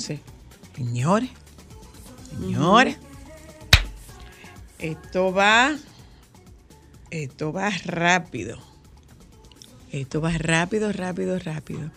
11. 0.00 0.18
Señores, 0.76 1.28
señores, 2.30 2.96
esto 4.78 5.30
va, 5.30 5.76
esto 7.10 7.52
va 7.52 7.68
rápido. 7.84 8.58
Esto 9.92 10.22
va 10.22 10.30
rápido, 10.38 10.90
rápido, 10.90 11.38
rápido. 11.38 11.90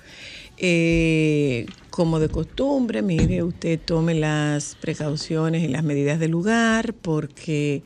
Eh, 0.66 1.66
como 1.89 2.22
de 2.22 2.30
costumbre, 2.30 3.02
mire, 3.02 3.44
usted 3.44 3.78
tome 3.83 4.14
las 4.14 4.75
precauciones 4.80 5.61
y 5.61 5.67
las 5.67 5.83
medidas 5.83 6.22
del 6.22 6.31
lugar 6.31 6.94
porque 6.94 7.83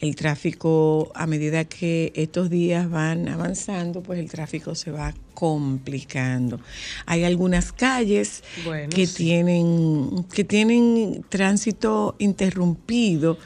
el 0.00 0.14
tráfico, 0.14 1.10
a 1.16 1.26
medida 1.26 1.64
que 1.64 2.12
estos 2.14 2.50
días 2.50 2.88
van 2.88 3.26
avanzando, 3.28 4.00
pues 4.00 4.20
el 4.20 4.30
tráfico 4.30 4.76
se 4.76 4.92
va 4.92 5.12
complicando. 5.34 6.60
Hay 7.04 7.24
algunas 7.24 7.72
calles 7.72 8.44
Bueno, 8.64 8.90
que 8.94 9.08
sí. 9.08 9.16
tienen 9.24 10.24
que 10.32 10.44
tienen 10.44 11.24
tránsito 11.28 12.14
interrumpido. 12.20 13.38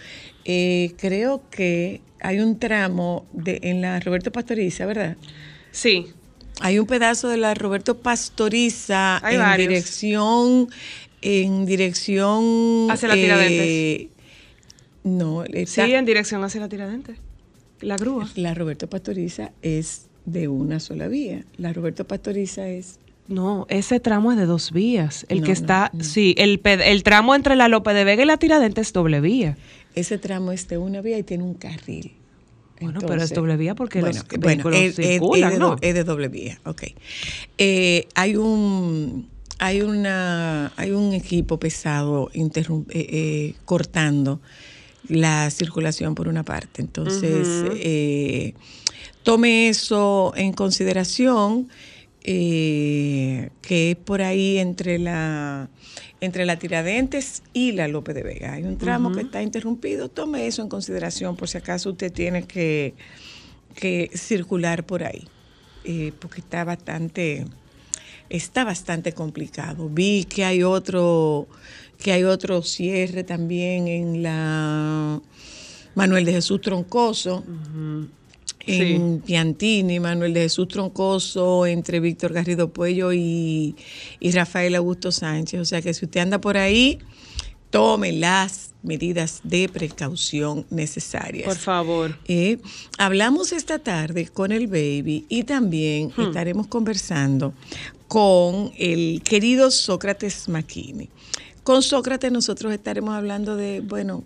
Eh, 0.44 0.92
creo 0.98 1.40
que 1.50 2.02
hay 2.20 2.40
un 2.40 2.58
tramo 2.58 3.24
de, 3.32 3.60
en 3.62 3.80
la 3.80 3.98
Roberto 4.00 4.30
Pastoriza, 4.30 4.84
¿verdad? 4.84 5.16
Sí, 5.70 6.08
Hay 6.60 6.78
un 6.78 6.86
pedazo 6.86 7.28
de 7.28 7.36
la 7.36 7.54
Roberto 7.54 7.98
Pastoriza 7.98 9.24
Hay 9.24 9.36
en 9.36 9.40
varios. 9.40 9.68
dirección, 9.68 10.68
en 11.22 11.66
dirección 11.66 12.90
Hacia 12.90 13.08
la 13.08 13.14
Tiradentes. 13.14 14.08
no, 15.04 15.44
sí, 15.66 15.80
en 15.80 16.04
dirección 16.04 16.42
hacia 16.44 16.60
la 16.60 16.68
tiradente. 16.68 17.14
La 17.80 17.96
grúa. 17.96 18.28
la 18.34 18.54
Roberto 18.54 18.88
Pastoriza 18.88 19.52
es 19.62 20.06
de 20.26 20.48
una 20.48 20.80
sola 20.80 21.06
vía. 21.08 21.44
La 21.56 21.72
Roberto 21.72 22.04
Pastoriza 22.06 22.68
es 22.68 22.98
No, 23.28 23.66
ese 23.70 24.00
tramo 24.00 24.32
es 24.32 24.38
de 24.38 24.46
dos 24.46 24.72
vías. 24.72 25.26
El 25.28 25.40
No, 25.40 25.46
que 25.46 25.52
está, 25.52 25.90
no. 25.92 26.02
sí, 26.02 26.34
el, 26.38 26.60
el 26.64 27.02
tramo 27.04 27.34
entre 27.36 27.54
la 27.56 27.68
Lope 27.68 27.94
de 27.94 28.02
Vega 28.04 28.24
y 28.24 28.26
la 28.26 28.36
Tiradente 28.36 28.80
es 28.80 28.92
doble 28.92 29.20
vía. 29.20 29.56
ese 29.94 30.18
tramo 30.18 30.50
es 30.52 30.66
de 30.68 30.78
una 30.78 31.00
vía 31.02 31.18
y 31.18 31.22
tiene 31.22 31.44
un 31.44 31.54
carril. 31.54 32.12
Bueno, 32.80 33.00
pero 33.00 33.22
es 33.22 33.30
doble 33.34 33.56
vía 33.56 33.74
porque 33.74 34.00
los 34.02 34.24
bueno, 34.38 34.62
es, 34.70 34.98
es- 34.98 35.10
circulan, 35.12 35.50
es 35.52 35.54
de, 35.54 35.58
¿no? 35.58 35.70
do- 35.70 35.78
es 35.80 35.94
de 35.94 36.04
doble 36.04 36.28
vía, 36.28 36.60
ok. 36.64 36.82
Eh, 37.58 38.06
hay 38.14 38.36
un 38.36 39.28
hay 39.58 39.80
una 39.82 40.72
hay 40.76 40.92
un 40.92 41.12
equipo 41.14 41.58
pesado 41.58 42.30
eh, 42.32 42.48
eh, 42.90 43.54
cortando 43.64 44.40
la 45.08 45.50
circulación 45.50 46.14
por 46.14 46.28
una 46.28 46.44
parte. 46.44 46.82
Entonces, 46.82 47.62
eh, 47.64 48.54
tome 49.22 49.68
eso 49.68 50.32
en 50.36 50.52
consideración, 50.52 51.68
eh, 52.22 53.50
que 53.62 53.92
es 53.92 53.96
por 53.96 54.22
ahí 54.22 54.58
entre 54.58 54.98
la 54.98 55.68
entre 56.20 56.44
la 56.44 56.58
Tiradentes 56.58 57.42
y 57.52 57.72
la 57.72 57.88
Lope 57.88 58.14
de 58.14 58.22
Vega. 58.22 58.54
Hay 58.54 58.64
un 58.64 58.76
tramo 58.76 59.12
que 59.12 59.20
está 59.20 59.42
interrumpido, 59.42 60.08
tome 60.08 60.46
eso 60.46 60.62
en 60.62 60.68
consideración 60.68 61.36
por 61.36 61.48
si 61.48 61.58
acaso 61.58 61.90
usted 61.90 62.12
tiene 62.12 62.44
que, 62.44 62.94
que 63.74 64.10
circular 64.14 64.84
por 64.84 65.04
ahí, 65.04 65.28
eh, 65.84 66.12
porque 66.18 66.40
está 66.40 66.64
bastante, 66.64 67.46
está 68.28 68.64
bastante 68.64 69.12
complicado. 69.12 69.88
Vi 69.88 70.24
que 70.24 70.44
hay 70.44 70.62
otro, 70.62 71.46
que 71.98 72.12
hay 72.12 72.24
otro 72.24 72.62
cierre 72.62 73.22
también 73.22 73.86
en 73.86 74.22
la 74.22 75.20
Manuel 75.94 76.24
de 76.24 76.32
Jesús 76.32 76.60
Troncoso. 76.60 77.44
En 78.68 79.20
Piantini, 79.20 80.00
Manuel 80.00 80.34
de 80.34 80.42
Jesús 80.42 80.68
Troncoso, 80.68 81.66
entre 81.66 82.00
Víctor 82.00 82.32
Garrido 82.32 82.72
Puello 82.72 83.12
y, 83.12 83.74
y 84.20 84.30
Rafael 84.32 84.74
Augusto 84.74 85.10
Sánchez. 85.10 85.60
O 85.60 85.64
sea 85.64 85.80
que 85.82 85.94
si 85.94 86.04
usted 86.04 86.20
anda 86.20 86.40
por 86.40 86.56
ahí, 86.56 86.98
tome 87.70 88.12
las 88.12 88.72
medidas 88.82 89.40
de 89.44 89.68
precaución 89.68 90.66
necesarias. 90.70 91.46
Por 91.46 91.56
favor. 91.56 92.18
Eh, 92.26 92.58
hablamos 92.96 93.52
esta 93.52 93.78
tarde 93.78 94.28
con 94.28 94.52
el 94.52 94.66
baby 94.66 95.26
y 95.28 95.44
también 95.44 96.10
Hmm. 96.16 96.22
estaremos 96.22 96.66
conversando 96.66 97.54
con 98.06 98.72
el 98.78 99.22
querido 99.22 99.70
Sócrates 99.70 100.48
Maquini. 100.48 101.10
Con 101.62 101.82
Sócrates 101.82 102.32
nosotros 102.32 102.72
estaremos 102.72 103.14
hablando 103.14 103.56
de, 103.56 103.80
bueno, 103.80 104.24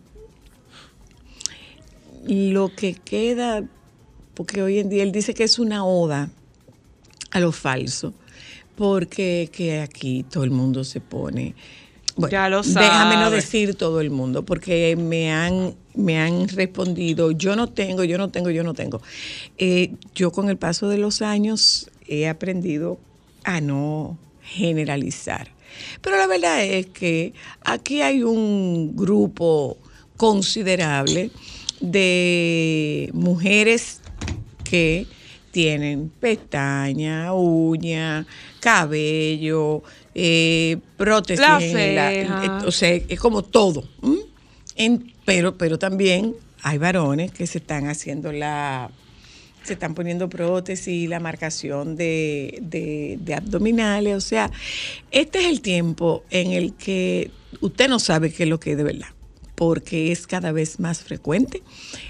lo 2.25 2.73
que 2.75 2.95
queda, 2.95 3.65
porque 4.35 4.63
hoy 4.63 4.79
en 4.79 4.89
día 4.89 5.03
él 5.03 5.13
dice 5.13 5.35
que 5.35 5.45
es 5.45 5.59
una 5.59 5.85
oda 5.85 6.31
a 7.31 7.41
lo 7.41 7.53
falso, 7.53 8.15
porque 8.77 9.51
que 9.53 9.81
aquí 9.81 10.25
todo 10.25 10.45
el 10.45 10.51
mundo 10.51 10.85
se 10.85 11.01
pone... 11.01 11.55
Bueno, 12.15 12.31
Ya 12.31 12.49
lo 12.51 12.61
déjame 12.61 13.15
no 13.17 13.23
sabe. 13.23 13.37
decir 13.37 13.75
todo 13.75 14.03
el 14.03 14.11
mundo, 14.11 14.45
porque 14.45 14.97
me 14.97 15.33
han, 15.33 15.75
me 15.95 16.21
han 16.21 16.47
respondido, 16.49 17.31
yo 17.31 17.57
no 17.57 17.69
tengo, 17.71 18.05
yo 18.05 18.19
no 18.19 18.29
tengo, 18.29 18.51
yo 18.51 18.63
no 18.63 18.75
tengo. 18.75 19.01
Eh, 19.57 19.95
yo 20.15 20.31
con 20.31 20.51
el 20.51 20.59
paso 20.59 20.91
de 20.91 20.99
los 20.99 21.23
años 21.23 21.91
he 22.07 22.29
aprendido 22.29 22.99
a 23.45 23.63
no 23.63 24.19
generalizar. 24.43 25.49
Pero 26.03 26.19
la 26.19 26.27
verdad 26.27 26.63
es 26.63 26.85
que 26.89 27.33
aquí 27.65 28.03
hay 28.03 28.23
un 28.23 28.95
grupo 28.95 29.79
considerable 30.19 31.31
de 31.81 33.09
mujeres 33.15 34.02
que 34.73 35.07
tienen 35.51 36.09
pestaña, 36.19 37.35
uña, 37.35 38.27
cabello, 38.59 39.83
eh, 40.15 40.79
prótesis, 40.97 41.41
La 41.47 41.63
en 41.63 41.95
la- 41.95 42.13
eh, 42.15 42.49
o 42.67 42.73
sea, 42.73 42.89
es 42.95 43.21
como 43.21 43.43
todo. 43.43 43.85
pero, 45.27 45.59
pero 45.59 45.79
también 45.79 46.35
hay 46.63 46.79
varones 46.79 47.33
que 47.33 47.47
se 47.47 47.59
están 47.59 47.87
haciendo 47.89 48.33
la, 48.33 48.91
se 49.63 49.75
están 49.75 49.95
poniendo 49.95 50.31
prótesis, 50.31 51.07
la 51.07 51.21
marcación 51.21 51.97
de, 51.97 52.59
de- 52.63 53.19
de 53.21 53.35
abdominales, 53.35 54.17
o 54.17 54.21
sea, 54.23 54.51
este 55.11 55.41
es 55.41 55.47
el 55.49 55.61
tiempo 55.61 56.25
en 56.31 56.53
el 56.53 56.73
que 56.73 57.31
usted 57.61 57.91
no 57.91 57.99
sabe 57.99 58.33
qué 58.33 58.45
es 58.45 58.49
lo 58.49 58.59
que 58.59 58.71
es 58.73 58.79
de 58.79 58.85
verdad, 58.85 59.09
porque 59.55 60.13
es 60.13 60.27
cada 60.27 60.51
vez 60.51 60.81
más 60.81 61.03
frecuente 61.03 61.63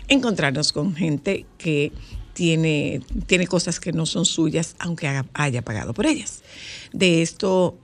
encontrarnos 0.06 0.72
con 0.72 0.94
gente 0.94 1.44
que 1.58 1.90
tiene, 2.32 3.02
tiene 3.26 3.46
cosas 3.46 3.80
que 3.80 3.92
no 3.92 4.06
son 4.06 4.24
suyas, 4.24 4.74
aunque 4.78 5.22
haya 5.34 5.62
pagado 5.62 5.94
por 5.94 6.06
ellas. 6.06 6.42
De 6.92 7.22
esto 7.22 7.76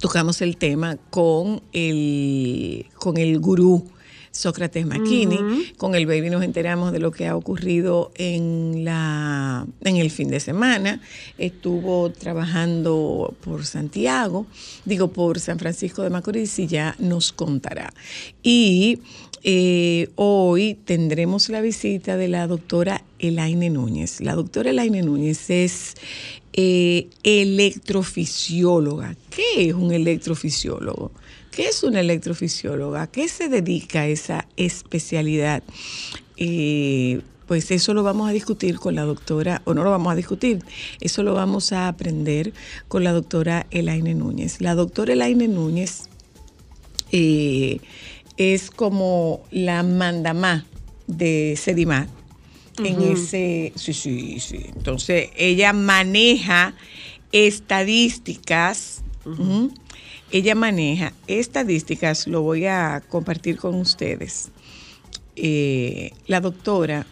tocamos 0.00 0.40
el 0.42 0.56
tema 0.56 0.96
con 1.10 1.62
el, 1.72 2.86
con 2.94 3.16
el 3.16 3.38
gurú 3.38 3.86
Sócrates 4.38 4.86
McKinney. 4.86 5.72
Con 5.76 5.96
el 5.96 6.06
baby 6.06 6.30
nos 6.30 6.44
enteramos 6.44 6.92
de 6.92 7.00
lo 7.00 7.10
que 7.10 7.26
ha 7.26 7.34
ocurrido 7.34 8.12
en, 8.14 8.84
la, 8.84 9.66
en 9.82 9.96
el 9.96 10.12
fin 10.12 10.28
de 10.28 10.38
semana. 10.38 11.00
Estuvo 11.38 12.10
trabajando 12.10 13.34
por 13.40 13.66
Santiago, 13.66 14.46
digo 14.84 15.08
por 15.08 15.40
San 15.40 15.58
Francisco 15.58 16.02
de 16.02 16.10
Macorís 16.10 16.56
y 16.60 16.68
ya 16.68 16.94
nos 17.00 17.32
contará. 17.32 17.92
Y 18.40 19.00
eh, 19.42 20.08
hoy 20.14 20.78
tendremos 20.84 21.48
la 21.48 21.60
visita 21.60 22.16
de 22.16 22.28
la 22.28 22.46
doctora 22.46 23.02
Elaine 23.18 23.70
Núñez. 23.70 24.20
La 24.20 24.36
doctora 24.36 24.70
Elaine 24.70 25.02
Núñez 25.02 25.50
es 25.50 25.96
eh, 26.52 27.08
electrofisióloga. 27.24 29.16
¿Qué 29.30 29.68
es 29.70 29.74
un 29.74 29.92
electrofisiólogo? 29.92 31.10
¿Qué 31.58 31.66
es 31.66 31.82
una 31.82 31.98
electrofisióloga? 31.98 33.02
¿A 33.02 33.06
qué 33.08 33.26
se 33.26 33.48
dedica 33.48 34.06
esa 34.06 34.46
especialidad? 34.56 35.64
Eh, 36.36 37.20
pues 37.48 37.72
eso 37.72 37.94
lo 37.94 38.04
vamos 38.04 38.30
a 38.30 38.32
discutir 38.32 38.78
con 38.78 38.94
la 38.94 39.02
doctora, 39.02 39.60
o 39.64 39.74
no 39.74 39.82
lo 39.82 39.90
vamos 39.90 40.12
a 40.12 40.14
discutir, 40.14 40.60
eso 41.00 41.24
lo 41.24 41.34
vamos 41.34 41.72
a 41.72 41.88
aprender 41.88 42.52
con 42.86 43.02
la 43.02 43.10
doctora 43.10 43.66
Elaine 43.72 44.14
Núñez. 44.14 44.60
La 44.60 44.76
doctora 44.76 45.14
Elaine 45.14 45.48
Núñez 45.48 46.08
eh, 47.10 47.80
es 48.36 48.70
como 48.70 49.42
la 49.50 49.82
mandamá 49.82 50.64
de 51.08 51.56
Sedimat 51.56 52.08
en 52.84 53.02
ese, 53.02 53.72
sí, 53.74 53.94
sí, 53.94 54.38
sí. 54.38 54.66
Entonces, 54.76 55.30
ella 55.36 55.72
maneja 55.72 56.76
estadísticas, 57.32 59.02
ella 60.30 60.54
maneja 60.54 61.12
estadísticas, 61.26 62.26
lo 62.26 62.42
voy 62.42 62.66
a 62.66 63.02
compartir 63.08 63.56
con 63.56 63.74
ustedes. 63.74 64.50
Eh, 65.36 66.10
la 66.26 66.40
doctora 66.40 67.06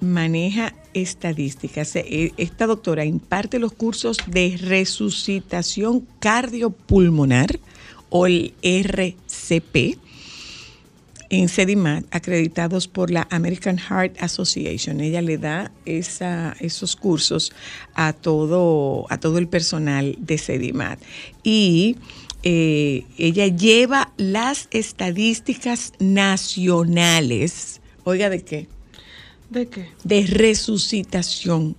maneja 0.00 0.74
estadísticas. 0.94 1.96
Eh, 1.96 2.32
Esta 2.36 2.66
doctora 2.66 3.04
imparte 3.04 3.58
los 3.58 3.72
cursos 3.72 4.18
de 4.26 4.56
resucitación 4.60 6.06
cardiopulmonar 6.20 7.58
o 8.10 8.26
el 8.26 8.54
RCP 8.62 9.98
en 11.34 11.48
CEDIMAT, 11.48 12.04
acreditados 12.10 12.86
por 12.88 13.10
la 13.10 13.26
American 13.30 13.78
Heart 13.78 14.16
Association. 14.22 15.00
Ella 15.00 15.20
le 15.22 15.36
da 15.38 15.72
esa- 15.84 16.54
esos 16.60 16.96
cursos 16.96 17.52
a 17.94 18.12
todo, 18.12 19.06
a 19.10 19.18
todo 19.18 19.38
el 19.38 19.48
personal 19.48 20.16
de 20.18 20.38
CEDIMAT. 20.38 21.00
Y 21.42 21.96
eh, 22.42 23.04
ella 23.18 23.46
lleva 23.48 24.12
las 24.16 24.68
estadísticas 24.70 25.92
nacionales. 25.98 27.80
Oiga, 28.04 28.28
¿de 28.30 28.44
qué? 28.44 28.68
¿De 29.50 29.66
qué? 29.66 29.88
De 30.04 30.26
resucitación 30.26 31.74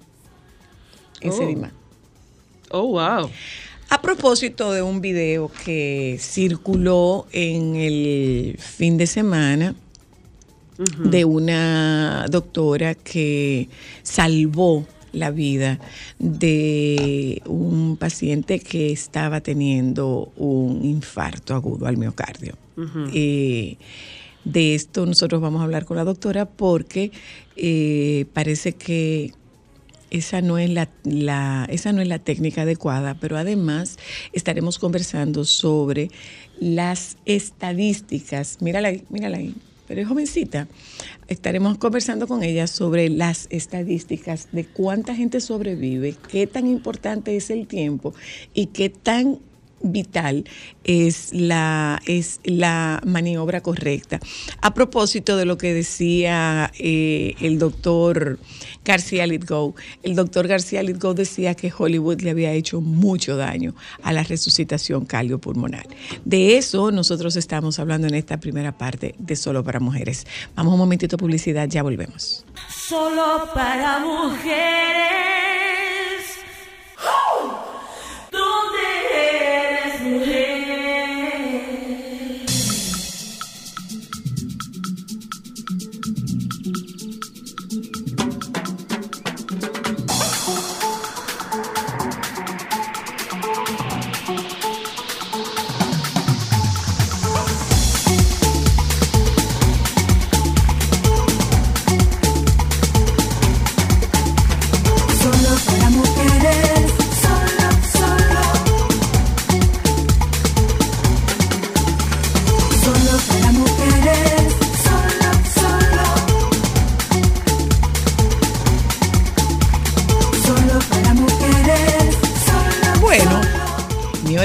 en 1.21 1.29
Oh. 1.29 1.37
CEDIMAT. 1.37 1.71
Oh, 2.71 2.87
wow. 2.87 3.29
A 3.89 4.01
propósito 4.01 4.71
de 4.71 4.81
un 4.81 5.01
video 5.01 5.51
que 5.63 6.17
circuló 6.19 7.27
en 7.31 7.75
el 7.75 8.57
fin 8.59 8.97
de 8.97 9.07
semana 9.07 9.75
de 10.99 11.23
una 11.23 12.25
doctora 12.29 12.95
que 12.95 13.69
salvó 14.03 14.85
la 15.13 15.31
vida 15.31 15.79
de 16.19 17.41
un 17.45 17.95
paciente 17.97 18.59
que 18.59 18.91
estaba 18.91 19.39
teniendo 19.41 20.31
un 20.35 20.83
infarto 20.83 21.55
agudo 21.55 21.87
al 21.87 21.97
miocardio. 21.97 22.57
Eh, 23.13 23.77
de 24.43 24.75
esto 24.75 25.05
nosotros 25.05 25.41
vamos 25.41 25.61
a 25.61 25.63
hablar 25.63 25.85
con 25.85 25.95
la 25.95 26.03
doctora 26.03 26.45
porque 26.45 27.11
eh, 27.55 28.25
parece 28.33 28.73
que 28.73 29.31
esa 30.15 30.41
no 30.41 30.57
es 30.57 30.69
la, 30.69 31.67
esa 31.69 31.91
no 31.91 32.01
es 32.01 32.07
la 32.07 32.19
técnica 32.19 32.61
adecuada, 32.61 33.17
pero 33.19 33.37
además 33.37 33.97
estaremos 34.31 34.79
conversando 34.79 35.43
sobre 35.43 36.09
las 36.59 37.17
estadísticas. 37.25 38.61
Mírala 38.61 38.87
ahí, 38.87 39.03
mírala 39.09 39.37
ahí, 39.37 39.53
pero 39.87 40.01
es 40.01 40.07
jovencita. 40.07 40.69
Estaremos 41.27 41.77
conversando 41.77 42.27
con 42.27 42.43
ella 42.43 42.67
sobre 42.67 43.09
las 43.09 43.47
estadísticas 43.49 44.47
de 44.53 44.65
cuánta 44.65 45.15
gente 45.15 45.41
sobrevive, 45.41 46.15
qué 46.29 46.47
tan 46.47 46.67
importante 46.67 47.35
es 47.35 47.49
el 47.49 47.67
tiempo 47.67 48.13
y 48.53 48.67
qué 48.67 48.89
tan 48.89 49.39
vital 49.91 50.45
es 50.83 51.33
la, 51.33 52.01
es 52.05 52.39
la 52.43 53.01
maniobra 53.05 53.61
correcta. 53.61 54.19
A 54.61 54.73
propósito 54.73 55.37
de 55.37 55.45
lo 55.45 55.57
que 55.57 55.73
decía 55.73 56.71
eh, 56.77 57.35
el 57.41 57.59
doctor 57.59 58.39
García 58.83 59.25
Litgo, 59.25 59.75
el 60.03 60.15
doctor 60.15 60.47
García 60.47 60.83
Litgo 60.83 61.13
decía 61.13 61.55
que 61.55 61.73
Hollywood 61.75 62.21
le 62.21 62.31
había 62.31 62.51
hecho 62.51 62.81
mucho 62.81 63.35
daño 63.35 63.73
a 64.03 64.13
la 64.13 64.23
resucitación 64.23 65.05
cardiopulmonar. 65.05 65.87
De 66.23 66.57
eso 66.57 66.91
nosotros 66.91 67.35
estamos 67.35 67.79
hablando 67.79 68.07
en 68.07 68.15
esta 68.15 68.37
primera 68.39 68.77
parte 68.77 69.15
de 69.17 69.35
Solo 69.35 69.63
para 69.63 69.79
Mujeres. 69.79 70.27
Vamos 70.55 70.73
un 70.73 70.79
momentito 70.79 71.17
de 71.17 71.21
publicidad, 71.21 71.67
ya 71.67 71.83
volvemos. 71.83 72.45
Solo 72.69 73.49
para 73.53 73.99
mujeres. 73.99 75.25
¿Dónde 76.97 77.64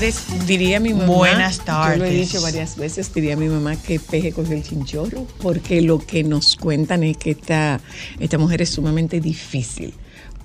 señores, 0.01 0.47
diría 0.47 0.81
mi 0.81 0.95
mamá. 0.95 1.07
Buenas 1.07 1.59
Yo 1.59 1.65
lo 1.65 1.73
he 1.73 1.99
tardes. 1.99 2.13
dicho 2.13 2.43
varias 2.43 2.77
veces, 2.77 3.13
diría 3.13 3.37
mi 3.37 3.49
mamá 3.49 3.77
que 3.77 4.01
peje 4.01 4.33
con 4.33 4.51
el 4.53 4.63
chinchorro, 4.63 5.27
porque 5.43 5.83
lo 5.83 5.99
que 5.99 6.25
nos 6.25 6.57
cuentan 6.57 7.03
es 7.05 7.17
que 7.17 7.33
esta, 7.33 7.81
esta 8.19 8.39
mujer 8.39 8.63
es 8.63 8.71
sumamente 8.71 9.21
difícil 9.21 9.93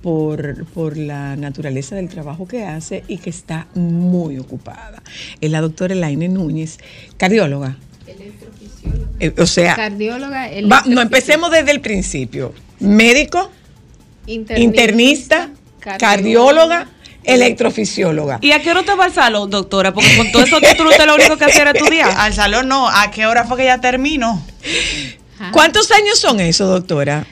por, 0.02 0.66
por 0.68 0.98
la 0.98 1.36
naturaleza 1.36 1.96
del 1.96 2.10
trabajo 2.10 2.48
que 2.48 2.64
hace 2.64 3.04
y 3.08 3.18
que 3.18 3.30
está 3.30 3.68
muy 3.76 4.38
ocupada. 4.40 5.02
Es 5.42 5.50
la 5.52 5.62
doctora 5.62 5.94
Elaine 5.94 6.28
Núñez, 6.30 6.78
cardióloga. 7.18 7.78
Eh, 9.20 9.34
o 9.38 9.46
sea, 9.46 9.76
Cardióloga, 9.76 10.50
va- 10.72 10.84
no 10.86 11.02
empecemos 11.02 11.50
desde 11.50 11.72
el 11.72 11.80
principio. 11.82 12.54
Médico, 12.82 13.50
internista, 14.28 15.50
cardióloga, 15.80 16.90
electrofisióloga. 17.26 18.40
¿Y 18.42 18.52
a 18.52 18.62
qué 18.62 18.72
hora 18.72 18.84
te 18.84 18.96
va 18.96 19.06
al 19.06 19.14
salón, 19.14 19.50
doctora? 19.50 19.94
Porque 19.94 20.16
con 20.18 20.32
todo 20.32 20.44
eso 20.44 20.60
títulos 20.62 20.94
usted 20.94 21.06
lo 21.06 21.16
único 21.16 21.38
que 21.38 21.46
hacía 21.46 21.64
era 21.64 21.72
estudiar. 21.72 22.12
Al 22.18 22.34
salón 22.34 22.68
no. 22.68 22.88
¿A 22.88 23.12
qué 23.12 23.26
hora 23.26 23.46
fue 23.46 23.58
que 23.58 23.66
ya 23.66 23.80
terminó? 23.80 24.42
¿Cuántos 25.52 25.92
años 25.92 26.20
son 26.20 26.40
eso, 26.40 26.66
doctora? 26.66 27.26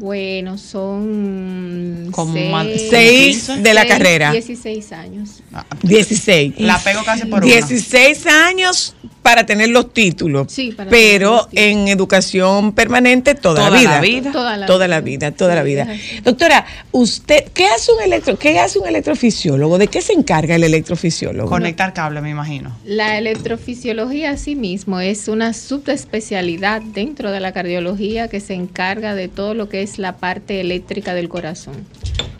Bueno, 0.00 0.56
son 0.56 2.08
Como 2.10 2.32
seis, 2.32 2.50
más 2.50 2.66
de 2.66 2.78
Seis 2.78 3.46
de 3.62 3.74
la 3.74 3.82
seis, 3.82 3.92
carrera. 3.92 4.32
16 4.32 4.92
años. 4.92 5.42
Ah, 5.52 5.66
16. 5.82 6.54
La 6.58 6.78
pego 6.82 7.02
casi 7.04 7.26
por 7.26 7.44
una. 7.44 7.52
16 7.52 8.26
años 8.26 8.94
para 9.22 9.44
tener 9.44 9.68
los 9.68 9.92
títulos, 9.92 10.50
Sí, 10.50 10.72
para 10.72 10.88
pero 10.88 11.32
los 11.32 11.48
títulos. 11.50 11.64
en 11.66 11.88
educación 11.88 12.72
permanente 12.72 13.34
toda, 13.34 13.56
Toda 13.66 13.70
la 13.70 13.78
vida. 13.78 13.90
la 13.90 14.00
vida. 14.00 14.32
Toda 14.32 14.56
la 14.56 14.66
toda 14.66 14.86
vida. 14.86 14.88
la 14.88 15.00
vida, 15.02 15.30
toda 15.32 15.54
la 15.54 15.62
Sí, 15.62 15.68
vida. 15.68 15.88
Doctora, 16.24 16.64
usted, 16.92 17.44
¿qué 17.52 17.66
hace 17.66 17.92
un 17.92 18.02
electro, 18.02 18.38
qué 18.38 18.58
hace 18.58 18.78
un 18.78 18.88
electrofisiólogo? 18.88 19.76
¿De 19.76 19.88
qué 19.88 20.00
se 20.00 20.14
encarga 20.14 20.54
el 20.54 20.64
electrofisiólogo? 20.64 21.50
Conectar 21.50 21.92
cable, 21.92 22.22
me 22.22 22.30
imagino. 22.30 22.74
La 22.86 23.18
electrofisiología 23.18 24.30
asimismo 24.30 25.00
es 25.00 25.28
una 25.28 25.52
subespecialidad 25.52 26.80
dentro 26.80 27.30
de 27.30 27.40
la 27.40 27.52
cardiología 27.52 28.28
que 28.28 28.40
se 28.40 28.54
encarga 28.54 29.14
de 29.14 29.28
todo 29.28 29.52
lo 29.52 29.68
que 29.68 29.82
es 29.82 29.89
la 29.98 30.16
parte 30.16 30.60
eléctrica 30.60 31.14
del 31.14 31.28
corazón. 31.28 31.74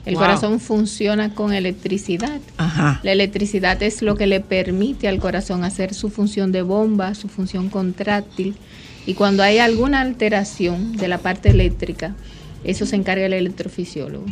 El 0.07 0.14
Wow. 0.14 0.23
corazón 0.25 0.61
funciona 0.61 1.35
con 1.35 1.52
electricidad. 1.52 2.40
Ajá. 2.57 3.00
La 3.02 3.12
electricidad 3.12 3.83
es 3.83 4.00
lo 4.02 4.16
que 4.16 4.26
le 4.26 4.40
permite 4.40 5.09
al 5.09 5.19
corazón 5.19 5.62
hacer 5.64 5.92
su 5.95 6.09
función 6.11 6.52
de 6.52 6.62
bomba, 6.62 7.14
su 7.14 7.28
función 7.28 7.69
contráctil. 7.69 8.54
Y 9.07 9.14
cuando 9.14 9.42
hay 9.42 9.59
alguna 9.59 10.00
alteración 10.00 10.97
de 10.97 11.09
la 11.09 11.19
parte 11.19 11.50
eléctrica, 11.50 12.14
eso 12.64 12.87
se 12.87 12.97
encarga 12.97 13.26
el 13.26 13.33
electrofisiólogo. 13.35 14.25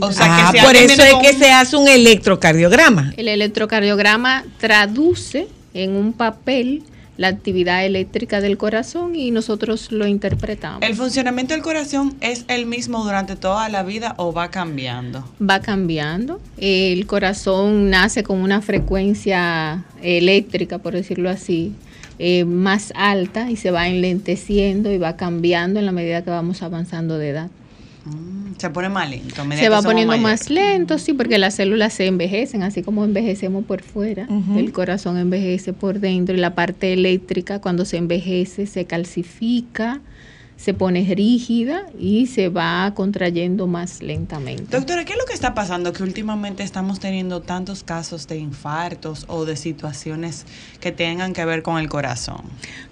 O 0.00 0.12
sea, 0.12 0.48
ah, 0.48 0.52
que 0.52 0.60
por 0.62 0.76
eso 0.76 1.02
es 1.02 1.12
con 1.12 1.22
que 1.22 1.30
un- 1.30 1.38
se 1.38 1.50
hace 1.50 1.76
un 1.76 1.88
electrocardiograma. 1.88 3.12
El 3.16 3.26
electrocardiograma 3.28 4.44
traduce 4.58 5.48
en 5.74 5.96
un 5.96 6.12
papel 6.12 6.82
la 7.16 7.28
actividad 7.28 7.84
eléctrica 7.84 8.40
del 8.40 8.56
corazón 8.56 9.14
y 9.14 9.30
nosotros 9.30 9.92
lo 9.92 10.06
interpretamos. 10.06 10.82
¿El 10.82 10.94
funcionamiento 10.94 11.54
del 11.54 11.62
corazón 11.62 12.14
es 12.20 12.44
el 12.48 12.66
mismo 12.66 13.04
durante 13.04 13.36
toda 13.36 13.68
la 13.68 13.82
vida 13.82 14.14
o 14.16 14.32
va 14.32 14.50
cambiando? 14.50 15.24
Va 15.40 15.60
cambiando. 15.60 16.40
El 16.56 17.06
corazón 17.06 17.90
nace 17.90 18.22
con 18.22 18.40
una 18.40 18.62
frecuencia 18.62 19.84
eléctrica, 20.02 20.78
por 20.78 20.94
decirlo 20.94 21.28
así, 21.28 21.74
eh, 22.18 22.44
más 22.44 22.92
alta 22.96 23.50
y 23.50 23.56
se 23.56 23.70
va 23.70 23.88
enlenteciendo 23.88 24.92
y 24.92 24.98
va 24.98 25.16
cambiando 25.16 25.80
en 25.80 25.86
la 25.86 25.92
medida 25.92 26.22
que 26.22 26.30
vamos 26.30 26.62
avanzando 26.62 27.18
de 27.18 27.30
edad. 27.30 27.50
Mm, 28.04 28.54
se 28.58 28.70
pone 28.70 28.88
más 28.88 29.08
lento. 29.08 29.44
Se 29.56 29.68
va 29.68 29.82
poniendo 29.82 30.16
mayores. 30.16 30.40
más 30.40 30.50
lento, 30.50 30.98
sí, 30.98 31.12
porque 31.12 31.38
las 31.38 31.54
células 31.54 31.92
se 31.92 32.06
envejecen, 32.06 32.62
así 32.62 32.82
como 32.82 33.04
envejecemos 33.04 33.64
por 33.64 33.82
fuera, 33.82 34.26
el 34.56 34.72
corazón 34.72 35.18
envejece 35.18 35.72
por 35.72 36.00
dentro 36.00 36.34
y 36.34 36.38
la 36.38 36.54
parte 36.54 36.92
eléctrica 36.92 37.60
cuando 37.60 37.84
se 37.84 37.98
envejece 37.98 38.66
se 38.66 38.86
calcifica, 38.86 40.00
se 40.56 40.74
pone 40.74 41.04
rígida 41.14 41.86
y 41.98 42.26
se 42.26 42.48
va 42.48 42.92
contrayendo 42.94 43.66
más 43.66 44.00
lentamente. 44.00 44.64
Doctora, 44.70 45.04
¿qué 45.04 45.12
es 45.12 45.18
lo 45.18 45.24
que 45.24 45.34
está 45.34 45.54
pasando? 45.54 45.92
Que 45.92 46.04
últimamente 46.04 46.62
estamos 46.62 47.00
teniendo 47.00 47.40
tantos 47.40 47.82
casos 47.82 48.28
de 48.28 48.38
infartos 48.38 49.24
o 49.28 49.44
de 49.44 49.56
situaciones 49.56 50.46
que 50.80 50.92
tengan 50.92 51.32
que 51.32 51.44
ver 51.44 51.62
con 51.62 51.78
el 51.78 51.88
corazón. 51.88 52.42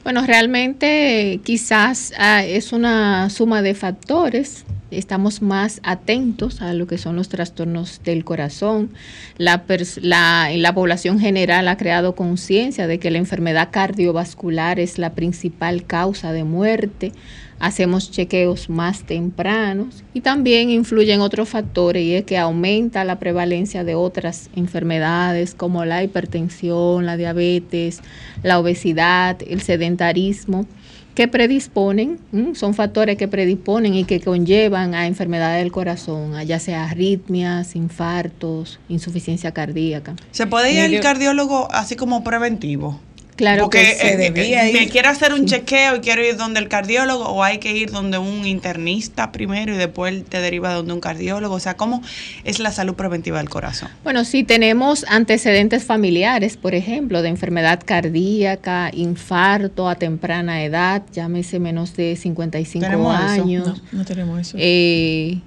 Bueno, 0.03 0.27
realmente 0.27 1.41
quizás 1.45 2.13
ah, 2.19 2.45
es 2.45 2.73
una 2.73 3.31
suma 3.31 3.63
de 3.63 3.75
factores. 3.75 4.65
Estamos 4.91 5.41
más 5.41 5.81
atentos 5.85 6.63
a 6.63 6.73
lo 6.73 6.89
que 6.89 6.99
son 6.99 7.15
los 7.15 7.29
trastornos 7.29 8.01
del 8.03 8.25
corazón. 8.25 8.91
La, 9.39 9.63
la 10.03 10.75
población 10.75 11.21
general 11.21 11.69
ha 11.69 11.77
creado 11.77 12.17
conciencia 12.17 12.89
de 12.89 12.99
que 12.99 13.13
la 13.13 13.19
enfermedad 13.19 13.69
cardiovascular 13.71 14.81
es 14.81 14.99
la 14.99 15.15
principal 15.15 15.85
causa 15.85 16.33
de 16.33 16.43
muerte. 16.43 17.13
Hacemos 17.61 18.11
chequeos 18.11 18.71
más 18.71 19.05
tempranos 19.05 20.03
y 20.15 20.23
también 20.23 20.71
influyen 20.71 21.21
otros 21.21 21.51
factores 21.51 22.03
y 22.03 22.15
es 22.15 22.25
que 22.25 22.39
aumenta 22.39 23.05
la 23.05 23.19
prevalencia 23.19 23.85
de 23.85 23.95
otras 23.95 24.51
enfermedades 24.57 25.55
como 25.55 25.85
la 25.85 26.03
hipertensión, 26.03 27.07
la 27.07 27.17
diabetes, 27.17 28.01
la 28.43 28.59
obesidad, 28.59 29.37
el 29.47 29.61
sedentarismo 29.61 30.67
que 31.15 31.29
predisponen, 31.29 32.19
¿m? 32.33 32.55
son 32.55 32.75
factores 32.75 33.17
que 33.17 33.29
predisponen 33.29 33.95
y 33.95 34.05
que 34.05 34.21
conllevan 34.21 34.95
a 34.95 35.07
enfermedades 35.07 35.63
del 35.63 35.73
corazón, 35.73 36.35
a 36.35 36.43
ya 36.45 36.59
sea 36.59 36.85
arritmias, 36.85 37.77
infartos, 37.77 38.79
insuficiencia 38.89 39.53
cardíaca. 39.53 40.15
¿Se 40.31 40.47
puede 40.47 40.73
ir 40.73 40.97
al 40.97 41.03
cardiólogo 41.03 41.69
así 41.73 41.97
como 41.97 42.23
preventivo? 42.25 43.01
Claro 43.41 43.63
Porque 43.63 43.79
que 43.79 43.85
sí. 43.95 43.99
se 44.01 44.13
eh, 44.13 44.17
debía 44.19 44.69
eh, 44.69 44.73
me 44.75 44.83
ir. 44.83 44.91
quiero 44.91 45.09
hacer 45.09 45.33
un 45.33 45.47
chequeo 45.47 45.97
y 45.97 46.01
quiero 46.01 46.23
ir 46.23 46.37
donde 46.37 46.61
el 46.61 46.69
cardiólogo 46.69 47.25
o 47.25 47.43
hay 47.43 47.57
que 47.57 47.75
ir 47.75 47.91
donde 47.91 48.19
un 48.19 48.47
internista 48.47 49.33
primero 49.33 49.73
y 49.75 49.79
después 49.79 50.27
te 50.27 50.41
deriva 50.43 50.75
donde 50.75 50.93
un 50.93 51.01
cardiólogo. 51.01 51.55
O 51.55 51.61
sea, 51.61 51.75
¿cómo 51.75 52.03
es 52.45 52.59
la 52.59 52.71
salud 52.71 52.95
preventiva 52.95 53.39
del 53.39 53.49
corazón? 53.49 53.89
Bueno, 54.05 54.25
si 54.27 54.45
tenemos 54.45 55.07
antecedentes 55.09 55.85
familiares, 55.85 56.59
por 56.59 56.75
ejemplo, 56.75 57.23
de 57.23 57.31
enfermedad 57.31 57.81
cardíaca, 57.83 58.91
infarto 58.93 59.89
a 59.89 59.95
temprana 59.95 60.63
edad, 60.63 61.03
llámese 61.11 61.59
menos 61.61 61.97
de 61.97 62.17
55 62.17 62.85
Tenemos 62.85 63.15
eso. 63.17 63.43
años, 63.43 63.67
No, 63.93 63.99
no 64.01 64.05
tenemos 64.05 64.39
eso. 64.41 64.57
eh, 64.61 65.39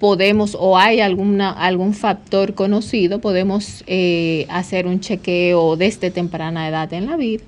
podemos 0.00 0.56
o 0.58 0.76
hay 0.76 1.00
alguna, 1.00 1.50
algún 1.52 1.94
factor 1.94 2.54
conocido, 2.54 3.20
podemos 3.20 3.84
eh, 3.86 4.46
hacer 4.48 4.86
un 4.88 4.98
chequeo 4.98 5.76
desde 5.76 6.10
temprana 6.10 6.66
edad 6.68 6.92
en 6.92 7.06
la 7.06 7.16
vida. 7.16 7.44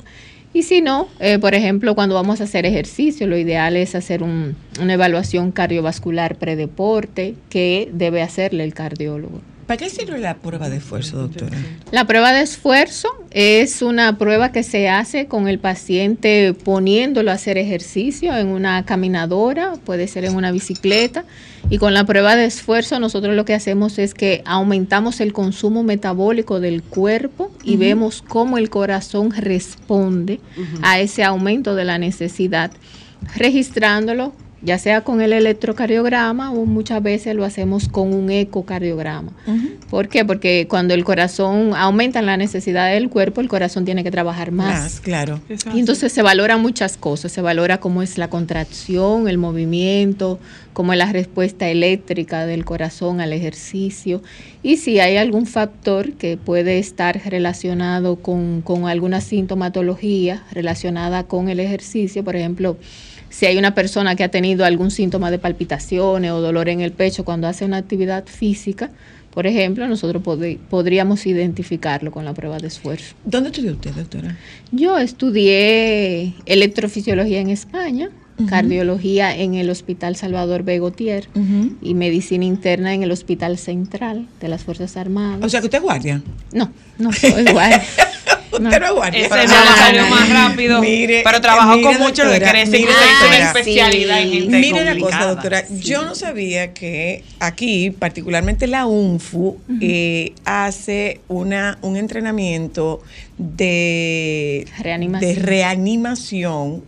Y 0.54 0.64
si 0.64 0.82
no, 0.82 1.08
eh, 1.18 1.38
por 1.38 1.54
ejemplo, 1.54 1.94
cuando 1.94 2.14
vamos 2.14 2.42
a 2.42 2.44
hacer 2.44 2.66
ejercicio, 2.66 3.26
lo 3.26 3.38
ideal 3.38 3.74
es 3.74 3.94
hacer 3.94 4.22
un- 4.22 4.54
una 4.80 4.92
evaluación 4.92 5.50
cardiovascular 5.50 6.36
predeporte 6.36 7.34
que 7.48 7.88
debe 7.92 8.20
hacerle 8.20 8.62
el 8.64 8.74
cardiólogo. 8.74 9.40
¿Para 9.66 9.78
qué 9.78 9.88
sirve 9.88 10.18
la 10.18 10.34
prueba 10.34 10.68
de 10.68 10.76
esfuerzo, 10.76 11.16
doctora? 11.16 11.56
La 11.90 12.04
prueba 12.06 12.34
de 12.34 12.42
esfuerzo 12.42 13.08
es 13.30 13.80
una 13.80 14.18
prueba 14.18 14.52
que 14.52 14.62
se 14.62 14.90
hace 14.90 15.24
con 15.26 15.48
el 15.48 15.58
paciente 15.58 16.52
poniéndolo 16.52 17.30
a 17.30 17.34
hacer 17.34 17.56
ejercicio 17.56 18.36
en 18.36 18.48
una 18.48 18.84
caminadora, 18.84 19.74
puede 19.86 20.06
ser 20.06 20.26
en 20.26 20.34
una 20.34 20.52
bicicleta. 20.52 21.24
Y 21.70 21.78
con 21.78 21.94
la 21.94 22.04
prueba 22.04 22.36
de 22.36 22.44
esfuerzo 22.44 22.98
nosotros 22.98 23.34
lo 23.34 23.44
que 23.44 23.54
hacemos 23.54 23.98
es 23.98 24.14
que 24.14 24.42
aumentamos 24.44 25.20
el 25.20 25.32
consumo 25.32 25.82
metabólico 25.82 26.60
del 26.60 26.82
cuerpo 26.82 27.50
y 27.64 27.76
vemos 27.76 28.22
cómo 28.26 28.58
el 28.58 28.68
corazón 28.68 29.30
responde 29.30 30.40
a 30.82 31.00
ese 31.00 31.24
aumento 31.24 31.74
de 31.74 31.84
la 31.84 31.98
necesidad, 31.98 32.72
registrándolo 33.36 34.32
ya 34.62 34.78
sea 34.78 35.02
con 35.02 35.20
el 35.20 35.32
electrocardiograma 35.32 36.52
o 36.52 36.64
muchas 36.64 37.02
veces 37.02 37.34
lo 37.34 37.44
hacemos 37.44 37.88
con 37.88 38.14
un 38.14 38.30
ecocardiograma. 38.30 39.32
¿Por 39.90 40.08
qué? 40.08 40.24
Porque 40.24 40.66
cuando 40.68 40.94
el 40.94 41.04
corazón 41.04 41.72
aumenta 41.74 42.22
la 42.22 42.36
necesidad 42.36 42.92
del 42.92 43.10
cuerpo, 43.10 43.40
el 43.40 43.48
corazón 43.48 43.84
tiene 43.84 44.04
que 44.04 44.10
trabajar 44.10 44.52
más. 44.52 44.82
Más, 44.82 45.00
claro. 45.00 45.40
Y 45.74 45.80
entonces 45.80 46.12
se 46.12 46.22
valoran 46.22 46.62
muchas 46.62 46.96
cosas, 46.96 47.32
se 47.32 47.40
valora 47.40 47.80
cómo 47.80 48.02
es 48.02 48.18
la 48.18 48.30
contracción, 48.30 49.28
el 49.28 49.36
movimiento, 49.36 50.38
cómo 50.72 50.92
es 50.92 50.98
la 50.98 51.12
respuesta 51.12 51.68
eléctrica 51.68 52.46
del 52.46 52.64
corazón 52.64 53.20
al 53.20 53.32
ejercicio 53.32 54.22
y 54.62 54.76
si 54.76 55.00
hay 55.00 55.16
algún 55.16 55.46
factor 55.46 56.12
que 56.12 56.36
puede 56.36 56.78
estar 56.78 57.20
relacionado 57.26 58.16
con, 58.16 58.62
con 58.62 58.86
alguna 58.86 59.20
sintomatología 59.20 60.44
relacionada 60.52 61.24
con 61.24 61.48
el 61.48 61.60
ejercicio, 61.60 62.24
por 62.24 62.36
ejemplo, 62.36 62.76
si 63.32 63.46
hay 63.46 63.56
una 63.56 63.74
persona 63.74 64.14
que 64.14 64.24
ha 64.24 64.28
tenido 64.30 64.64
algún 64.66 64.90
síntoma 64.90 65.30
de 65.30 65.38
palpitaciones 65.38 66.30
o 66.30 66.40
dolor 66.40 66.68
en 66.68 66.80
el 66.82 66.92
pecho 66.92 67.24
cuando 67.24 67.48
hace 67.48 67.64
una 67.64 67.78
actividad 67.78 68.26
física, 68.26 68.90
por 69.32 69.46
ejemplo, 69.46 69.88
nosotros 69.88 70.22
pod- 70.22 70.58
podríamos 70.68 71.24
identificarlo 71.24 72.10
con 72.12 72.26
la 72.26 72.34
prueba 72.34 72.58
de 72.58 72.66
esfuerzo. 72.68 73.14
¿Dónde 73.24 73.48
estudió 73.48 73.72
usted, 73.72 73.92
doctora? 73.92 74.36
Yo 74.70 74.98
estudié 74.98 76.34
electrofisiología 76.44 77.40
en 77.40 77.48
España, 77.48 78.10
cardiología 78.48 79.36
en 79.36 79.54
el 79.54 79.70
Hospital 79.70 80.16
Salvador 80.16 80.62
Begotier 80.62 81.28
y 81.80 81.94
medicina 81.94 82.44
interna 82.44 82.94
en 82.94 83.02
el 83.02 83.10
Hospital 83.12 83.58
Central 83.58 84.26
de 84.40 84.48
las 84.48 84.64
Fuerzas 84.64 84.96
Armadas. 84.96 85.40
O 85.44 85.48
sea, 85.48 85.60
que 85.60 85.66
usted 85.66 85.78
es 85.78 85.84
guardia. 85.84 86.22
no, 86.52 86.72
no 86.98 87.12
soy 87.12 87.44
guay. 87.52 87.72
Usted 88.52 88.64
No. 88.64 88.78
no 88.78 88.86
es 88.86 88.92
guardia. 88.92 89.26
Ese 89.26 89.46
no 89.46 89.76
salió 89.76 90.06
más 90.08 90.28
rápido. 90.28 90.80
Mire, 90.82 91.22
Pero 91.24 91.40
trabajó 91.40 91.76
mire, 91.76 91.84
con 91.84 91.98
mucho, 92.02 92.24
lo 92.24 92.32
que 92.32 92.40
quiere 92.40 92.58
decir 92.66 92.86
que 92.86 93.26
una 93.26 93.38
especialidad 93.38 94.20
en 94.20 94.30
gente 94.30 94.58
Mire 94.58 94.82
una 94.82 94.98
cosa, 94.98 95.24
doctora. 95.26 95.64
Yo 95.70 96.04
no 96.04 96.14
sabía 96.14 96.74
que 96.74 97.24
aquí, 97.40 97.90
particularmente 97.92 98.66
la 98.66 98.84
UNFU, 98.86 99.56
eh, 99.80 100.34
hace 100.44 101.20
una, 101.28 101.78
un 101.80 101.96
entrenamiento 101.96 103.00
de 103.38 104.66
Reanimación. 104.80 105.34
de 105.34 105.40
reanimación 105.40 106.82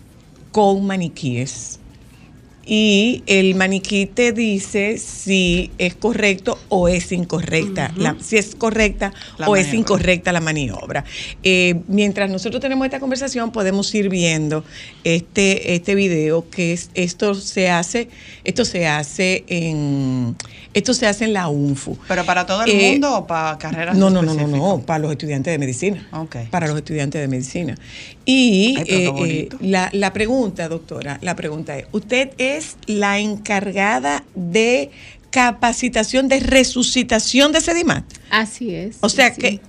con 0.54 0.86
maniquíes. 0.86 1.80
y 2.66 3.22
el 3.26 3.56
maniquí 3.56 4.06
te 4.06 4.32
dice 4.32 4.96
si 4.96 5.70
es 5.76 5.94
correcto 5.94 6.58
o 6.70 6.88
es 6.88 7.12
incorrecta, 7.12 7.92
la- 7.94 8.16
si 8.22 8.38
es 8.38 8.54
correcta 8.54 9.12
La 9.36 9.48
o 9.50 9.54
es 9.56 9.74
incorrecta 9.74 10.32
la 10.32 10.40
maniobra. 10.40 11.04
Eh, 11.42 11.74
mientras 11.88 12.30
nosotros 12.30 12.62
tenemos 12.62 12.86
esta 12.86 13.00
conversación, 13.00 13.52
podemos 13.52 13.94
ir 13.94 14.08
viendo 14.08 14.64
este, 15.04 15.74
este 15.74 15.94
video 15.94 16.48
que 16.48 16.72
es, 16.72 16.88
esto 16.94 17.34
se 17.34 17.68
hace, 17.68 18.08
esto 18.44 18.64
se 18.64 18.86
hace 18.86 19.44
en 19.48 20.34
esto 20.72 20.92
se 20.94 21.06
hace 21.06 21.26
en 21.26 21.34
la 21.34 21.48
UNFU. 21.48 21.98
¿Pero 22.08 22.24
para 22.24 22.46
todo 22.46 22.64
el 22.64 22.70
Eh, 22.70 22.90
mundo 22.92 23.14
o 23.18 23.26
para 23.26 23.58
carreras 23.58 23.94
No, 23.96 24.08
no, 24.10 24.22
no, 24.22 24.32
no, 24.34 24.46
no, 24.48 24.80
para 24.86 25.00
los 25.00 25.12
estudiantes 25.12 25.52
de 25.52 25.58
medicina. 25.58 26.08
Para 26.50 26.66
los 26.66 26.76
estudiantes 26.78 27.20
de 27.20 27.28
medicina. 27.28 27.76
Y 28.24 28.76
Ay, 28.78 28.84
eh, 28.88 29.12
eh, 29.18 29.48
la, 29.60 29.90
la 29.92 30.12
pregunta, 30.12 30.68
doctora, 30.68 31.18
la 31.20 31.36
pregunta 31.36 31.76
es, 31.76 31.86
¿usted 31.92 32.30
es 32.38 32.76
la 32.86 33.18
encargada 33.18 34.24
de 34.34 34.90
capacitación 35.30 36.28
de 36.28 36.40
resucitación 36.40 37.52
de 37.52 37.60
Sedimat? 37.60 38.04
Así 38.30 38.74
es. 38.74 38.98
O 39.00 39.08
sea 39.08 39.34
sí. 39.34 39.40
que 39.40 39.60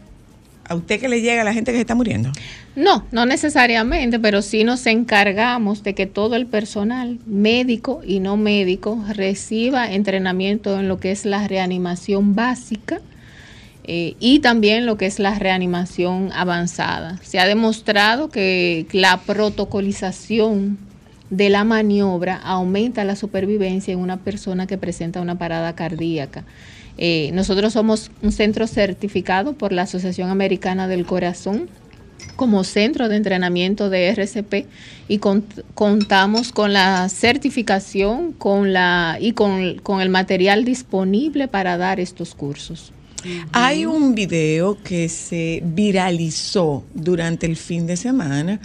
a 0.67 0.75
usted 0.75 0.99
que 0.99 1.09
le 1.09 1.21
llega 1.21 1.41
a 1.41 1.45
la 1.45 1.53
gente 1.53 1.71
que 1.71 1.77
se 1.77 1.81
está 1.81 1.95
muriendo. 1.95 2.31
No, 2.75 3.05
no 3.11 3.25
necesariamente, 3.25 4.19
pero 4.19 4.41
sí 4.41 4.63
nos 4.63 4.85
encargamos 4.85 5.83
de 5.83 5.93
que 5.93 6.07
todo 6.07 6.35
el 6.35 6.45
personal 6.45 7.19
médico 7.25 8.01
y 8.05 8.19
no 8.19 8.35
médico 8.35 9.03
reciba 9.13 9.91
entrenamiento 9.91 10.79
en 10.79 10.87
lo 10.87 10.99
que 10.99 11.11
es 11.11 11.25
la 11.25 11.47
reanimación 11.47 12.35
básica 12.35 13.01
eh, 13.87 14.15
y 14.19 14.39
también 14.39 14.85
lo 14.85 14.97
que 14.97 15.05
es 15.05 15.19
la 15.19 15.37
reanimación 15.37 16.31
avanzada. 16.33 17.19
Se 17.23 17.39
ha 17.39 17.45
demostrado 17.45 18.29
que 18.29 18.85
la 18.91 19.17
protocolización 19.17 20.77
de 21.29 21.49
la 21.49 21.63
maniobra 21.63 22.37
aumenta 22.37 23.03
la 23.03 23.15
supervivencia 23.15 23.93
en 23.93 23.99
una 23.99 24.17
persona 24.17 24.67
que 24.67 24.77
presenta 24.77 25.21
una 25.21 25.37
parada 25.37 25.73
cardíaca. 25.75 26.43
Eh, 26.97 27.31
nosotros 27.33 27.73
somos 27.73 28.11
un 28.21 28.31
centro 28.31 28.67
certificado 28.67 29.53
por 29.53 29.73
la 29.73 29.81
Asociación 29.83 30.29
Americana 30.29 30.87
del 30.87 31.05
Corazón 31.05 31.67
como 32.37 32.63
centro 32.63 33.09
de 33.09 33.17
entrenamiento 33.17 33.89
de 33.89 34.07
RCP 34.09 34.65
y 35.07 35.19
cont- 35.19 35.63
contamos 35.73 36.51
con 36.51 36.73
la 36.73 37.07
certificación 37.09 38.31
con 38.31 38.71
la, 38.73 39.17
y 39.19 39.33
con, 39.33 39.75
con 39.79 40.01
el 40.01 40.09
material 40.09 40.63
disponible 40.63 41.47
para 41.47 41.77
dar 41.77 41.99
estos 41.99 42.33
cursos. 42.33 42.93
Hay 43.51 43.85
un 43.85 44.15
video 44.15 44.81
que 44.83 45.09
se 45.09 45.61
viralizó 45.63 46.83
durante 46.93 47.45
el 47.45 47.55
fin 47.55 47.87
de 47.87 47.97
semana 47.97 48.59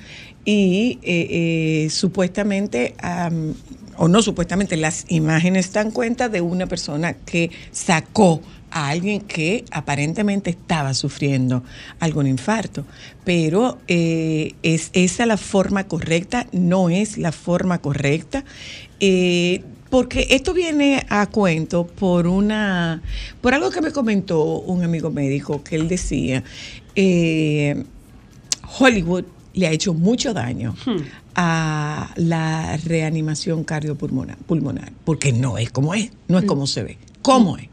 y 0.44 0.98
eh, 1.02 1.84
eh, 1.84 1.90
supuestamente, 1.90 2.94
am, 3.00 3.54
o 3.96 4.08
no 4.08 4.22
supuestamente, 4.22 4.76
las 4.76 5.04
imágenes 5.08 5.72
dan 5.72 5.90
cuenta 5.90 6.28
de 6.28 6.40
una 6.40 6.66
persona 6.66 7.12
que 7.12 7.50
sacó 7.72 8.40
a 8.70 8.88
alguien 8.88 9.20
que 9.20 9.64
aparentemente 9.70 10.50
estaba 10.50 10.94
sufriendo 10.94 11.62
algún 11.98 12.26
infarto. 12.26 12.84
Pero 13.24 13.78
eh, 13.88 14.54
¿es 14.62 14.90
esa 14.92 15.26
la 15.26 15.36
forma 15.36 15.84
correcta? 15.84 16.46
¿No 16.52 16.88
es 16.88 17.18
la 17.18 17.32
forma 17.32 17.78
correcta? 17.78 18.44
Porque 19.90 20.28
esto 20.30 20.54
viene 20.54 21.04
a 21.08 21.26
cuento 21.26 21.86
por 21.86 22.26
una, 22.26 23.02
por 23.40 23.54
algo 23.54 23.70
que 23.70 23.80
me 23.80 23.90
comentó 23.90 24.60
un 24.60 24.84
amigo 24.84 25.10
médico 25.10 25.62
que 25.62 25.76
él 25.76 25.88
decía, 25.88 26.42
eh, 26.94 27.84
Hollywood 28.78 29.24
le 29.52 29.66
ha 29.66 29.72
hecho 29.72 29.92
mucho 29.92 30.32
daño 30.32 30.76
a 31.34 32.12
la 32.16 32.76
reanimación 32.76 33.64
cardiopulmonar, 33.64 34.38
pulmonar, 34.38 34.92
porque 35.04 35.32
no 35.32 35.58
es 35.58 35.70
como 35.70 35.94
es, 35.94 36.10
no 36.28 36.38
es 36.38 36.44
como 36.44 36.66
se 36.68 36.84
ve, 36.84 36.98
¿cómo 37.20 37.56
es? 37.56 37.68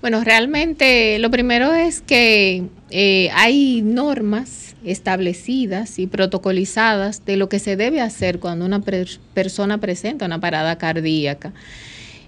Bueno, 0.00 0.22
realmente 0.24 1.18
lo 1.18 1.30
primero 1.30 1.72
es 1.72 2.00
que 2.00 2.64
eh, 2.92 3.30
hay 3.32 3.82
normas 3.82 4.76
establecidas 4.84 5.98
y 5.98 6.06
protocolizadas 6.06 7.24
de 7.24 7.36
lo 7.36 7.48
que 7.48 7.58
se 7.58 7.76
debe 7.76 8.00
hacer 8.00 8.38
cuando 8.38 8.64
una 8.66 8.80
per- 8.80 9.18
persona 9.34 9.78
presenta 9.78 10.26
una 10.26 10.40
parada 10.40 10.76
cardíaca. 10.76 11.52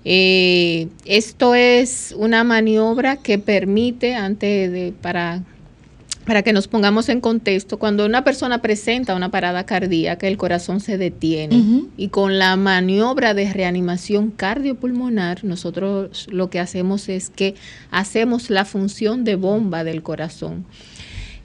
Eh, 0.04 0.88
esto 1.04 1.54
es 1.54 2.14
una 2.16 2.44
maniobra 2.44 3.16
que 3.16 3.38
permite, 3.38 4.14
antes 4.14 4.72
de, 4.72 4.92
para, 5.00 5.42
para 6.24 6.42
que 6.42 6.52
nos 6.54 6.68
pongamos 6.68 7.08
en 7.10 7.20
contexto, 7.20 7.78
cuando 7.78 8.06
una 8.06 8.24
persona 8.24 8.62
presenta 8.62 9.14
una 9.14 9.30
parada 9.30 9.66
cardíaca, 9.66 10.26
el 10.26 10.36
corazón 10.38 10.80
se 10.80 10.96
detiene. 10.96 11.84
Y 11.96 12.08
con 12.08 12.38
la 12.38 12.56
maniobra 12.56 13.34
de 13.34 13.52
reanimación 13.52 14.30
cardiopulmonar, 14.30 15.44
nosotros 15.44 16.26
lo 16.30 16.48
que 16.48 16.60
hacemos 16.60 17.08
es 17.08 17.28
que 17.30 17.54
hacemos 17.90 18.48
la 18.48 18.64
función 18.64 19.24
de 19.24 19.36
bomba 19.36 19.84
del 19.84 20.02
corazón. 20.02 20.64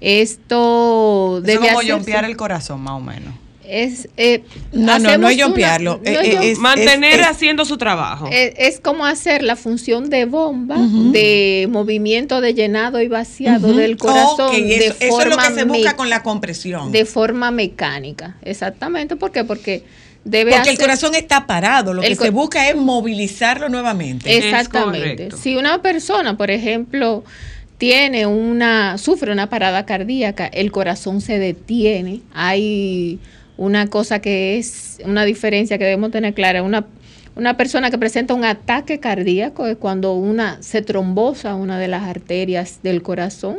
Esto 0.01 1.39
Eso 1.39 1.41
debe 1.45 1.67
es 1.67 1.73
como 1.73 1.79
hacerse- 1.81 2.25
el 2.29 2.37
corazón, 2.37 2.81
más 2.81 2.93
o 2.93 2.99
menos. 3.01 3.33
Es, 3.69 4.09
eh, 4.17 4.43
No, 4.71 4.99
no, 4.99 5.17
no 5.17 5.29
es 5.29 5.37
una- 5.37 5.55
eh, 5.55 5.97
es 6.03 6.17
eh, 6.27 6.37
jom- 6.37 6.43
es- 6.43 6.57
Mantener 6.59 7.19
es- 7.19 7.27
haciendo 7.27 7.65
su 7.65 7.77
trabajo. 7.77 8.27
es, 8.31 8.53
es 8.57 8.79
como 8.79 9.05
hacer 9.05 9.43
la 9.43 9.55
función 9.55 10.09
de 10.09 10.25
bomba, 10.25 10.77
de 10.77 11.67
movimiento 11.69 12.41
de 12.41 12.53
llenado 12.53 13.01
y 13.01 13.07
vaciado 13.07 13.73
del 13.73 13.97
corazón 13.97 14.53
de 14.53 14.77
eso, 14.87 14.95
eso 14.99 15.21
es 15.21 15.27
lo 15.29 15.37
que 15.37 15.53
se 15.53 15.63
busca 15.65 15.95
con 15.95 16.09
la 16.09 16.23
compresión. 16.23 16.91
de 16.91 17.05
forma 17.05 17.51
mecánica. 17.51 18.35
Exactamente, 18.41 19.15
¿por 19.15 19.31
qué? 19.31 19.43
Porque 19.43 19.83
debe 20.23 20.51
porque 20.51 20.69
el 20.69 20.75
hacer- 20.75 20.85
corazón 20.85 21.15
está 21.15 21.47
parado, 21.47 21.93
lo 21.93 22.01
El 22.03 22.09
que 22.17 22.23
se 22.25 22.29
busca 22.29 22.69
es 22.69 22.75
movilizarlo 22.75 23.69
nuevamente. 23.69 24.29
Es 24.37 24.45
Exactamente. 24.45 25.29
Si 25.41 25.55
una 25.55 25.81
persona, 25.81 26.35
por 26.37 26.51
ejemplo, 26.51 27.23
tiene 27.77 28.25
una, 28.25 28.97
sufre 28.97 29.31
una 29.31 29.49
parada 29.49 29.85
cardíaca, 29.85 30.45
el 30.47 30.69
corazón 30.71 31.21
se 31.21 31.39
detiene. 31.39 32.19
Hay 32.33 33.19
una 33.59 33.87
cosa 33.87 34.19
que 34.19 34.57
es 34.57 34.99
una 35.03 35.25
diferencia 35.25 35.77
que 35.77 35.83
debemos 35.83 36.11
tener 36.11 36.33
clara. 36.33 36.63
Una, 36.63 36.85
una 37.35 37.57
persona 37.57 37.91
que 37.91 37.97
presenta 37.97 38.33
un 38.33 38.45
ataque 38.45 39.01
cardíaco 39.01 39.67
es 39.67 39.75
cuando 39.75 40.13
una 40.13 40.63
se 40.63 40.81
trombosa 40.81 41.55
una 41.55 41.77
de 41.77 41.89
las 41.89 42.03
arterias 42.03 42.79
del 42.83 43.01
corazón 43.01 43.57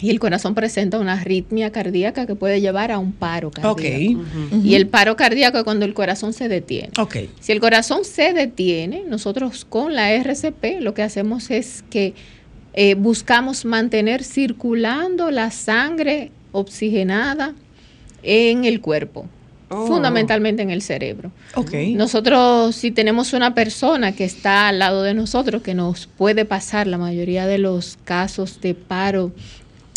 y 0.00 0.08
el 0.08 0.18
corazón 0.18 0.54
presenta 0.54 0.98
una 0.98 1.12
arritmia 1.12 1.70
cardíaca 1.72 2.24
que 2.26 2.36
puede 2.36 2.62
llevar 2.62 2.90
a 2.90 2.98
un 2.98 3.12
paro 3.12 3.50
cardíaco. 3.50 3.72
Ok. 3.72 4.54
Ujú. 4.54 4.66
Y 4.66 4.76
el 4.76 4.86
paro 4.86 5.14
cardíaco 5.14 5.58
es 5.58 5.64
cuando 5.64 5.84
el 5.84 5.92
corazón 5.92 6.32
se 6.32 6.48
detiene. 6.48 6.90
Ok. 6.98 7.16
Si 7.38 7.52
el 7.52 7.60
corazón 7.60 8.06
se 8.06 8.32
detiene, 8.32 9.04
nosotros 9.06 9.66
con 9.66 9.94
la 9.94 10.10
RCP 10.14 10.80
lo 10.80 10.94
que 10.94 11.02
hacemos 11.02 11.50
es 11.50 11.84
que 11.90 12.14
eh, 12.72 12.94
buscamos 12.94 13.66
mantener 13.66 14.24
circulando 14.24 15.30
la 15.30 15.50
sangre 15.50 16.30
oxigenada 16.52 17.54
en 18.22 18.64
el 18.64 18.80
cuerpo, 18.80 19.26
Oh. 19.70 19.86
fundamentalmente 19.86 20.62
en 20.62 20.70
el 20.70 20.80
cerebro. 20.80 21.30
Ok. 21.54 21.74
Nosotros, 21.94 22.74
si 22.74 22.90
tenemos 22.90 23.34
una 23.34 23.54
persona 23.54 24.12
que 24.12 24.24
está 24.24 24.68
al 24.68 24.78
lado 24.78 25.02
de 25.02 25.12
nosotros, 25.12 25.60
que 25.60 25.74
nos 25.74 26.06
puede 26.06 26.46
pasar, 26.46 26.86
la 26.86 26.96
mayoría 26.96 27.46
de 27.46 27.58
los 27.58 27.98
casos 28.04 28.62
de 28.62 28.72
paro 28.74 29.30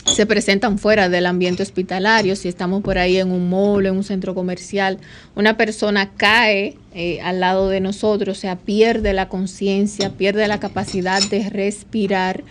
se 0.05 0.25
presentan 0.25 0.77
fuera 0.77 1.07
del 1.09 1.25
ambiente 1.25 1.63
hospitalario, 1.63 2.35
si 2.35 2.49
estamos 2.49 2.81
por 2.81 2.97
ahí 2.97 3.17
en 3.17 3.31
un 3.31 3.49
mall, 3.49 3.85
en 3.85 3.95
un 3.95 4.03
centro 4.03 4.33
comercial, 4.33 4.97
una 5.35 5.55
persona 5.55 6.11
cae 6.17 6.75
eh, 6.93 7.21
al 7.21 7.39
lado 7.39 7.69
de 7.69 7.79
nosotros, 7.79 8.37
o 8.37 8.41
sea, 8.41 8.57
pierde 8.57 9.13
la 9.13 9.29
conciencia, 9.29 10.09
pierde 10.09 10.47
la 10.47 10.59
capacidad 10.59 11.21
de 11.29 11.49
respirar, 11.49 12.43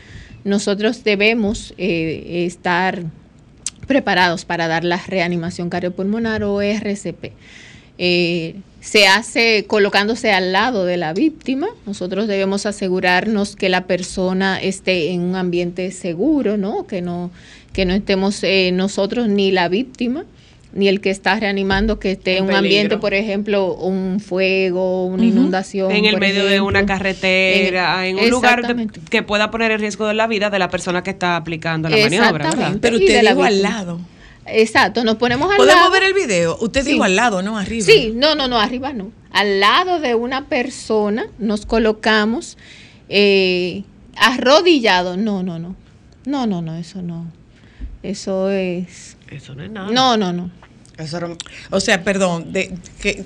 nosotros 0.45 1.05
debemos 1.05 1.75
eh, 1.77 2.47
estar 2.47 3.03
preparados 3.91 4.45
para 4.45 4.69
dar 4.69 4.85
la 4.85 4.99
reanimación 5.05 5.69
cardiopulmonar 5.69 6.45
o 6.45 6.63
RCP. 6.63 7.33
Eh, 7.99 8.55
se 8.81 9.09
hace 9.09 9.65
colocándose 9.67 10.31
al 10.31 10.53
lado 10.53 10.85
de 10.85 10.97
la 10.97 11.13
víctima. 11.13 11.67
Nosotros 11.87 12.29
debemos 12.29 12.67
asegurarnos 12.67 13.57
que 13.57 13.69
la 13.69 13.89
persona 13.89 14.63
esté 14.63 15.11
en 15.11 15.23
un 15.23 15.35
ambiente 15.35 15.91
seguro, 15.91 16.57
¿no? 16.57 16.87
Que 16.87 17.03
no, 17.03 17.33
que 17.73 17.85
no 17.85 17.93
estemos 17.93 18.45
eh, 18.45 18.71
nosotros 18.73 19.27
ni 19.27 19.51
la 19.51 19.69
víctima 19.69 20.25
ni 20.73 20.87
el 20.89 21.01
que 21.01 21.11
está 21.11 21.39
reanimando 21.41 21.99
que 21.99 22.13
esté 22.13 22.39
en 22.39 22.45
un 22.45 22.53
ambiente, 22.55 22.97
por 22.99 23.13
ejemplo, 23.15 23.75
un 23.75 24.21
fuego, 24.21 25.07
una 25.07 25.25
inundación. 25.25 25.91
en 25.91 26.05
el 26.05 26.13
por 26.13 26.21
medio 26.21 26.47
de 26.47 26.61
una 26.61 26.87
carretera, 26.87 28.07
en, 28.07 28.19
un 28.19 28.31
lugar 28.31 28.67
de- 28.77 28.87
que 29.11 29.23
pueda 29.23 29.51
poner 29.51 29.73
en 29.73 29.81
riesgo 29.81 30.07
de 30.07 30.15
la 30.15 30.27
vida 30.27 30.49
de 30.51 30.59
la 30.59 30.69
persona 30.71 31.03
que 31.03 31.11
está 31.11 31.37
aplicando 31.37 31.89
la 31.89 31.97
maniobra. 31.97 32.51
¿verdad? 32.51 32.77
Pero 32.81 32.97
usted 32.97 33.23
la 33.23 33.31
dijo 33.33 33.43
al 33.45 33.63
lado. 33.63 34.01
Exacto, 34.47 35.05
nos 35.05 35.17
ponemos 35.17 35.51
al 35.51 35.57
¿Podemos 35.59 35.81
lado. 35.81 35.93
ver 35.93 36.03
el 36.05 36.15
video? 36.15 36.57
Usted 36.61 36.83
Sí. 36.85 36.93
dijo 36.93 37.05
al 37.05 37.15
lado, 37.15 37.43
no 37.43 37.59
arriba. 37.59 37.85
Sí, 37.87 38.13
no, 38.17 38.35
no, 38.35 38.49
no, 38.49 38.59
arriba 38.59 38.93
no. 38.93 39.13
Al 39.33 39.61
lado 39.61 40.01
de 40.01 40.15
una 40.15 40.47
persona 40.47 41.27
nos 41.39 41.67
colocamos 41.67 42.57
eh, 43.09 43.83
arrodillados. 44.17 45.19
No, 45.19 45.43
no, 45.43 45.59
no. 45.59 45.77
No, 46.27 46.47
no, 46.47 46.63
no, 46.63 46.77
eso 46.77 47.03
no. 47.03 47.27
Eso 48.03 48.51
es. 48.51 49.17
Eso 49.31 49.55
no 49.55 49.63
es 49.63 49.71
nada. 49.71 49.91
No, 49.91 50.17
no, 50.17 50.33
no. 50.33 50.51
Eso 50.99 51.17
era- 51.17 51.29
O 51.71 51.81
sea, 51.81 52.05
perdón, 52.05 52.53
de, 52.53 52.75
que, 53.01 53.25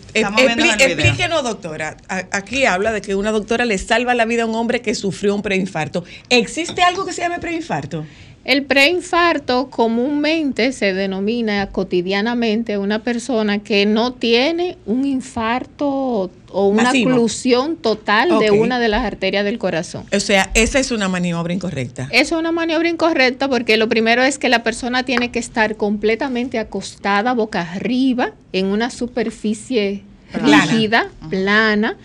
video. 0.93 1.07
explíquenos, 1.07 1.43
doctora. 1.43 1.97
A- 2.09 2.27
aquí 2.31 2.67
habla 2.67 2.93
de 2.93 3.01
que 3.01 3.14
una 3.17 3.33
doctora 3.33 3.64
le 3.64 3.79
salva 3.79 4.14
la 4.14 4.25
vida 4.27 4.45
a 4.45 4.47
un 4.47 4.55
hombre 4.55 4.81
que 4.81 4.95
sufrió 4.95 5.35
un 5.35 5.43
preinfarto. 5.43 6.05
¿Existe 6.29 6.83
algo 6.83 7.05
que 7.05 7.12
se 7.12 7.23
llame 7.23 7.40
preinfarto? 7.40 8.05
El 8.44 8.64
preinfarto 8.64 9.70
comúnmente 9.70 10.72
se 10.72 10.92
denomina 10.92 11.66
cotidianamente 11.68 12.76
una 12.76 13.02
persona 13.02 13.61
que 13.61 13.87
no 13.87 14.12
tiene 14.12 14.76
un 14.85 15.07
infarto 15.07 16.30
o 16.50 16.68
una 16.68 16.85
Masivo. 16.85 17.11
oclusión 17.11 17.76
total 17.76 18.38
de 18.38 18.50
una 18.50 18.78
de 18.78 18.88
las 18.88 19.04
arterias 19.04 19.44
del 19.44 19.59
corazón. 19.59 20.04
O 20.14 20.20
sea, 20.20 20.50
esa 20.54 20.78
es 20.78 20.90
una 20.90 21.09
maniobra 21.09 21.54
incorrecta. 21.54 22.09
Es 22.12 22.33
una 22.33 22.52
maniobra 22.52 22.88
incorrecta 22.88 23.48
porque 23.48 23.76
lo 23.78 23.88
primero 23.88 24.22
es 24.22 24.38
que 24.38 24.50
la 24.50 24.62
persona 24.62 25.04
tiene 25.04 25.30
que 25.30 25.38
estar 25.38 25.76
completamente 25.76 26.59
acostada 26.59 27.33
boca 27.33 27.62
arriba 27.62 28.33
en 28.52 28.66
una 28.66 28.90
superficie 28.90 30.02
Plana. 30.33 30.66
rígida, 30.66 31.09
plana. 31.30 31.96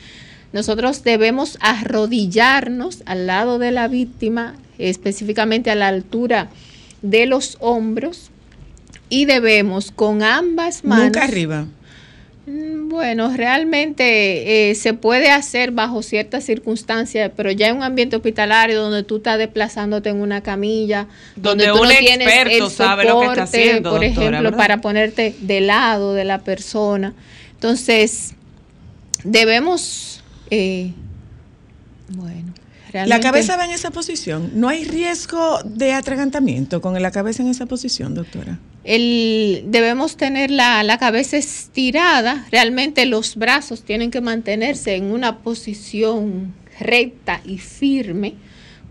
Nosotros 0.51 1.03
debemos 1.03 1.57
arrodillarnos 1.61 3.03
al 3.05 3.27
lado 3.27 3.59
de 3.59 3.71
la 3.71 3.87
víctima, 3.87 4.55
específicamente 4.77 5.69
a 5.69 5.75
la 5.75 5.87
altura 5.87 6.49
de 7.01 7.25
los 7.25 7.57
hombros, 7.59 8.31
y 9.09 9.25
debemos 9.25 9.91
con 9.91 10.23
ambas 10.23 10.83
manos. 10.83 11.05
Nunca 11.05 11.23
arriba. 11.23 11.65
Mm, 12.45 12.89
Bueno, 12.89 13.31
realmente 13.35 14.71
eh, 14.71 14.75
se 14.75 14.93
puede 14.95 15.29
hacer 15.29 15.71
bajo 15.71 16.01
ciertas 16.01 16.43
circunstancias, 16.43 17.31
pero 17.35 17.51
ya 17.51 17.67
en 17.67 17.77
un 17.77 17.83
ambiente 17.83 18.15
hospitalario 18.15 18.81
donde 18.81 19.03
tú 19.03 19.17
estás 19.17 19.37
desplazándote 19.37 20.09
en 20.09 20.19
una 20.19 20.41
camilla, 20.41 21.07
donde, 21.35 21.67
Donde 21.67 21.79
tú 21.79 21.83
un 21.83 21.93
no 21.93 21.99
tienes 21.99 22.27
experto 22.27 22.65
el 22.65 22.71
sabe 22.71 23.03
lo 23.05 23.19
que 23.19 23.25
está 23.27 23.45
soporte, 23.45 23.59
haciendo, 23.59 23.89
por 23.91 23.99
doctora, 23.99 24.07
ejemplo, 24.07 24.43
¿verdad? 24.43 24.57
para 24.57 24.81
ponerte 24.81 25.35
de 25.39 25.61
lado 25.61 26.13
de 26.15 26.25
la 26.25 26.39
persona. 26.39 27.13
Entonces, 27.53 28.33
debemos, 29.23 30.18
eh, 30.51 30.91
bueno, 32.09 32.53
La 32.87 33.05
realmente- 33.05 33.21
cabeza 33.23 33.57
va 33.57 33.65
en 33.65 33.71
esa 33.71 33.91
posición. 33.91 34.51
¿No 34.55 34.67
hay 34.69 34.83
riesgo 34.83 35.61
de 35.63 35.93
atragantamiento 35.93 36.81
con 36.81 36.99
la 37.01 37.11
cabeza 37.11 37.43
en 37.43 37.49
esa 37.49 37.65
posición, 37.65 38.13
doctora? 38.15 38.59
el, 38.85 39.65
debemos 39.67 40.15
tener 40.17 40.49
la, 40.49 40.81
la 40.83 40.97
cabeza 40.97 41.37
estirada, 41.37 42.47
realmente 42.51 43.05
los 43.05 43.35
brazos 43.35 43.83
tienen 43.83 44.09
que 44.09 44.21
mantenerse 44.21 44.95
en 44.95 45.11
una 45.11 45.39
posición 45.39 46.53
recta 46.79 47.41
y 47.45 47.57
firme. 47.59 48.35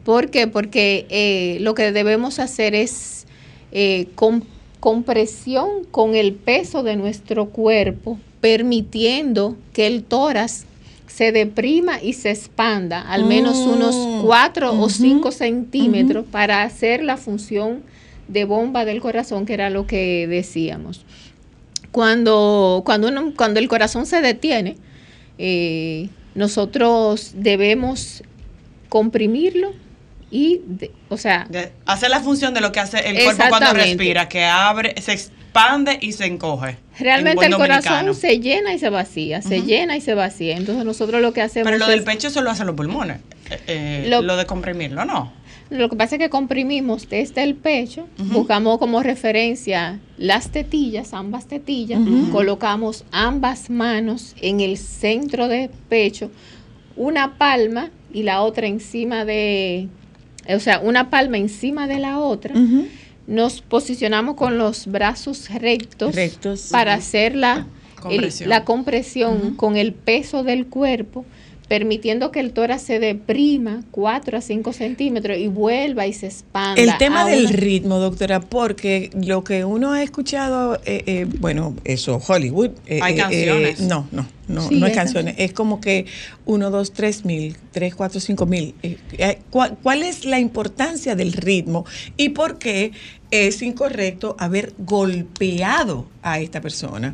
¿Por 0.04 0.30
qué? 0.30 0.46
Porque 0.46 1.06
eh, 1.10 1.56
lo 1.62 1.74
que 1.74 1.90
debemos 1.90 2.38
hacer 2.38 2.74
es 2.74 3.26
eh, 3.72 4.08
con, 4.14 4.44
compresión 4.78 5.84
con 5.90 6.14
el 6.14 6.32
peso 6.34 6.82
de 6.82 6.94
nuestro 6.94 7.46
cuerpo, 7.46 8.18
permitiendo 8.40 9.56
que 9.72 9.86
el 9.86 10.04
tórax 10.04 10.64
se 11.18 11.32
deprima 11.32 12.00
y 12.00 12.12
se 12.12 12.30
expanda 12.30 13.00
al 13.02 13.24
menos 13.24 13.56
Mm. 13.56 13.70
unos 13.70 14.22
4 14.24 14.70
o 14.70 14.76
Ujú. 14.84 14.88
5 14.90 15.32
centímetros 15.32 16.24
para 16.30 16.62
hacer 16.62 17.02
la 17.02 17.16
función 17.16 17.82
de 18.28 18.44
bomba 18.44 18.84
del 18.84 19.00
corazón, 19.00 19.44
que 19.44 19.54
era 19.54 19.68
lo 19.68 19.84
que 19.84 20.28
decíamos. 20.28 21.04
Cuando, 21.90 22.82
cuando, 22.84 23.08
uno- 23.08 23.32
cuando 23.36 23.58
el 23.58 23.66
corazón 23.66 24.06
se 24.06 24.20
detiene, 24.20 24.76
eh, 25.38 26.08
nosotros 26.36 27.32
debemos 27.34 28.22
comprimirlo 28.88 29.72
y, 30.30 30.60
de- 30.66 30.92
o 31.08 31.16
sea, 31.16 31.46
de- 31.50 31.72
hace 31.84 32.08
la 32.08 32.20
función 32.20 32.54
de 32.54 32.60
lo 32.60 32.70
que 32.70 32.78
hace 32.78 32.98
el 33.08 33.24
cuerpo 33.24 33.42
cuando 33.48 33.72
respira, 33.72 34.28
que 34.28 34.44
abre, 34.44 34.94
se 35.02 35.14
expande 35.14 35.98
y 36.00 36.12
se 36.12 36.26
encoge. 36.26 36.76
Realmente 36.98 37.46
en 37.46 37.52
el 37.52 37.58
corazón 37.58 37.92
dominicano. 38.06 38.14
se 38.14 38.40
llena 38.40 38.72
y 38.74 38.78
se 38.78 38.88
vacía, 38.90 39.42
se 39.42 39.62
llena 39.62 39.96
y 39.96 40.00
se 40.00 40.14
vacía. 40.14 40.56
Entonces 40.56 40.84
nosotros 40.84 41.20
lo 41.22 41.32
que 41.32 41.42
hacemos 41.42 41.66
Pero 41.66 41.78
lo 41.78 41.86
del 41.88 42.02
pecho 42.04 42.28
eso 42.28 42.42
lo 42.42 42.50
hacen 42.50 42.66
los 42.66 42.76
pulmones. 42.76 43.18
eh, 43.50 43.58
eh, 43.66 44.06
Lo- 44.08 44.22
lo, 44.22 44.36
de 44.36 44.46
comprimirlo, 44.46 45.04
¿no? 45.04 45.32
Lo 45.70 45.90
que 45.90 45.96
pasa 45.96 46.14
es 46.16 46.18
que 46.18 46.30
comprimimos 46.30 47.08
desde 47.10 47.42
el 47.42 47.54
pecho, 47.54 48.06
buscamos 48.16 48.78
como 48.78 49.02
referencia 49.02 49.98
las 50.16 50.50
tetillas, 50.50 51.12
ambas 51.12 51.46
tetillas, 51.46 52.00
colocamos 52.32 53.04
ambas 53.12 53.68
manos 53.68 54.34
en 54.40 54.60
el 54.60 54.78
centro 54.78 55.46
del 55.46 55.68
pecho, 55.90 56.30
una 56.96 57.36
palma 57.36 57.90
y 58.14 58.22
la 58.22 58.40
otra 58.40 58.66
encima 58.66 59.26
de, 59.26 59.88
o 60.48 60.58
sea, 60.58 60.78
una 60.78 61.10
palma 61.10 61.36
encima 61.36 61.86
de 61.86 61.98
la 61.98 62.18
otra. 62.18 62.54
Nos 63.28 63.60
posicionamos 63.60 64.36
con 64.36 64.56
los 64.56 64.86
brazos 64.86 65.50
rectos, 65.50 66.14
Rectos. 66.14 66.68
para 66.72 66.94
hacer 66.94 67.34
la 67.36 67.58
el- 67.58 68.02
Compresión. 68.02 68.48
la 68.48 68.64
compresión 68.64 69.54
con 69.56 69.76
el 69.76 69.92
peso 69.92 70.44
del 70.44 70.66
cuerpo, 70.66 71.26
permitiendo 71.68 72.32
que 72.32 72.40
el 72.40 72.52
tórax 72.52 72.82
se 72.82 72.98
deprima 72.98 73.82
4 73.90 74.38
a 74.38 74.40
5 74.40 74.72
centímetros 74.72 75.36
y 75.36 75.48
vuelva 75.48 76.06
y 76.06 76.14
se 76.14 76.26
expanda. 76.26 76.80
El 76.80 76.96
tema 76.98 77.26
del 77.26 77.46
una- 77.46 77.52
ritmo, 77.56 77.98
doctora, 77.98 78.40
porque 78.40 79.10
lo 79.14 79.44
que 79.44 79.64
uno 79.66 79.92
ha 79.92 80.02
escuchado, 80.02 80.76
eh, 80.86 81.02
eh, 81.06 81.26
bueno, 81.40 81.76
eso, 81.84 82.20
Hollywood. 82.26 82.70
eh, 82.86 83.00
Hay 83.02 83.14
eh, 83.14 83.16
canciones. 83.18 83.80
eh, 83.80 83.84
no, 83.86 84.08
no, 84.12 84.26
no, 84.48 84.66
Sí, 84.68 84.76
no 84.76 84.86
hay 84.86 84.92
hay 84.92 84.96
canciones. 84.96 85.34
Es 85.38 85.52
como 85.52 85.80
que 85.80 86.06
uno, 86.46 86.70
dos, 86.70 86.92
tres 86.94 87.26
mil, 87.26 87.56
tres, 87.70 87.94
cuatro, 87.94 88.18
cinco 88.18 88.46
mil. 88.46 88.74
¿cuál, 89.50 89.76
cuál 89.82 90.02
es 90.02 90.24
la 90.24 90.40
importancia 90.40 91.14
del 91.16 91.34
ritmo 91.34 91.84
y 92.16 92.30
por 92.30 92.58
qué 92.58 92.92
es 93.30 93.60
incorrecto 93.60 94.36
haber 94.38 94.72
golpeado 94.78 96.06
a 96.22 96.40
esta 96.40 96.60
persona? 96.62 97.12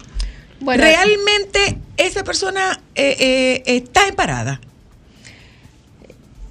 Bueno, 0.64 0.82
Realmente 0.82 1.76
esa 1.96 2.24
persona 2.24 2.80
eh, 2.94 3.16
eh, 3.18 3.62
está 3.66 4.06
en 4.08 4.14
parada. 4.14 4.60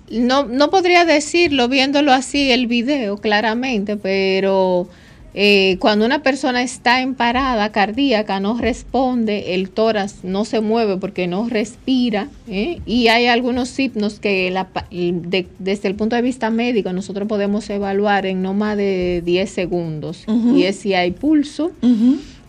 no, 0.10 0.45
no 0.45 0.69
podría 0.69 1.06
decirlo 1.06 1.67
viéndolo 1.67 2.12
así 2.13 2.52
el 2.52 2.67
video 2.67 3.17
claramente, 3.17 3.97
pero 3.97 4.88
eh, 5.34 5.78
cuando 5.80 6.06
una 6.06 6.21
persona 6.21 6.62
está 6.62 7.02
en 7.02 7.15
parada 7.15 7.71
cardíaca, 7.71 8.39
no 8.39 8.56
responde, 8.56 9.56
el 9.56 9.71
tórax 9.71 10.23
no 10.23 10.45
se 10.45 10.60
mueve 10.62 10.97
porque 10.97 11.26
no 11.26 11.49
respira, 11.49 12.28
¿eh? 12.47 12.80
y 12.86 13.08
hay 13.08 13.26
algunos 13.26 13.69
signos 13.69 14.19
que 14.19 14.52
la 14.52 14.67
pa- 14.67 14.86
de- 14.91 15.47
desde 15.58 15.88
el 15.88 15.95
punto 15.95 16.15
de 16.15 16.21
vista 16.21 16.52
médico 16.52 16.93
nosotros 16.93 17.28
podemos 17.28 17.67
evaluar 17.71 18.28
en 18.28 18.43
no 18.43 18.54
más 18.54 18.78
de 18.78 19.23
10 19.26 19.49
segundos, 19.49 20.23
y 20.56 20.63
es 20.65 20.76
si 20.78 20.93
hay 20.93 21.10
pulso, 21.12 21.71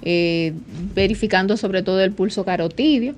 eh, 0.04 0.52
verificando 0.94 1.56
sobre 1.56 1.82
todo 1.82 2.02
el 2.04 2.12
pulso 2.12 2.44
carotidio, 2.44 3.14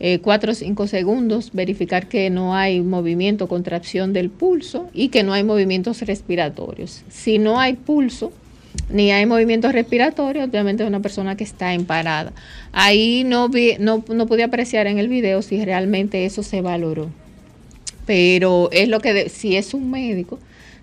eh, 0.00 0.20
4 0.20 0.52
o 0.52 0.54
5 0.54 0.86
segundos, 0.86 1.50
verificar 1.52 2.08
que 2.08 2.30
no 2.30 2.54
hay 2.54 2.80
movimiento, 2.80 3.48
contracción 3.48 4.12
del 4.12 4.30
pulso 4.30 4.88
y 4.94 5.08
que 5.08 5.22
no 5.24 5.32
hay 5.32 5.42
movimientos 5.42 6.00
respiratorios. 6.02 7.02
Si 7.10 7.38
no 7.38 7.58
hay 7.58 7.74
pulso 7.74 8.32
ni 8.90 9.10
hay 9.10 9.26
movimientos 9.26 9.72
respiratorios, 9.72 10.48
obviamente 10.48 10.82
es 10.84 10.88
una 10.88 11.00
persona 11.00 11.36
que 11.36 11.42
está 11.44 11.74
en 11.74 11.84
parada. 11.84 12.32
Ahí 12.72 13.24
no, 13.24 13.48
vi, 13.48 13.72
no, 13.80 14.04
no 14.08 14.26
pude 14.26 14.44
apreciar 14.44 14.86
en 14.86 14.98
el 14.98 15.08
video 15.08 15.42
si 15.42 15.64
realmente 15.64 16.24
eso 16.24 16.42
se 16.44 16.60
valoró. 16.60 17.08
Pero 18.06 18.68
es 18.72 18.88
lo 18.88 19.00
que, 19.00 19.12
de- 19.12 19.28
si 19.28 19.56
es 19.56 19.74
un 19.74 19.90
médico, 19.90 20.38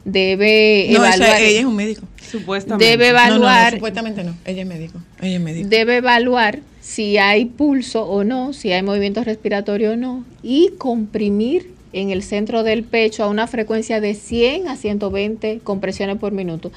debe 0.06 0.88
No, 0.92 1.04
esa- 1.04 1.16
evaluar. 1.18 1.42
ella 1.42 1.60
es 1.60 1.66
un 1.66 1.76
médico. 1.76 2.02
Supuestamente. 2.32 2.86
Debe 2.86 3.08
No, 3.12 3.14
no, 3.14 3.20
no, 3.20 3.28
evaluar 3.30 3.74
supuestamente 3.74 4.24
no. 4.24 4.36
Ella 4.46 4.62
es 4.62 4.68
médico. 4.68 5.00
Ella 5.22 5.36
es 5.36 5.42
médico. 5.42 5.70
debe 5.70 5.98
evaluar 5.98 6.60
si 6.82 7.18
hay 7.18 7.46
pulso 7.46 8.06
o 8.06 8.24
no, 8.24 8.54
si 8.54 8.72
hay 8.72 8.84
movimiento 8.84 9.24
respiratorio 9.24 9.92
o 9.94 9.96
no, 9.96 10.24
y 10.44 10.70
comprimir 10.78 11.74
en 11.94 12.10
el 12.12 12.24
centro 12.24 12.64
del 12.64 12.84
pecho 12.84 13.24
a 13.24 13.28
una 13.28 13.48
frecuencia 13.48 14.02
de 14.02 14.14
100 14.16 14.68
a 14.68 14.76
120 14.76 15.60
compresiones 15.64 16.18
por 16.18 16.32
minuto. 16.34 16.72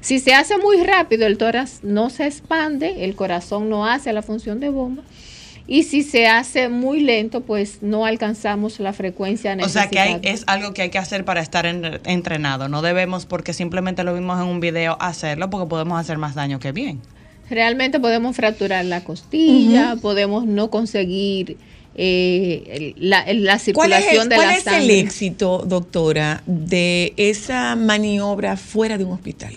Si 0.00 0.18
se 0.18 0.34
hace 0.34 0.58
muy 0.58 0.82
rápido, 0.82 1.26
el 1.26 1.38
tórax 1.38 1.80
no 1.84 2.10
se 2.10 2.26
expande, 2.26 3.04
el 3.04 3.14
corazón 3.14 3.70
no 3.70 3.86
hace 3.86 4.12
la 4.12 4.20
función 4.22 4.60
de 4.60 4.68
bomba. 4.68 5.02
Y 5.66 5.84
si 5.84 6.02
se 6.02 6.26
hace 6.26 6.68
muy 6.68 7.00
lento, 7.00 7.40
pues 7.40 7.78
no 7.80 8.04
alcanzamos 8.04 8.80
la 8.80 8.92
frecuencia 8.92 9.56
O 9.62 9.68
sea 9.68 9.88
que 9.88 9.98
hay, 9.98 10.18
es 10.22 10.44
algo 10.46 10.74
que 10.74 10.82
hay 10.82 10.90
que 10.90 10.98
hacer 10.98 11.24
para 11.24 11.40
estar 11.40 11.64
en- 11.64 12.00
entrenado. 12.04 12.68
No 12.68 12.82
debemos, 12.82 13.24
porque 13.24 13.54
simplemente 13.54 14.04
lo 14.04 14.12
vimos 14.14 14.38
en 14.40 14.46
un 14.46 14.60
video, 14.60 14.98
hacerlo 15.00 15.48
porque 15.48 15.68
podemos 15.68 15.98
hacer 15.98 16.18
más 16.18 16.34
daño 16.34 16.58
que 16.58 16.72
bien. 16.72 17.00
Realmente 17.48 17.98
podemos 17.98 18.36
fracturar 18.36 18.84
la 18.84 19.04
costilla, 19.04 19.96
podemos 20.00 20.44
no 20.46 20.70
conseguir 20.70 21.56
eh, 21.96 22.94
el- 22.98 23.08
la, 23.08 23.24
la 23.32 23.52
¿Cuál 23.52 23.60
circulación 23.60 24.22
es, 24.24 24.28
de 24.28 24.34
cuál 24.34 24.48
la 24.48 24.54
es 24.56 24.66
el 24.66 24.72
sangre. 24.74 24.98
éxito, 25.00 25.64
doctora, 25.66 26.42
de 26.46 27.12
esa 27.16 27.76
maniobra 27.76 28.56
fuera 28.56 28.98
de 28.98 29.04
un 29.04 29.12
hospital? 29.12 29.54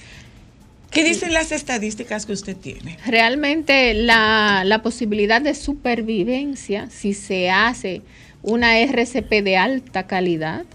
¿Qué 0.97 1.03
dicen 1.03 1.31
las 1.31 1.51
estadísticas 1.51 2.25
que 2.25 2.33
usted 2.33 2.57
tiene? 2.57 2.97
Realmente 3.05 3.93
la, 3.93 4.63
la 4.65 4.81
posibilidad 4.81 5.39
de 5.41 5.53
supervivencia, 5.53 6.89
si 6.89 7.13
se 7.13 7.51
hace 7.51 8.01
una 8.41 8.79
RCP 8.79 9.43
de 9.43 9.57
alta 9.57 10.07
calidad, 10.07 10.65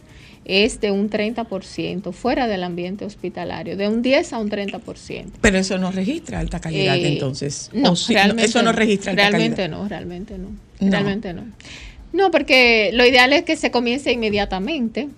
es 0.44 0.80
de 0.80 0.92
un 0.92 1.10
30% 1.10 2.12
fuera 2.12 2.46
del 2.46 2.62
ambiente 2.62 3.04
hospitalario, 3.04 3.76
de 3.76 3.88
un 3.88 4.02
10 4.02 4.32
a 4.32 4.38
un 4.38 4.48
30%. 4.48 5.24
Pero 5.40 5.58
eso 5.58 5.76
no 5.78 5.90
registra 5.90 6.38
alta 6.38 6.60
calidad, 6.60 6.96
Eh, 6.96 7.08
entonces. 7.14 7.70
No, 7.72 7.92
¿O 7.92 7.96
sí? 7.96 8.12
realmente 8.14 8.44
eso 8.44 8.62
no 8.62 8.70
registra 8.72 9.10
alta 9.12 9.28
realmente 9.28 9.56
calidad. 9.62 9.76
no, 9.78 9.88
realmente 9.88 10.38
no, 10.38 10.48
No. 10.80 10.90
realmente 10.90 11.32
no. 11.32 11.44
No, 12.12 12.30
porque 12.30 12.90
lo 12.92 13.04
ideal 13.06 13.32
es 13.32 13.42
que 13.42 13.56
se 13.56 13.72
comience 13.72 14.12
inmediatamente, 14.12 15.08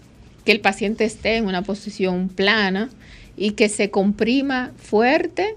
que 0.47 0.53
el 0.53 0.61
paciente 0.61 1.05
esté 1.05 1.37
en 1.37 1.47
una 1.47 1.61
posición 1.63 2.29
plana 2.29 2.89
y 3.37 3.53
que 3.53 3.69
se 3.69 3.91
comprima 3.91 4.73
fuerte 4.77 5.57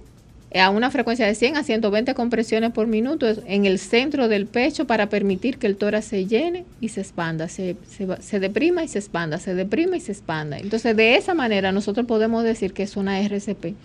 a 0.55 0.69
una 0.69 0.89
frecuencia 0.91 1.25
de 1.25 1.35
100 1.35 1.57
a 1.57 1.63
120 1.63 2.13
compresiones 2.13 2.71
por 2.71 2.87
minuto 2.87 3.27
en 3.45 3.65
el 3.65 3.79
centro 3.79 4.27
del 4.27 4.45
pecho 4.45 4.87
para 4.87 5.09
permitir 5.09 5.57
que 5.57 5.67
el 5.67 5.75
tórax 5.75 6.05
se 6.05 6.25
llene 6.25 6.65
y 6.79 6.89
se 6.89 7.01
expanda, 7.01 7.49
se, 7.49 7.75
se, 7.89 8.07
se 8.21 8.39
deprima 8.39 8.83
y 8.83 8.87
se 8.87 8.99
expanda, 8.99 9.39
se 9.39 9.53
deprima 9.55 9.97
y 9.97 9.99
se 9.99 10.13
expanda. 10.13 10.57
Entonces, 10.57 10.95
de 10.95 11.15
esa 11.15 11.33
manera 11.33 11.71
nosotros 11.71 12.05
podemos 12.05 12.43
decir 12.43 12.73
que 12.73 12.83
es 12.83 12.95
una 12.95 13.19
RCP 13.19 13.75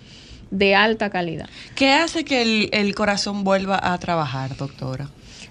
de 0.50 0.74
alta 0.74 1.10
calidad. 1.10 1.48
¿Qué 1.74 1.92
hace 1.92 2.24
que 2.24 2.42
el, 2.42 2.68
el 2.72 2.94
corazón 2.94 3.42
vuelva 3.42 3.80
a 3.82 3.98
trabajar, 3.98 4.56
doctora? 4.56 5.10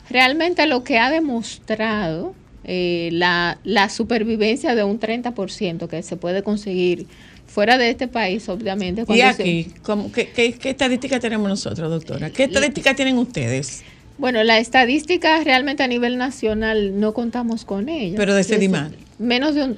Realmente 0.09 0.65
lo 0.67 0.83
que 0.83 0.99
ha 0.99 1.09
demostrado 1.09 2.35
eh, 2.63 3.09
la, 3.11 3.57
la 3.63 3.89
supervivencia 3.89 4.75
de 4.75 4.83
un 4.83 4.99
30% 4.99 5.87
que 5.87 6.03
se 6.03 6.15
puede 6.15 6.43
conseguir 6.43 7.07
fuera 7.53 7.77
de 7.77 7.89
este 7.89 8.07
país, 8.07 8.47
obviamente. 8.49 9.01
Y 9.01 9.05
cuando 9.05 9.23
se- 9.23 9.29
aquí, 9.41 9.67
¿cómo- 9.83 10.11
qué, 10.11 10.29
qué, 10.29 10.53
qué 10.53 10.69
estadística 10.69 11.19
tenemos 11.19 11.49
nosotros, 11.49 11.89
doctora? 11.89 12.29
¿Qué 12.29 12.45
estadística 12.45 12.95
tienen 12.95 13.17
ustedes? 13.17 13.83
Bueno, 14.17 14.43
la 14.43 14.59
estadística 14.59 15.43
realmente 15.43 15.81
a 15.83 15.87
nivel 15.87 16.17
nacional 16.17 16.99
no 16.99 17.13
contamos 17.13 17.65
con 17.65 17.89
ella. 17.89 18.15
Pero 18.17 18.35
de 18.35 18.41
Es 18.41 18.47
Sedimar. 18.47 18.91
Menos 19.19 19.55
de 19.55 19.63
un... 19.63 19.77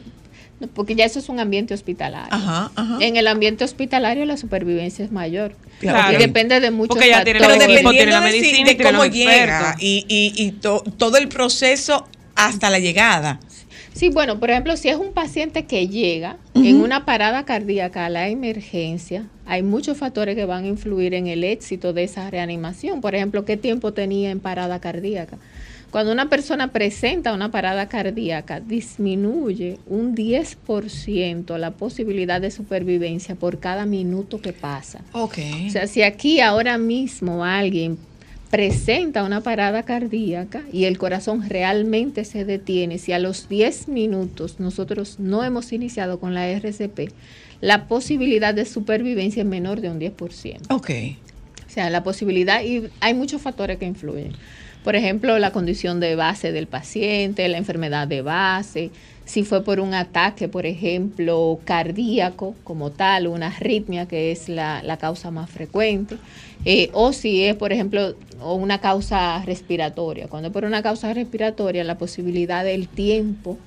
Porque 0.76 0.96
ya 0.96 1.04
eso 1.06 1.20
es 1.20 1.28
un 1.30 1.40
ambiente 1.42 1.74
hospitalario. 1.74 2.28
Ajá, 2.32 2.72
ajá. 2.76 2.98
En 3.02 3.18
el 3.18 3.28
ambiente 3.28 3.64
hospitalario 3.66 4.26
la 4.26 4.38
supervivencia 4.38 5.04
es 5.04 5.12
mayor. 5.12 5.56
Claro. 5.80 6.14
Y 6.14 6.18
depende 6.22 6.60
de 6.62 6.72
muchos 6.72 6.96
Porque 6.96 7.10
ya 7.10 7.24
tiene 7.24 7.40
Pero 7.40 7.52
factores. 7.52 7.68
tiene 7.76 7.90
dependiendo 7.90 8.22
de, 8.22 8.78
si- 8.78 8.84
cómo 8.84 9.06
llega 9.06 9.76
y, 9.80 10.06
y, 10.08 10.42
y 10.42 10.52
to- 10.52 10.84
todo 10.98 11.18
el 11.18 11.28
proceso 11.28 12.08
hasta 12.36 12.70
la 12.70 12.80
llegada. 12.80 13.40
Sí, 13.94 14.10
bueno, 14.10 14.40
por 14.40 14.50
ejemplo, 14.50 14.76
si 14.76 14.90
es 14.90 14.98
un 14.98 15.14
paciente 15.14 15.66
que 15.66 15.88
llega 15.88 16.38
en 16.56 16.82
una 16.82 17.06
parada 17.06 17.46
cardíaca 17.46 18.06
a 18.06 18.10
la 18.10 18.28
emergencia, 18.28 19.28
hay 19.46 19.62
muchos 19.62 19.98
factores 19.98 20.36
que 20.36 20.46
van 20.46 20.64
a 20.64 20.68
influir 20.68 21.14
en 21.14 21.28
el 21.28 21.44
éxito 21.44 21.94
de 21.94 22.04
esa 22.04 22.30
reanimación. 22.30 23.02
Por 23.02 23.14
ejemplo, 23.16 23.46
qué 23.46 23.56
tiempo 23.56 23.94
tenía 23.94 24.32
en 24.32 24.40
parada 24.40 24.80
cardíaca. 24.80 25.38
Cuando 25.94 26.12
una 26.12 26.28
persona 26.28 26.72
presenta 26.72 27.34
una 27.34 27.52
parada 27.52 27.88
cardíaca, 27.88 28.60
disminuye 28.60 29.78
un 29.86 30.16
10% 30.16 31.56
la 31.60 31.70
posibilidad 31.70 32.42
de 32.42 32.50
supervivencia 32.50 33.36
por 33.36 33.60
cada 33.60 33.86
minuto 33.86 34.42
que 34.42 34.54
pasa. 34.54 35.02
Ok. 35.12 35.38
O 35.68 35.70
sea, 35.70 35.86
si 35.86 36.02
aquí 36.02 36.40
ahora 36.40 36.80
mismo 36.80 37.46
alguien 37.46 38.00
presenta 38.54 39.24
una 39.24 39.42
parada 39.42 39.82
cardíaca 39.82 40.62
y 40.72 40.86
el 40.86 41.00
corazón 41.00 41.50
realmente 41.50 42.24
se 42.24 42.46
detiene, 42.46 43.00
si 43.00 43.12
a 43.12 43.18
los 43.18 43.50
10 43.50 43.88
minutos 43.88 44.60
nosotros 44.60 45.16
no 45.18 45.44
hemos 45.44 45.74
iniciado 45.74 46.20
con 46.20 46.36
la 46.36 46.48
RCP, 46.48 47.12
la 47.62 47.88
posibilidad 47.88 48.54
de 48.54 48.66
supervivencia 48.66 49.42
es 49.42 49.50
menor 49.50 49.82
de 49.82 49.90
un 49.90 50.00
10%. 50.00 50.68
ok. 50.70 50.92
O 51.66 51.70
sea, 51.74 51.90
la 51.90 52.04
posibilidad, 52.04 52.64
y 52.64 52.92
hay 53.00 53.16
muchos 53.16 53.42
factores 53.42 53.80
que 53.80 53.86
influyen. 53.86 54.34
Por 54.84 54.96
ejemplo, 54.96 55.40
la 55.40 55.52
condición 55.52 56.00
de 56.00 56.16
base 56.16 56.52
del 56.52 56.68
paciente, 56.68 57.48
la 57.48 57.58
enfermedad 57.58 58.08
de 58.08 58.22
base, 58.22 58.92
si 59.26 59.44
fue 59.44 59.64
por 59.64 59.80
un 59.80 59.94
ataque, 59.94 60.50
por 60.50 60.66
ejemplo, 60.66 61.60
cardíaco 61.64 62.56
como 62.64 62.92
tal, 62.92 63.28
una 63.28 63.48
arritmia 63.48 64.06
que 64.06 64.32
es 64.32 64.50
la, 64.50 64.84
la 64.84 64.98
causa 64.98 65.32
más 65.32 65.50
frecuente, 65.50 66.18
eh, 66.66 66.90
o 66.94 67.14
si 67.14 67.44
es, 67.46 67.56
por 67.56 67.72
ejemplo, 67.72 68.16
una 68.42 68.80
causa 68.80 69.42
respiratoria. 69.46 70.28
Cuando 70.28 70.52
por 70.52 70.66
una 70.66 70.84
causa 70.84 71.14
respiratoria, 71.14 71.84
la 71.86 71.98
posibilidad 71.98 72.66
del 72.66 72.90
tiempo 72.90 73.58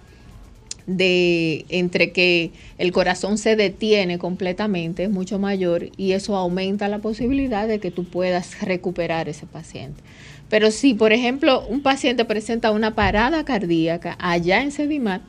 de 0.86 1.64
entre 1.68 2.12
que 2.12 2.52
el 2.78 2.92
corazón 2.92 3.38
se 3.38 3.56
detiene 3.56 4.18
completamente 4.18 5.04
es 5.04 5.10
mucho 5.10 5.38
mayor 5.38 5.88
y 5.96 6.12
eso 6.12 6.36
aumenta 6.36 6.88
la 6.88 7.00
posibilidad 7.00 7.66
de 7.66 7.80
que 7.80 7.90
tú 7.90 8.04
puedas 8.04 8.60
recuperar 8.60 9.28
ese 9.28 9.46
paciente. 9.46 10.02
Pero 10.48 10.70
si, 10.70 10.94
por 10.94 11.12
ejemplo, 11.12 11.66
un 11.68 11.82
paciente 11.82 12.24
presenta 12.24 12.70
una 12.70 12.94
parada 12.94 13.44
cardíaca 13.44 14.16
allá 14.20 14.62
en 14.62 14.70
Sedimar, 14.70 15.20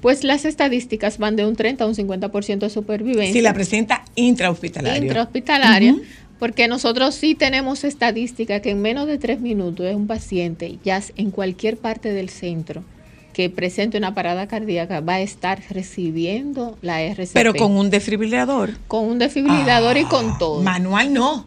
pues 0.00 0.24
las 0.24 0.44
estadísticas 0.44 1.18
van 1.18 1.36
de 1.36 1.46
un 1.46 1.56
30 1.56 1.84
a 1.84 1.86
un 1.86 1.94
50% 1.94 2.58
de 2.58 2.70
supervivencia 2.70 3.32
Si 3.32 3.40
la 3.40 3.54
presenta 3.54 4.04
intrahospitalaria, 4.16 5.92
Ujú. 5.92 6.02
porque 6.38 6.68
nosotros 6.68 7.14
sí 7.14 7.34
tenemos 7.34 7.84
estadística 7.84 8.60
que 8.60 8.70
en 8.70 8.82
menos 8.82 9.06
de 9.06 9.18
tres 9.18 9.40
minutos 9.40 9.86
es 9.86 9.94
un 9.96 10.06
paciente, 10.06 10.78
ya 10.84 11.00
en 11.16 11.30
cualquier 11.30 11.76
parte 11.78 12.12
del 12.12 12.28
centro 12.30 12.84
que 13.32 13.50
presente 13.50 13.98
una 13.98 14.14
parada 14.14 14.46
cardíaca, 14.46 15.00
va 15.00 15.14
a 15.14 15.20
estar 15.20 15.60
recibiendo 15.70 16.78
la 16.82 17.02
RCP. 17.02 17.32
Pero 17.34 17.52
con 17.54 17.72
un 17.76 17.90
desfibrilador. 17.90 18.74
con 18.86 19.06
un 19.06 19.18
desfibrilador 19.18 19.96
y 19.96 20.02
Ah, 20.02 20.08
con 20.08 20.38
todo. 20.38 20.62
Manual 20.62 21.12
no. 21.12 21.46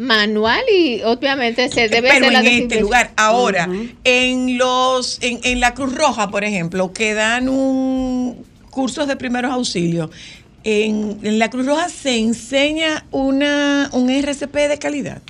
Manual 0.00 0.62
y 0.74 1.02
obviamente 1.02 1.68
se 1.68 1.88
debe 1.88 2.08
Pero 2.08 2.26
hacer 2.26 2.32
la 2.32 2.40
en 2.40 2.62
este 2.62 2.80
lugar, 2.80 3.12
ahora, 3.16 3.68
en 4.04 4.56
los, 4.56 5.18
en, 5.20 5.40
en 5.42 5.60
la 5.60 5.74
Cruz 5.74 5.94
Roja, 5.94 6.30
por 6.30 6.42
ejemplo, 6.42 6.94
que 6.94 7.12
dan 7.12 7.50
un 7.50 8.46
cursos 8.70 9.06
de 9.06 9.16
primeros 9.16 9.52
auxilios, 9.52 10.08
en, 10.64 11.18
en 11.22 11.38
la 11.38 11.50
Cruz 11.50 11.66
Roja 11.66 11.90
se 11.90 12.16
enseña 12.18 13.04
una 13.10 13.90
un 13.92 14.08
RCP 14.08 14.54
de 14.68 14.78
calidad. 14.78 15.20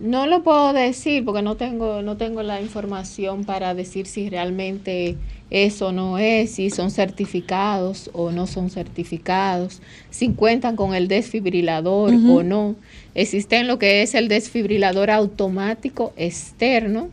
No 0.00 0.26
lo 0.26 0.44
puedo 0.44 0.72
decir 0.72 1.24
porque 1.24 1.42
no 1.42 1.56
tengo, 1.56 2.02
no 2.02 2.16
tengo 2.16 2.42
la 2.44 2.60
información 2.60 3.44
para 3.44 3.74
decir 3.74 4.06
si 4.06 4.30
realmente 4.30 5.16
eso 5.50 5.92
no 5.92 6.18
es, 6.18 6.52
si 6.52 6.70
son 6.70 6.90
certificados 6.90 8.10
o 8.12 8.30
no 8.30 8.46
son 8.46 8.70
certificados, 8.70 9.80
si 10.10 10.28
cuentan 10.30 10.76
con 10.76 10.94
el 10.94 11.08
desfibrilador 11.08 12.12
o 12.12 12.42
no. 12.42 12.76
Existe 13.14 13.64
lo 13.64 13.78
que 13.78 14.02
es 14.02 14.14
el 14.14 14.28
desfibrilador 14.28 15.10
automático 15.10 16.12
externo, 16.16 17.08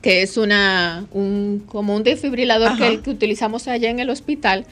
que 0.00 0.22
es 0.22 0.36
una 0.36 1.06
un, 1.12 1.64
como 1.66 1.96
un 1.96 2.04
desfibrilador 2.04 2.76
que, 2.76 2.86
el 2.86 3.02
que 3.02 3.10
utilizamos 3.10 3.66
allá 3.66 3.90
en 3.90 3.98
el 3.98 4.10
hospital, 4.10 4.64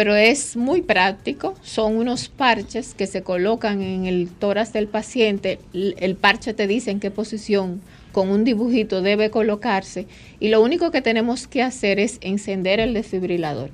pero 0.00 0.16
es 0.16 0.56
muy 0.56 0.80
práctico. 0.80 1.54
Son 1.62 1.98
unos 1.98 2.30
parches 2.30 2.94
que 2.94 3.06
se 3.06 3.22
colocan 3.22 3.82
en 3.82 4.06
el 4.06 4.30
tórax 4.30 4.72
del 4.72 4.88
paciente. 4.88 5.58
El 5.74 6.16
parche 6.16 6.54
te 6.54 6.66
dice 6.66 6.90
en 6.90 7.00
qué 7.00 7.10
posición 7.10 7.82
con 8.10 8.30
un 8.30 8.42
dibujito 8.42 9.02
debe 9.02 9.28
colocarse 9.28 10.06
y 10.40 10.48
lo 10.48 10.62
único 10.62 10.90
que 10.90 11.02
tenemos 11.02 11.46
que 11.46 11.62
hacer 11.62 12.00
es 12.00 12.16
encender 12.22 12.80
el 12.80 12.94
desfibrilador. 12.94 13.68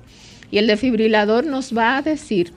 Y 0.51 0.59
el 0.59 0.67
desfibrilador 0.67 1.47
nos 1.47 1.73
va 1.77 1.97
a 1.97 2.03
decir 2.03 2.53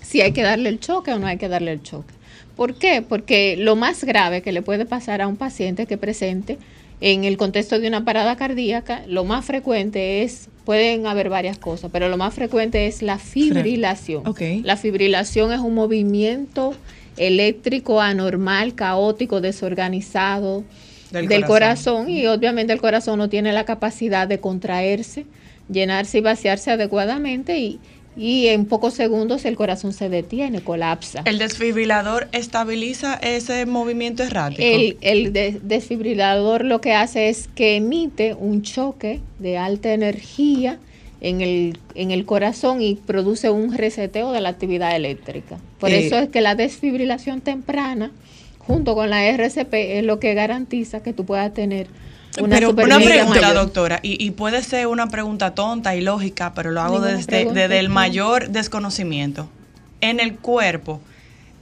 si 0.00 0.22
hay 0.22 0.32
que 0.32 0.40
darle 0.40 0.70
el 0.70 0.80
choque 0.80 1.12
o 1.12 1.18
no 1.18 1.26
hay 1.26 1.36
que 1.36 1.48
darle 1.48 1.72
el 1.72 1.82
choque. 1.82 2.14
¿Por 2.56 2.78
qué? 2.78 3.04
Porque 3.06 3.58
lo 3.58 3.76
más 3.76 4.04
grave 4.04 4.40
que 4.40 4.52
le 4.52 4.62
puede 4.62 4.86
pasar 4.86 5.20
a 5.20 5.28
un 5.28 5.36
paciente 5.36 5.84
que 5.84 5.98
presente 5.98 6.56
en 7.02 7.24
el 7.24 7.36
contexto 7.36 7.78
de 7.78 7.88
una 7.88 8.06
parada 8.06 8.36
cardíaca, 8.36 9.02
lo 9.06 9.24
más 9.24 9.44
frecuente 9.44 10.22
es, 10.22 10.48
pueden 10.66 11.06
haber 11.06 11.30
varias 11.30 11.58
cosas, 11.58 11.90
pero 11.92 12.08
lo 12.08 12.16
más 12.16 12.34
frecuente 12.34 12.88
es 12.88 13.00
la 13.00 13.18
fibrilación. 13.18 14.24
La 14.64 14.76
fibrilación 14.76 15.52
es 15.52 15.60
un 15.60 15.74
movimiento 15.74 16.74
eléctrico 17.16 18.00
anormal, 18.00 18.74
caótico, 18.74 19.40
desorganizado 19.40 20.64
Del 21.12 21.28
del, 21.28 21.46
corazón. 21.46 22.06
corazón. 22.06 22.10
y 22.10 22.26
obviamente 22.26 22.72
el 22.72 22.80
corazón 22.80 23.18
no 23.18 23.28
tiene 23.28 23.52
la 23.52 23.64
capacidad 23.64 24.26
de 24.26 24.40
contraerse, 24.40 25.24
llenarse 25.70 26.18
y 26.18 26.20
vaciarse 26.20 26.72
adecuadamente 26.72 27.58
y, 27.58 27.78
y 28.16 28.46
en 28.48 28.64
pocos 28.64 28.94
segundos 28.94 29.44
el 29.44 29.56
corazón 29.56 29.92
se 29.92 30.08
detiene, 30.08 30.60
colapsa. 30.62 31.22
¿El 31.26 31.38
desfibrilador 31.38 32.28
estabiliza 32.32 33.14
ese 33.16 33.66
movimiento 33.66 34.22
errático? 34.22 34.62
El, 34.62 34.96
el 35.02 35.32
de- 35.32 35.60
desfibrilador 35.62 36.64
lo 36.64 36.80
que 36.80 36.92
hace 36.94 37.28
es 37.28 37.48
que 37.54 37.76
emite 37.76 38.34
un 38.34 38.62
choque 38.62 39.20
de 39.38 39.58
alta 39.58 39.92
energía 39.92 40.78
en 41.20 41.40
el, 41.40 41.78
en 41.94 42.10
el 42.10 42.24
corazón 42.24 42.80
y 42.82 42.94
produce 42.94 43.50
un 43.50 43.72
reseteo 43.76 44.32
de 44.32 44.40
la 44.40 44.48
actividad 44.50 44.94
eléctrica. 44.96 45.58
Por 45.78 45.90
Eh, 45.90 46.06
eso 46.06 46.18
es 46.18 46.28
que 46.28 46.40
la 46.40 46.54
desfibrilación 46.54 47.40
temprana, 47.40 48.12
junto 48.58 48.94
con 48.94 49.10
la 49.10 49.26
RCP, 49.26 49.74
es 49.98 50.04
lo 50.04 50.20
que 50.20 50.34
garantiza 50.34 51.02
que 51.02 51.12
tú 51.12 51.24
puedas 51.24 51.52
tener 51.54 51.86
una 52.40 52.56
Pero 52.56 52.70
una 52.70 52.98
pregunta, 52.98 53.40
mayor. 53.40 53.54
doctora, 53.54 54.00
y, 54.02 54.24
y 54.24 54.30
puede 54.32 54.62
ser 54.62 54.86
una 54.86 55.08
pregunta 55.08 55.54
tonta 55.54 55.94
y 55.96 56.00
lógica, 56.00 56.52
pero 56.54 56.70
lo 56.70 56.80
hago 56.80 57.00
desde, 57.00 57.44
desde 57.52 57.78
el 57.78 57.88
mayor 57.88 58.48
desconocimiento. 58.50 59.48
En 60.00 60.20
el 60.20 60.36
cuerpo, 60.36 61.00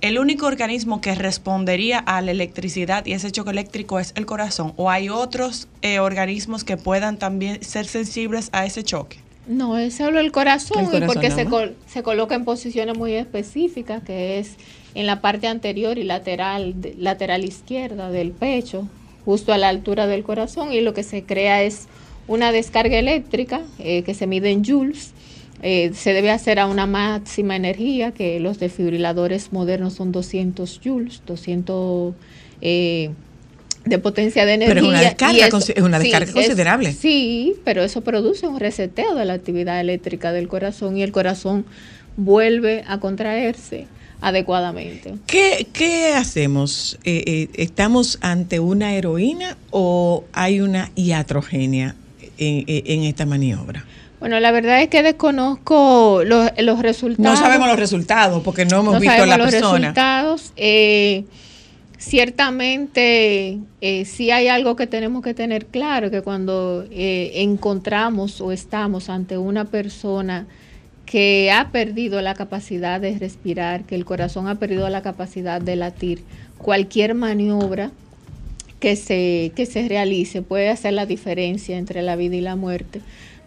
el 0.00 0.18
único 0.18 0.46
organismo 0.46 1.00
que 1.00 1.14
respondería 1.14 1.98
a 1.98 2.20
la 2.20 2.30
electricidad 2.32 3.06
y 3.06 3.12
ese 3.12 3.30
choque 3.30 3.50
eléctrico 3.50 3.98
es 4.00 4.12
el 4.16 4.26
corazón, 4.26 4.72
o 4.76 4.90
hay 4.90 5.08
otros 5.08 5.68
eh, 5.82 5.98
organismos 6.00 6.64
que 6.64 6.76
puedan 6.76 7.18
también 7.18 7.62
ser 7.62 7.86
sensibles 7.86 8.50
a 8.52 8.66
ese 8.66 8.82
choque. 8.82 9.18
No, 9.46 9.76
es 9.76 9.96
solo 9.96 10.20
el 10.20 10.32
corazón, 10.32 10.80
El 10.80 10.86
corazón 10.86 11.02
y 11.02 11.06
porque 11.06 11.30
se, 11.30 11.44
col- 11.46 11.74
se 11.86 12.02
coloca 12.02 12.34
en 12.34 12.44
posiciones 12.44 12.96
muy 12.96 13.12
específicas, 13.12 14.02
que 14.02 14.38
es 14.38 14.56
en 14.94 15.06
la 15.06 15.20
parte 15.20 15.46
anterior 15.48 15.98
y 15.98 16.04
lateral, 16.04 16.80
de- 16.80 16.94
lateral 16.98 17.44
izquierda 17.44 18.10
del 18.10 18.30
pecho, 18.32 18.88
justo 19.24 19.52
a 19.52 19.58
la 19.58 19.68
altura 19.68 20.06
del 20.06 20.22
corazón, 20.22 20.72
y 20.72 20.80
lo 20.80 20.94
que 20.94 21.02
se 21.02 21.22
crea 21.24 21.62
es 21.62 21.86
una 22.26 22.52
descarga 22.52 22.98
eléctrica 22.98 23.60
eh, 23.78 24.02
que 24.02 24.14
se 24.14 24.26
mide 24.26 24.50
en 24.50 24.64
joules. 24.64 25.12
Eh, 25.62 25.92
se 25.94 26.12
debe 26.12 26.30
hacer 26.30 26.58
a 26.58 26.66
una 26.66 26.86
máxima 26.86 27.56
energía, 27.56 28.12
que 28.12 28.38
los 28.40 28.58
desfibriladores 28.58 29.52
modernos 29.52 29.94
son 29.94 30.12
200 30.12 30.80
joules, 30.84 31.22
200 31.26 32.14
eh, 32.60 33.10
de 33.86 33.98
potencia 33.98 34.44
de 34.46 34.54
energía. 34.54 34.74
Pero 34.74 34.88
una 34.88 35.00
descarga 35.00 35.46
eso- 35.46 35.72
es 35.74 35.82
una 35.82 35.98
descarga 35.98 36.32
considerable. 36.32 36.92
Sí, 36.92 37.54
pero 37.64 37.82
eso 37.82 38.00
produce 38.02 38.46
un 38.46 38.58
reseteo 38.60 39.14
de 39.14 39.24
la 39.24 39.34
actividad 39.34 39.80
eléctrica 39.80 40.32
del 40.32 40.48
corazón 40.48 40.96
y 40.96 41.02
el 41.02 41.12
corazón 41.12 41.64
vuelve 42.16 42.84
a 42.86 42.98
contraerse 43.00 43.86
adecuadamente. 44.28 45.14
¿Qué, 45.26 45.66
qué 45.72 46.14
hacemos? 46.14 46.98
Eh, 47.04 47.22
eh, 47.26 47.48
¿Estamos 47.54 48.18
ante 48.22 48.58
una 48.60 48.94
heroína 48.94 49.56
o 49.70 50.24
hay 50.32 50.60
una 50.60 50.90
iatrogenia 50.96 51.94
en, 52.38 52.64
en- 52.66 52.82
en 52.86 53.02
esta 53.04 53.26
maniobra? 53.26 53.84
Bueno, 54.20 54.40
la 54.40 54.50
verdad 54.52 54.80
es 54.80 54.88
que 54.88 55.02
desconozco 55.02 56.22
los, 56.24 56.50
los 56.58 56.78
resultados. 56.80 57.32
No 57.32 57.36
sabemos 57.36 57.68
los 57.68 57.78
resultados 57.78 58.42
porque 58.42 58.64
no 58.64 58.80
hemos 58.80 58.94
no 58.94 59.00
visto 59.00 59.12
a 59.12 59.16
sabemos 59.18 59.38
la 59.38 59.44
los 59.44 59.52
persona. 59.52 59.78
resultados. 59.78 60.52
Eh, 60.56 61.24
ciertamente, 61.98 63.58
eh, 63.80 64.04
sí 64.06 64.30
hay 64.30 64.48
algo 64.48 64.76
que 64.76 64.86
tenemos 64.86 65.22
que 65.22 65.34
tener 65.34 65.66
claro, 65.66 66.10
que 66.10 66.22
cuando 66.22 66.86
eh, 66.90 67.32
encontramos 67.36 68.40
o 68.40 68.52
estamos 68.52 69.08
ante 69.10 69.36
una 69.36 69.66
persona 69.66 70.46
que 71.06 71.50
ha 71.52 71.70
perdido 71.70 72.22
la 72.22 72.34
capacidad 72.34 73.00
de 73.00 73.18
respirar, 73.18 73.84
que 73.84 73.94
el 73.94 74.04
corazón 74.04 74.48
ha 74.48 74.58
perdido 74.58 74.88
la 74.88 75.02
capacidad 75.02 75.60
de 75.60 75.76
latir, 75.76 76.22
cualquier 76.58 77.14
maniobra 77.14 77.90
que 78.80 78.96
se, 78.96 79.52
que 79.54 79.66
se 79.66 79.88
realice 79.88 80.42
puede 80.42 80.68
hacer 80.68 80.92
la 80.92 81.06
diferencia 81.06 81.76
entre 81.78 82.02
la 82.02 82.16
vida 82.16 82.36
y 82.36 82.40
la 82.40 82.56
muerte. 82.56 83.00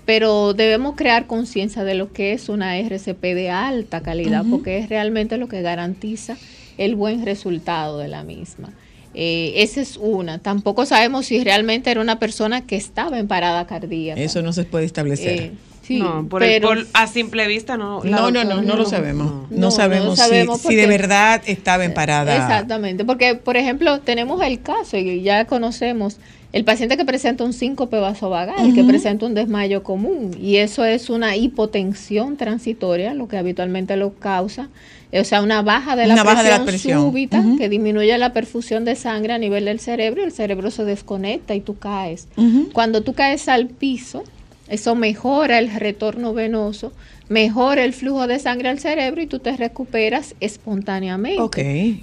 Pero 0.05 0.53
debemos 0.53 0.95
crear 0.95 1.27
conciencia 1.27 1.83
de 1.83 1.93
lo 1.93 2.13
que 2.13 2.31
es 2.31 2.47
una 2.47 2.77
RCP 2.77 3.21
de 3.21 3.49
alta 3.49 4.01
calidad, 4.01 4.45
porque 4.49 4.77
es 4.77 4.87
realmente 4.87 5.37
lo 5.37 5.49
que 5.49 5.61
garantiza 5.61 6.37
el 6.77 6.95
buen 6.95 7.25
resultado 7.25 7.97
de 7.97 8.07
la 8.07 8.23
misma. 8.23 8.69
Eh, 9.13 9.53
esa 9.57 9.81
es 9.81 9.97
una. 9.97 10.39
Tampoco 10.39 10.85
sabemos 10.85 11.25
si 11.25 11.43
realmente 11.43 11.91
era 11.91 11.99
una 11.99 12.19
persona 12.19 12.65
que 12.65 12.77
estaba 12.77 13.19
en 13.19 13.27
parada 13.27 13.67
cardíaca. 13.67 14.21
Eso 14.21 14.41
no 14.41 14.53
se 14.53 14.63
puede 14.63 14.85
establecer. 14.85 15.39
Eh, 15.41 15.51
sí, 15.87 15.99
no, 15.99 16.27
por 16.27 16.43
el- 16.43 16.61
por- 16.61 16.85
a 16.93 17.07
simple 17.07 17.47
vista 17.47 17.77
no. 17.77 18.03
no, 18.03 18.29
no, 18.31 18.43
no, 18.43 18.61
no 18.61 18.75
lo 18.75 18.85
sabemos. 18.85 19.25
No, 19.27 19.47
No, 19.49 19.57
no 19.57 19.71
sabemos, 19.71 20.17
sabemos 20.17 20.61
si, 20.61 20.67
si 20.69 20.75
de 20.75 20.87
verdad 20.87 21.41
estaba 21.45 21.85
en 21.85 21.93
parada. 21.93 22.35
Exactamente, 22.35 23.05
porque 23.05 23.35
por 23.35 23.55
ejemplo 23.57 23.99
tenemos 24.01 24.41
el 24.43 24.61
caso 24.61 24.97
y 24.97 25.21
ya 25.21 25.45
conocemos 25.45 26.17
el 26.53 26.63
paciente 26.63 26.95
que 26.97 27.05
presenta 27.05 27.43
un 27.43 27.53
síncope 27.53 27.99
vasovagal, 27.99 28.73
que 28.73 28.83
presenta 28.83 29.25
un 29.25 29.33
desmayo 29.33 29.83
común 29.83 30.31
y 30.41 30.57
eso 30.57 30.85
es 30.85 31.09
una 31.09 31.35
hipotensión 31.35 32.37
transitoria, 32.37 33.13
lo 33.13 33.27
que 33.27 33.37
habitualmente 33.37 33.97
lo 33.97 34.13
causa, 34.13 34.69
o 35.11 35.23
sea, 35.23 35.41
una 35.41 35.61
baja 35.61 35.95
de 35.95 36.07
la, 36.07 36.13
Una 36.15 36.23
baja 36.23 36.43
de 36.43 36.49
la 36.49 36.65
presión, 36.65 37.01
súbita 37.01 37.43
que 37.57 37.69
disminuye 37.69 38.17
la 38.17 38.33
perfusión 38.33 38.85
de 38.85 38.95
sangre 38.95 39.33
a 39.33 39.37
nivel 39.37 39.65
del 39.65 39.79
cerebro 39.79 40.21
y 40.21 40.25
el 40.25 40.31
cerebro 40.31 40.71
se 40.71 40.83
desconecta 40.85 41.53
y 41.53 41.61
tú 41.61 41.77
caes. 41.77 42.27
Cuando 42.73 43.01
tú 43.03 43.13
caes 43.13 43.47
al 43.49 43.67
piso, 43.67 44.23
eso 44.69 44.95
mejora 44.95 45.59
el 45.59 45.73
retorno 45.73 46.33
venoso, 46.33 46.91
mejora 47.29 47.83
el 47.83 47.93
flujo 47.93 48.27
de 48.27 48.39
sangre 48.39 48.69
al 48.69 48.79
cerebro 48.79 49.21
y 49.21 49.27
tú 49.27 49.39
te 49.39 49.55
recuperas 49.55 50.35
espontáneamente. 50.39 51.41
Ok. 51.41 51.57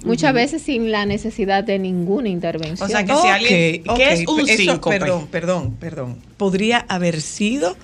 Muchas 0.05 0.33
veces 0.33 0.61
sin 0.61 0.91
la 0.91 1.05
necesidad 1.05 1.63
de 1.63 1.79
ninguna 1.79 2.29
intervención. 2.29 2.87
O 2.87 2.91
sea, 2.91 3.03
que 3.05 3.15
si 3.15 3.27
alguien- 3.27 3.83
¿qué 3.95 4.13
es 4.13 4.27
un 4.27 4.39
eso- 4.41 4.57
síncope? 4.57 4.99
Perdón, 4.99 5.27
perdón, 5.31 5.75
perdón. 5.79 6.17
Podría 6.37 6.85
haber 6.89 7.21
sido 7.21 7.75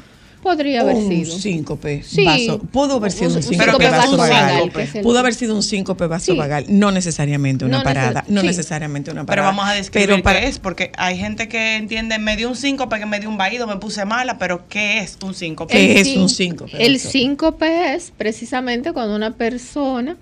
podría 0.42 0.82
haber 0.82 0.96
un 0.96 1.08
sido. 1.08 1.38
síncope 1.38 2.04
Sí. 2.04 2.26
vaso. 2.26 2.60
Pudo 2.60 2.96
haber 2.96 3.12
sido 3.12 3.30
un, 3.32 3.38
Un 3.38 3.44
síncope, 3.44 3.90
vasovagal. 3.90 4.72
Pudo 5.04 5.20
haber 5.20 5.34
sido 5.34 5.56
un 5.56 5.64
síncope 5.64 6.08
vasovagal, 6.08 6.66
no 6.68 6.92
necesariamente 6.92 7.66
una 7.66 7.78
No 7.80 7.84
parada, 7.84 8.24
neces- 8.24 8.28
no 8.30 8.42
sí. 8.42 8.48
necesariamente 8.48 9.12
una 9.12 9.22
Pero 9.22 9.28
parada. 9.28 9.48
vamos 9.50 9.68
a 9.70 9.74
describir 9.74 10.10
Pero 10.10 10.24
para- 10.24 10.40
qué 10.42 10.48
es, 10.48 10.60
porque 10.60 10.92
hay 10.98 11.18
gente 11.18 11.48
que 11.48 11.76
entiende, 11.78 12.18
me 12.20 12.36
dio 12.38 12.50
un 12.50 12.56
síncope, 12.56 13.00
que 13.00 13.06
me 13.06 13.20
dio 13.20 13.30
un 13.30 13.38
vaído, 13.38 13.68
me 13.68 13.78
puse 13.78 14.04
mala, 14.06 14.38
pero 14.38 14.68
¿qué 14.68 15.00
es 15.00 15.18
un 15.24 15.34
síncope? 15.34 15.74
¿Qué 15.74 16.00
es 16.00 16.08
un 16.18 16.28
sín- 16.28 16.30
síncope, 16.30 16.84
El 16.86 16.94
doctor? 16.94 17.12
síncope 17.12 17.94
es 17.96 18.12
precisamente 18.18 18.92
cuando 18.94 19.16
una 19.16 19.36
persona, 19.36 20.18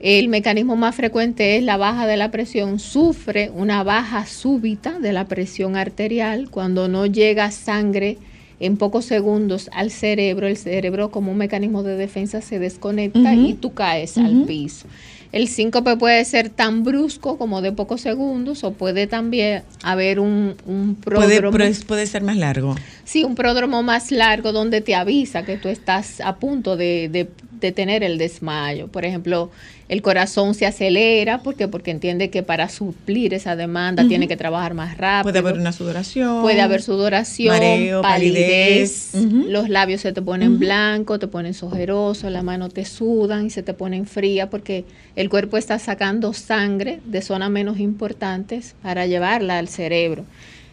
el 0.00 0.28
mecanismo 0.28 0.76
más 0.76 0.94
frecuente 0.94 1.56
es 1.56 1.62
la 1.62 1.76
baja 1.76 2.06
de 2.06 2.16
la 2.16 2.30
presión, 2.30 2.78
sufre 2.78 3.50
una 3.52 3.82
baja 3.82 4.26
súbita 4.26 4.98
de 5.00 5.12
la 5.12 5.26
presión 5.26 5.74
arterial 5.76 6.50
cuando 6.50 6.86
no 6.88 7.06
llega 7.06 7.50
sangre 7.50 8.16
en 8.60 8.76
pocos 8.76 9.04
segundos 9.04 9.70
al 9.72 9.90
cerebro, 9.90 10.46
el 10.46 10.56
cerebro 10.56 11.10
como 11.10 11.30
un 11.32 11.38
mecanismo 11.38 11.82
de 11.82 11.96
defensa 11.96 12.40
se 12.40 12.58
desconecta 12.58 13.34
y 13.34 13.54
tú 13.54 13.72
caes 13.74 14.18
al 14.18 14.44
piso. 14.46 14.86
El 15.30 15.46
síncope 15.46 15.96
puede 15.98 16.24
ser 16.24 16.48
tan 16.48 16.84
brusco 16.84 17.36
como 17.36 17.60
de 17.60 17.70
pocos 17.72 18.00
segundos 18.00 18.64
o 18.64 18.72
puede 18.72 19.06
también 19.06 19.62
haber 19.82 20.20
un, 20.20 20.56
pródromo. 21.04 21.50
puede- 21.56 21.74
puede 21.86 22.06
ser 22.06 22.22
más 22.22 22.36
largo. 22.38 22.74
Sí, 23.04 23.24
un 23.24 23.34
pródromo 23.34 23.82
más 23.82 24.10
largo 24.10 24.52
donde 24.52 24.80
te 24.80 24.94
avisa 24.94 25.44
que 25.44 25.58
tú 25.58 25.68
estás 25.68 26.20
a 26.22 26.36
punto 26.36 26.76
de, 26.78 27.10
de- 27.12 27.28
de 27.60 27.72
tener 27.72 28.02
el 28.02 28.16
desmayo. 28.18 28.88
Por 28.88 29.04
ejemplo, 29.04 29.50
el 29.88 30.02
corazón 30.02 30.54
se 30.54 30.66
acelera 30.66 31.42
porque 31.42 31.66
porque 31.66 31.90
entiende 31.90 32.28
que 32.28 32.42
para 32.42 32.68
suplir 32.68 33.32
esa 33.32 33.56
demanda 33.56 34.06
tiene 34.06 34.28
que 34.28 34.36
trabajar 34.36 34.74
más 34.74 34.98
rápido. 34.98 35.32
Puede 35.32 35.38
haber 35.38 35.58
una 35.58 35.72
sudoración. 35.72 36.42
Puede 36.42 36.60
haber 36.60 36.82
sudoración, 36.82 37.54
mareo, 37.54 38.02
palidez, 38.02 39.14
los 39.14 39.68
labios 39.68 40.02
se 40.02 40.12
te 40.12 40.20
ponen 40.20 40.58
blancos, 40.58 41.18
te 41.18 41.26
ponen 41.26 41.54
ojerosos, 41.60 42.30
las 42.30 42.44
manos 42.44 42.74
te 42.74 42.84
sudan 42.84 43.46
y 43.46 43.50
se 43.50 43.62
te 43.62 43.72
ponen 43.72 44.06
fría 44.06 44.50
porque 44.50 44.84
el 45.16 45.30
cuerpo 45.30 45.56
está 45.56 45.78
sacando 45.78 46.34
sangre 46.34 47.00
de 47.06 47.22
zonas 47.22 47.50
menos 47.50 47.80
importantes 47.80 48.74
para 48.82 49.06
llevarla 49.06 49.58
al 49.58 49.68
cerebro. 49.68 50.24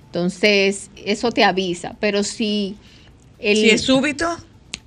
Entonces, 0.07 0.89
eso 1.05 1.31
te 1.31 1.43
avisa, 1.43 1.95
pero 1.99 2.23
si 2.23 2.75
el, 3.39 3.57
Si 3.57 3.69
es 3.69 3.81
súbito, 3.81 4.37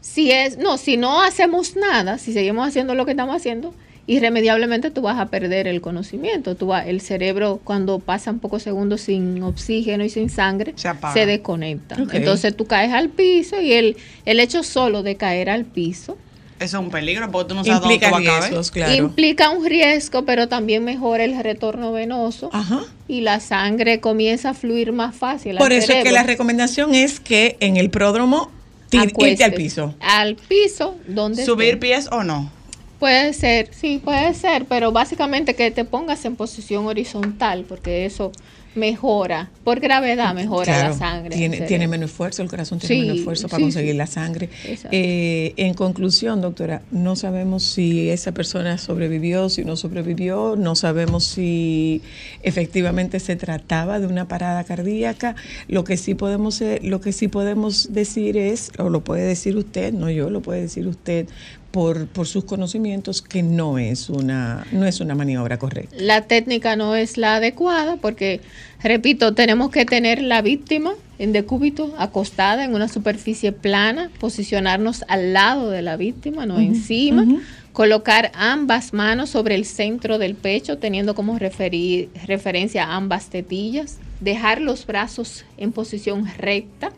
si 0.00 0.30
es, 0.32 0.58
no, 0.58 0.78
si 0.78 0.96
no 0.96 1.22
hacemos 1.22 1.76
nada, 1.76 2.18
si 2.18 2.32
seguimos 2.32 2.66
haciendo 2.66 2.94
lo 2.94 3.04
que 3.04 3.12
estamos 3.12 3.36
haciendo, 3.36 3.74
irremediablemente 4.08 4.90
tú 4.90 5.02
vas 5.02 5.18
a 5.20 5.26
perder 5.26 5.68
el 5.68 5.80
conocimiento. 5.80 6.56
Tú 6.56 6.66
va- 6.68 6.84
el 6.84 7.00
cerebro 7.00 7.60
cuando 7.62 8.00
pasan 8.00 8.40
pocos 8.40 8.62
segundos 8.64 9.02
sin 9.02 9.40
oxígeno 9.42 10.02
y 10.04 10.10
sin 10.10 10.30
sangre 10.30 10.72
Se 10.76 10.88
apaga. 10.88 11.24
desconecta. 11.26 11.96
Entonces 12.12 12.56
tú 12.56 12.66
caes 12.66 12.92
al 12.92 13.10
piso 13.10 13.60
y 13.60 13.72
el, 13.72 13.96
el 14.24 14.40
hecho 14.40 14.62
solo 14.64 15.02
de 15.04 15.16
caer 15.16 15.50
al 15.50 15.64
piso 15.66 16.16
Eso 16.58 16.78
es 16.78 16.84
un 16.84 16.90
peligro, 16.90 17.30
porque 17.30 17.50
tú 17.50 17.54
no 17.54 17.64
sabes 17.64 17.80
dónde 17.82 17.94
implica 17.94 18.08
tú 18.08 18.24
vas 18.24 18.68
a 18.68 18.72
claro. 18.72 18.94
implica 18.94 19.50
un 19.50 19.64
riesgo, 19.64 20.24
pero 20.24 20.48
también 20.48 20.82
mejora 20.84 21.22
el 21.24 21.38
retorno 21.40 21.92
venoso 21.92 22.50
Ajá. 22.52 22.80
y 23.06 23.20
la 23.20 23.38
sangre 23.40 24.00
comienza 24.00 24.50
a 24.50 24.54
fluir 24.54 24.90
más 24.92 25.14
fácil. 25.14 25.52
al 25.52 25.58
Por 25.58 25.72
eso 25.72 25.92
es 25.92 26.02
que 26.02 26.10
la 26.12 26.24
recomendación 26.24 26.94
es 26.94 27.20
que 27.20 27.56
en 27.60 27.76
el 27.76 27.90
pródromo 27.90 28.50
irte 28.90 29.44
al 29.44 29.52
piso. 29.52 29.94
Al 30.00 30.34
piso, 30.36 30.96
donde 31.06 31.44
¿Subir 31.44 31.74
esté. 31.74 31.78
pies 31.78 32.08
o 32.10 32.24
no? 32.24 32.50
Puede 32.98 33.32
ser, 33.32 33.68
sí, 33.72 34.00
puede 34.02 34.34
ser, 34.34 34.64
pero 34.64 34.90
básicamente 34.92 35.54
que 35.54 35.70
te 35.70 35.84
pongas 35.84 36.24
en 36.24 36.34
posición 36.36 36.86
horizontal, 36.86 37.64
porque 37.68 38.04
eso 38.06 38.32
mejora, 38.74 39.50
por 39.64 39.80
gravedad 39.80 40.34
mejora 40.34 40.64
Claro, 40.72 40.90
la 40.90 40.98
sangre. 40.98 41.34
en 41.34 41.50
Tiene, 41.50 41.66
tiene 41.66 41.88
menos 41.88 42.10
esfuerzo, 42.10 42.42
el 42.42 42.48
corazón 42.48 42.78
tiene 42.78 42.94
Sí, 42.94 43.00
menos 43.00 43.18
esfuerzo 43.18 43.48
para 43.48 43.56
sí, 43.56 43.62
conseguir 43.64 43.92
sí. 43.92 43.96
la 43.96 44.06
sangre. 44.06 44.48
Eh, 44.92 45.52
en 45.56 45.74
conclusión, 45.74 46.40
doctora, 46.40 46.82
no 46.92 47.16
sabemos 47.16 47.64
si 47.64 48.08
esa 48.10 48.32
persona 48.32 48.78
sobrevivió, 48.78 49.48
si 49.48 49.64
no 49.64 49.74
sobrevivió, 49.76 50.54
no 50.56 50.76
sabemos 50.76 51.24
si 51.24 52.02
efectivamente 52.42 53.18
se 53.20 53.34
trataba 53.36 53.98
de 54.00 54.06
una 54.06 54.28
parada 54.28 54.62
cardíaca. 54.64 55.34
Lo 55.66 55.82
que 55.82 55.96
sí 55.96 56.14
podemos, 56.14 56.60
eh, 56.60 56.78
lo 56.82 57.00
que 57.00 57.12
sí 57.12 57.26
podemos 57.26 57.92
decir 57.92 58.36
es, 58.36 58.70
o 58.78 58.90
lo 58.90 59.02
puede 59.02 59.22
decir 59.22 59.56
usted, 59.56 59.92
no 59.92 60.08
yo, 60.10 60.30
lo 60.30 60.40
puede 60.40 60.60
decir 60.62 60.86
usted 60.86 61.26
por, 61.70 62.06
por 62.06 62.26
sus 62.26 62.44
conocimientos, 62.44 63.20
que 63.20 63.42
no 63.42 63.78
es 63.78 64.08
una, 64.08 64.66
no 64.72 64.86
es 64.86 65.00
una 65.00 65.14
maniobra 65.14 65.58
correcta. 65.58 65.94
La 65.98 66.22
técnica 66.22 66.76
no 66.76 66.96
es 66.96 67.18
la 67.18 67.36
adecuada 67.36 67.96
porque, 67.96 68.40
repito, 68.82 69.34
tenemos 69.34 69.70
que 69.70 69.84
tener 69.84 70.22
la 70.22 70.40
víctima 70.42 70.92
en 71.18 71.32
decúbito, 71.32 71.94
acostada 71.98 72.64
en 72.64 72.74
una 72.74 72.88
superficie 72.88 73.52
plana, 73.52 74.10
posicionarnos 74.20 75.04
al 75.08 75.32
lado 75.32 75.68
de 75.70 75.82
la 75.82 75.96
víctima, 75.96 76.46
no 76.46 76.58
encima, 76.60 77.26
colocar 77.72 78.30
ambas 78.34 78.92
manos 78.92 79.30
sobre 79.30 79.56
el 79.56 79.64
centro 79.64 80.18
del 80.18 80.36
pecho, 80.36 80.78
teniendo 80.78 81.14
como 81.14 81.38
referi- 81.38 82.08
referencia 82.24 82.94
ambas 82.94 83.30
tetillas, 83.30 83.98
dejar 84.20 84.60
los 84.60 84.86
brazos 84.86 85.44
en 85.56 85.72
posición 85.72 86.26
recta 86.38 86.92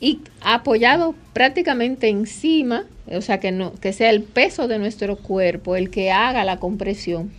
y 0.00 0.20
apoyado 0.40 1.14
prácticamente 1.32 2.08
encima, 2.08 2.84
o 3.10 3.20
sea, 3.20 3.40
que, 3.40 3.52
no, 3.52 3.74
que 3.74 3.92
sea 3.92 4.10
el 4.10 4.22
peso 4.22 4.68
de 4.68 4.78
nuestro 4.78 5.16
cuerpo 5.16 5.76
el 5.76 5.90
que 5.90 6.12
haga 6.12 6.44
la 6.44 6.58
compresión 6.58 7.30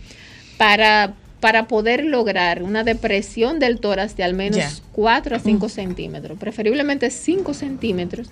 para, 0.58 1.14
para 1.40 1.68
poder 1.68 2.04
lograr 2.04 2.62
una 2.62 2.84
depresión 2.84 3.58
del 3.58 3.80
tórax 3.80 4.16
de 4.16 4.24
al 4.24 4.34
menos 4.34 4.58
Ya. 4.58 4.70
4 4.92 5.36
a 5.36 5.38
5 5.38 5.68
centímetros, 5.68 6.38
preferiblemente 6.38 7.10
5 7.10 7.54
centímetros. 7.54 8.28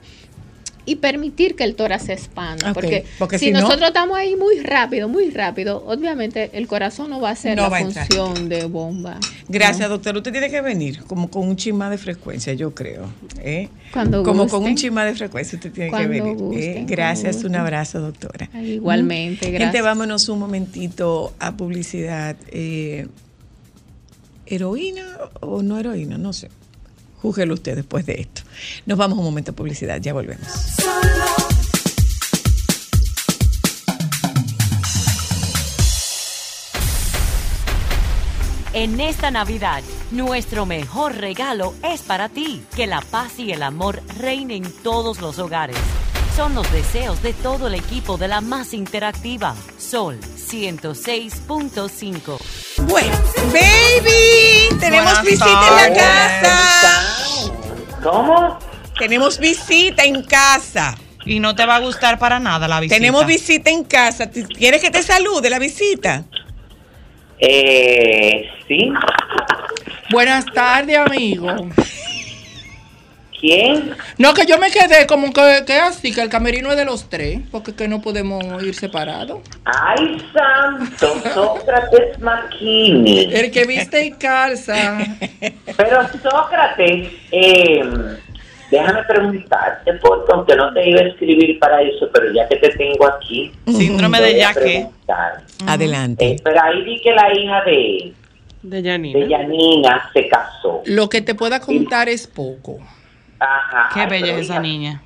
Y 0.88 0.96
permitir 0.96 1.54
que 1.54 1.64
el 1.64 1.74
tórax 1.74 2.04
se 2.06 2.12
expanda. 2.14 2.72
Porque, 2.72 3.04
porque 3.18 3.38
si, 3.38 3.46
si 3.46 3.50
no- 3.52 3.60
nosotros 3.60 3.88
estamos 3.88 4.16
ahí 4.16 4.36
muy 4.36 4.60
rápido, 4.60 5.08
muy 5.08 5.30
rápido, 5.30 5.84
obviamente 5.86 6.50
el 6.54 6.66
corazón 6.66 7.10
no 7.10 7.20
va 7.20 7.28
a 7.30 7.32
hacer 7.32 7.56
No 7.56 7.68
la 7.68 7.80
entrar. 7.80 8.06
función 8.06 8.48
de 8.48 8.64
bomba. 8.64 9.18
Gracias, 9.48 9.88
¿no? 9.88 9.96
doctor. 9.96 10.16
Usted 10.16 10.32
tiene 10.32 10.48
que 10.50 10.60
venir 10.60 11.02
como 11.04 11.30
con 11.30 11.46
un 11.46 11.56
chisma 11.56 11.90
de 11.90 11.98
frecuencia, 11.98 12.54
yo 12.54 12.74
creo. 12.74 13.04
¿eh? 13.42 13.68
Cuando 13.92 14.22
como 14.22 14.48
con 14.48 14.64
un 14.64 14.76
chisma 14.76 15.04
de 15.04 15.14
frecuencia 15.14 15.56
usted 15.56 15.72
tiene 15.72 15.90
que 15.90 16.06
venir. 16.06 16.36
¿eh? 16.58 16.84
Gracias, 16.86 17.44
un 17.44 17.54
abrazo, 17.56 18.00
doctora. 18.00 18.48
Ay, 18.54 18.72
igualmente, 18.72 19.46
Gente, 19.46 19.58
gracias. 19.58 19.84
vámonos 19.84 20.28
un 20.28 20.38
momentito 20.38 21.34
a 21.38 21.56
publicidad. 21.56 22.36
Eh, 22.50 23.06
¿Heroína 24.46 25.04
o 25.40 25.62
no 25.62 25.78
heroína? 25.78 26.16
No 26.16 26.32
sé. 26.32 26.48
Júguelo 27.20 27.54
usted 27.54 27.76
después 27.76 28.06
de 28.06 28.20
esto. 28.20 28.42
Nos 28.86 28.98
vamos 28.98 29.18
un 29.18 29.24
momento 29.24 29.52
a 29.52 29.54
publicidad, 29.54 30.00
ya 30.00 30.12
volvemos. 30.12 30.46
En 38.74 39.00
esta 39.00 39.30
Navidad, 39.32 39.82
nuestro 40.12 40.64
mejor 40.64 41.16
regalo 41.16 41.74
es 41.82 42.02
para 42.02 42.28
ti. 42.28 42.62
Que 42.76 42.86
la 42.86 43.00
paz 43.00 43.38
y 43.38 43.50
el 43.50 43.62
amor 43.62 44.00
reinen 44.18 44.66
en 44.66 44.72
todos 44.82 45.20
los 45.20 45.38
hogares. 45.38 45.76
Son 46.38 46.54
los 46.54 46.70
deseos 46.70 47.20
de 47.20 47.32
todo 47.32 47.66
el 47.66 47.74
equipo 47.74 48.16
de 48.16 48.28
la 48.28 48.40
más 48.40 48.72
interactiva, 48.72 49.56
Sol 49.76 50.20
106.5. 50.20 52.38
Bueno, 52.82 53.10
baby, 53.52 54.68
tenemos 54.78 55.04
Buenas 55.04 55.24
visita 55.24 55.68
en 55.68 55.74
la 55.74 55.92
casa. 56.00 57.50
¿Cómo? 58.04 58.56
Tenemos 58.96 59.40
visita 59.40 60.04
en 60.04 60.22
casa. 60.22 60.96
Y 61.26 61.40
no 61.40 61.56
te 61.56 61.66
va 61.66 61.74
a 61.74 61.80
gustar 61.80 62.20
para 62.20 62.38
nada 62.38 62.68
la 62.68 62.78
visita. 62.78 62.94
Tenemos 62.94 63.26
visita 63.26 63.70
en 63.70 63.82
casa. 63.82 64.30
¿Te- 64.30 64.46
¿Quieres 64.46 64.80
que 64.80 64.92
te 64.92 65.02
salude 65.02 65.50
la 65.50 65.58
visita? 65.58 66.22
Eh, 67.40 68.48
sí. 68.68 68.92
Buenas 70.10 70.44
tardes, 70.54 70.98
amigo. 70.98 71.48
¿Quién? 73.40 73.94
No, 74.16 74.34
que 74.34 74.46
yo 74.46 74.58
me 74.58 74.70
quedé 74.70 75.06
como 75.06 75.32
que, 75.32 75.62
que 75.66 75.74
así, 75.74 76.12
que 76.12 76.20
el 76.20 76.28
camerino 76.28 76.70
es 76.72 76.76
de 76.76 76.84
los 76.84 77.08
tres, 77.08 77.40
porque 77.52 77.74
que 77.74 77.86
no 77.86 78.02
podemos 78.02 78.62
ir 78.64 78.74
separados. 78.74 79.40
Ay, 79.64 80.20
santo, 80.32 81.14
Sócrates 81.34 82.18
Maquini. 82.18 83.32
El 83.32 83.50
que 83.52 83.64
viste 83.64 84.04
y 84.06 84.10
calza. 84.12 84.98
Pero 85.76 86.08
Sócrates, 86.20 87.08
eh, 87.30 87.82
déjame 88.72 89.02
preguntarte, 89.04 89.92
porque 89.94 90.32
aunque 90.32 90.56
no 90.56 90.72
te 90.74 90.88
iba 90.90 91.00
a 91.00 91.04
escribir 91.04 91.58
para 91.60 91.80
eso, 91.82 92.08
pero 92.12 92.32
ya 92.32 92.48
que 92.48 92.56
te 92.56 92.70
tengo 92.70 93.06
aquí, 93.06 93.52
Síndrome 93.66 94.20
de 94.20 94.36
yaque. 94.36 94.86
Adelante. 95.66 96.26
Eh, 96.32 96.36
pero 96.42 96.60
ahí 96.62 96.82
vi 96.82 97.00
que 97.00 97.12
la 97.12 97.32
hija 97.32 97.62
de, 97.64 98.12
De 98.62 98.82
Janina. 98.82 99.18
de 99.18 99.28
Yanina 99.28 100.10
se 100.12 100.26
casó. 100.28 100.82
Lo 100.86 101.08
que 101.08 101.22
te 101.22 101.34
pueda 101.36 101.60
contar 101.60 102.08
es 102.08 102.26
poco. 102.26 102.78
Ajá. 103.40 103.90
Qué 103.94 104.00
Ay, 104.00 104.06
bella 104.08 104.34
es 104.36 104.40
esa 104.46 104.60
niña. 104.60 105.02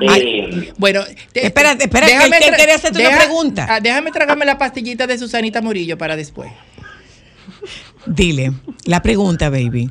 eh, 0.00 0.72
Bueno, 0.78 1.02
te- 1.32 1.46
Espérate, 1.46 1.84
espérate, 1.84 2.12
que 2.12 2.18
déjame 2.18 2.38
tra- 2.40 2.56
quería 2.56 2.74
hacerte 2.74 3.06
una 3.06 3.18
pregunta. 3.18 3.66
ah, 3.68 3.80
déjame 3.80 4.10
tragarme 4.10 4.44
la 4.44 4.58
pastillita 4.58 5.06
de 5.06 5.18
Susanita 5.18 5.60
Murillo 5.60 5.98
para 5.98 6.16
después. 6.16 6.50
Dile, 8.06 8.52
la 8.86 9.00
pregunta, 9.02 9.48
baby. 9.50 9.90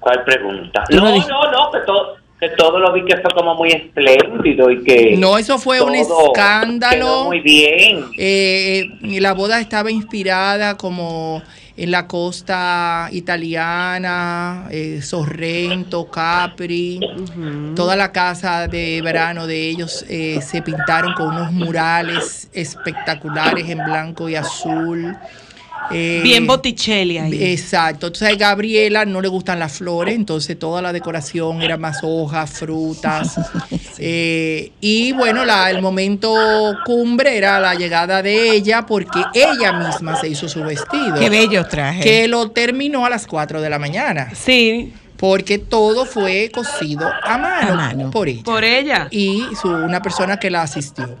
¿Cuál 0.00 0.24
pregunta? 0.24 0.84
No, 0.90 1.00
no, 1.02 1.50
no, 1.50 1.70
que 1.72 1.78
todo, 1.86 2.16
que 2.40 2.48
todo 2.50 2.78
lo 2.78 2.92
vi 2.92 3.04
que 3.04 3.16
fue 3.18 3.30
como 3.34 3.54
muy 3.54 3.70
espléndido 3.72 4.70
y 4.70 4.82
que... 4.84 5.16
No, 5.16 5.36
eso 5.38 5.58
fue 5.58 5.80
un 5.82 5.92
todo 6.06 6.26
escándalo. 6.32 6.92
quedó 6.96 7.24
muy 7.26 7.40
bien. 7.40 8.06
Eh, 8.18 8.84
eh, 9.02 9.20
la 9.20 9.32
boda 9.32 9.60
estaba 9.60 9.90
inspirada 9.90 10.76
como 10.76 11.42
en 11.76 11.90
la 11.90 12.06
costa 12.06 13.08
italiana, 13.10 14.68
eh, 14.70 15.00
Sorrento, 15.02 16.08
Capri. 16.10 17.00
Toda 17.74 17.96
la 17.96 18.12
casa 18.12 18.68
de 18.68 19.02
verano 19.02 19.46
de 19.46 19.68
ellos 19.68 20.04
eh, 20.08 20.40
se 20.40 20.62
pintaron 20.62 21.14
con 21.14 21.28
unos 21.28 21.52
murales 21.52 22.48
espectaculares 22.52 23.68
en 23.68 23.78
blanco 23.78 24.28
y 24.28 24.36
azul. 24.36 25.16
Eh, 25.90 26.20
Bien 26.22 26.46
Botticelli 26.46 27.18
ahí. 27.18 27.52
Exacto. 27.52 28.06
Entonces 28.06 28.34
a 28.34 28.36
Gabriela 28.36 29.04
no 29.04 29.20
le 29.20 29.28
gustan 29.28 29.58
las 29.58 29.72
flores, 29.72 30.14
entonces 30.14 30.58
toda 30.58 30.80
la 30.82 30.92
decoración 30.92 31.62
era 31.62 31.76
más 31.76 31.98
hojas, 32.02 32.50
frutas. 32.50 33.38
Eh, 33.96 34.72
y 34.80 35.12
bueno, 35.12 35.44
la, 35.44 35.70
el 35.70 35.80
momento 35.80 36.34
cumbre 36.84 37.36
era 37.38 37.60
la 37.60 37.76
llegada 37.76 38.22
de 38.22 38.50
ella 38.50 38.84
porque 38.84 39.22
ella 39.32 39.72
misma 39.72 40.16
se 40.20 40.28
hizo 40.28 40.48
su 40.48 40.62
vestido. 40.64 41.14
Qué 41.14 41.30
bello 41.30 41.64
traje. 41.66 42.00
Que 42.02 42.28
lo 42.28 42.50
terminó 42.50 43.06
a 43.06 43.10
las 43.10 43.26
4 43.26 43.60
de 43.60 43.70
la 43.70 43.78
mañana. 43.78 44.30
Sí, 44.34 44.92
Porque 45.24 45.58
todo 45.58 46.04
fue 46.04 46.50
cosido 46.52 47.08
a 47.22 47.38
mano, 47.38 47.72
A 47.72 47.76
mano. 47.76 48.10
por 48.10 48.28
ella 48.28 48.42
por 48.44 48.62
ella. 48.62 49.08
y 49.10 49.42
su, 49.58 49.68
una 49.68 50.02
persona 50.02 50.38
que 50.38 50.50
la 50.50 50.60
asistió. 50.60 51.16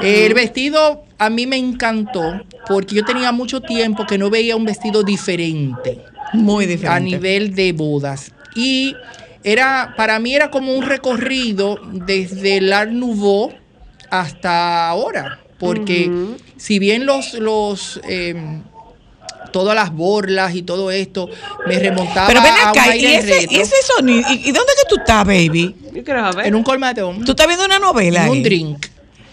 El 0.00 0.32
vestido 0.32 1.04
a 1.18 1.28
mí 1.28 1.46
me 1.46 1.58
encantó 1.58 2.40
porque 2.66 2.94
yo 2.94 3.04
tenía 3.04 3.30
mucho 3.30 3.60
tiempo 3.60 4.06
que 4.06 4.16
no 4.16 4.30
veía 4.30 4.56
un 4.56 4.64
vestido 4.64 5.02
diferente 5.02 6.02
Muy 6.32 6.64
diferente. 6.64 6.96
a 6.96 6.98
nivel 7.00 7.54
de 7.54 7.74
bodas. 7.74 8.32
Y 8.56 8.96
era, 9.44 9.92
para 9.98 10.18
mí 10.18 10.34
era 10.34 10.50
como 10.50 10.72
un 10.74 10.82
recorrido 10.82 11.78
desde 11.92 12.56
el 12.56 12.72
Art 12.72 12.90
Nouveau 12.90 13.52
hasta 14.08 14.88
ahora. 14.88 15.40
Porque 15.58 16.10
si 16.56 16.78
bien 16.78 17.04
los, 17.04 17.34
los 17.34 18.00
eh, 18.08 18.34
todas 19.52 19.74
las 19.76 19.92
borlas 19.92 20.54
y 20.54 20.62
todo 20.62 20.90
esto 20.90 21.28
me 21.66 21.78
remontaba 21.78 22.26
Pero 22.26 22.42
ven 22.42 22.52
a 22.52 22.72
un 22.72 22.78
acá, 22.78 22.96
¿y 22.96 23.04
ese, 23.06 23.40
retro 23.40 23.56
y 23.56 23.60
ese 23.60 23.76
sonido? 23.82 24.28
¿Y, 24.30 24.48
y 24.48 24.52
dónde 24.52 24.72
que 24.80 24.88
tú 24.88 24.96
estás, 24.98 25.24
baby? 25.24 25.74
Yo 25.92 26.02
quiero 26.04 26.20
saber. 26.32 26.46
en 26.46 26.54
un 26.54 26.62
colmadón, 26.62 27.24
¿Tú 27.24 27.32
estás 27.32 27.46
viendo 27.46 27.64
una 27.66 27.78
novela? 27.78 28.22
un 28.28 28.36
ahí? 28.38 28.42
drink. 28.42 28.86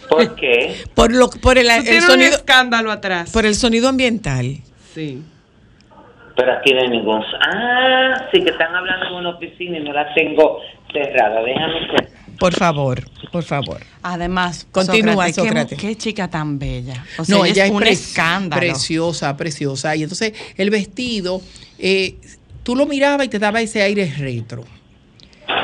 ¿Por 0.10 0.36
qué? 0.36 0.76
Por, 0.96 1.12
lo, 1.14 1.30
por 1.30 1.58
el, 1.58 1.68
Tú 1.68 1.74
el 1.74 1.84
tienes 1.84 2.04
un 2.04 2.10
sonido, 2.12 2.32
escándalo 2.32 2.92
atrás. 2.92 3.32
por 3.32 3.46
el 3.46 3.56
sonido 3.56 3.88
ambiental. 3.90 4.58
Sí. 4.94 5.22
Pero 6.36 6.54
aquí 6.54 6.74
no 6.74 6.82
hay 6.82 6.90
ningún... 6.90 7.22
Ah, 7.42 8.28
sí 8.32 8.42
que 8.44 8.50
están 8.52 8.74
hablando 8.76 9.08
en 9.08 9.14
una 9.14 9.30
oficina 9.32 9.78
y 9.78 9.82
no 9.84 9.94
la 9.94 10.14
tengo 10.14 10.60
cerrada. 10.94 11.42
Déjame 11.44 11.74
ver. 11.92 12.09
Por 12.40 12.54
favor, 12.54 13.04
por 13.32 13.44
favor. 13.44 13.82
Además, 14.02 14.66
Continúa, 14.72 15.32
Sócrates. 15.34 15.78
Qué, 15.78 15.96
chica 15.96 16.30
tan 16.30 16.58
bella. 16.58 17.06
O 17.18 17.26
sea, 17.26 17.36
no, 17.38 17.46
ella, 17.46 17.52
ella 17.54 17.64
es 17.66 17.70
es 17.70 17.74
un 17.76 17.80
pre- 17.82 17.92
escándalo. 17.92 18.60
preciosa, 18.62 19.36
preciosa. 19.38 19.96
Y 19.96 20.04
entonces 20.04 20.34
el 20.56 20.70
vestido, 20.70 21.42
eh, 21.78 22.16
tú 22.64 22.76
lo 22.76 22.86
mirabas 22.86 23.26
y 23.26 23.30
te 23.30 23.40
daba 23.40 23.62
ese 23.62 23.82
aire 23.82 24.14
retro. 24.18 24.64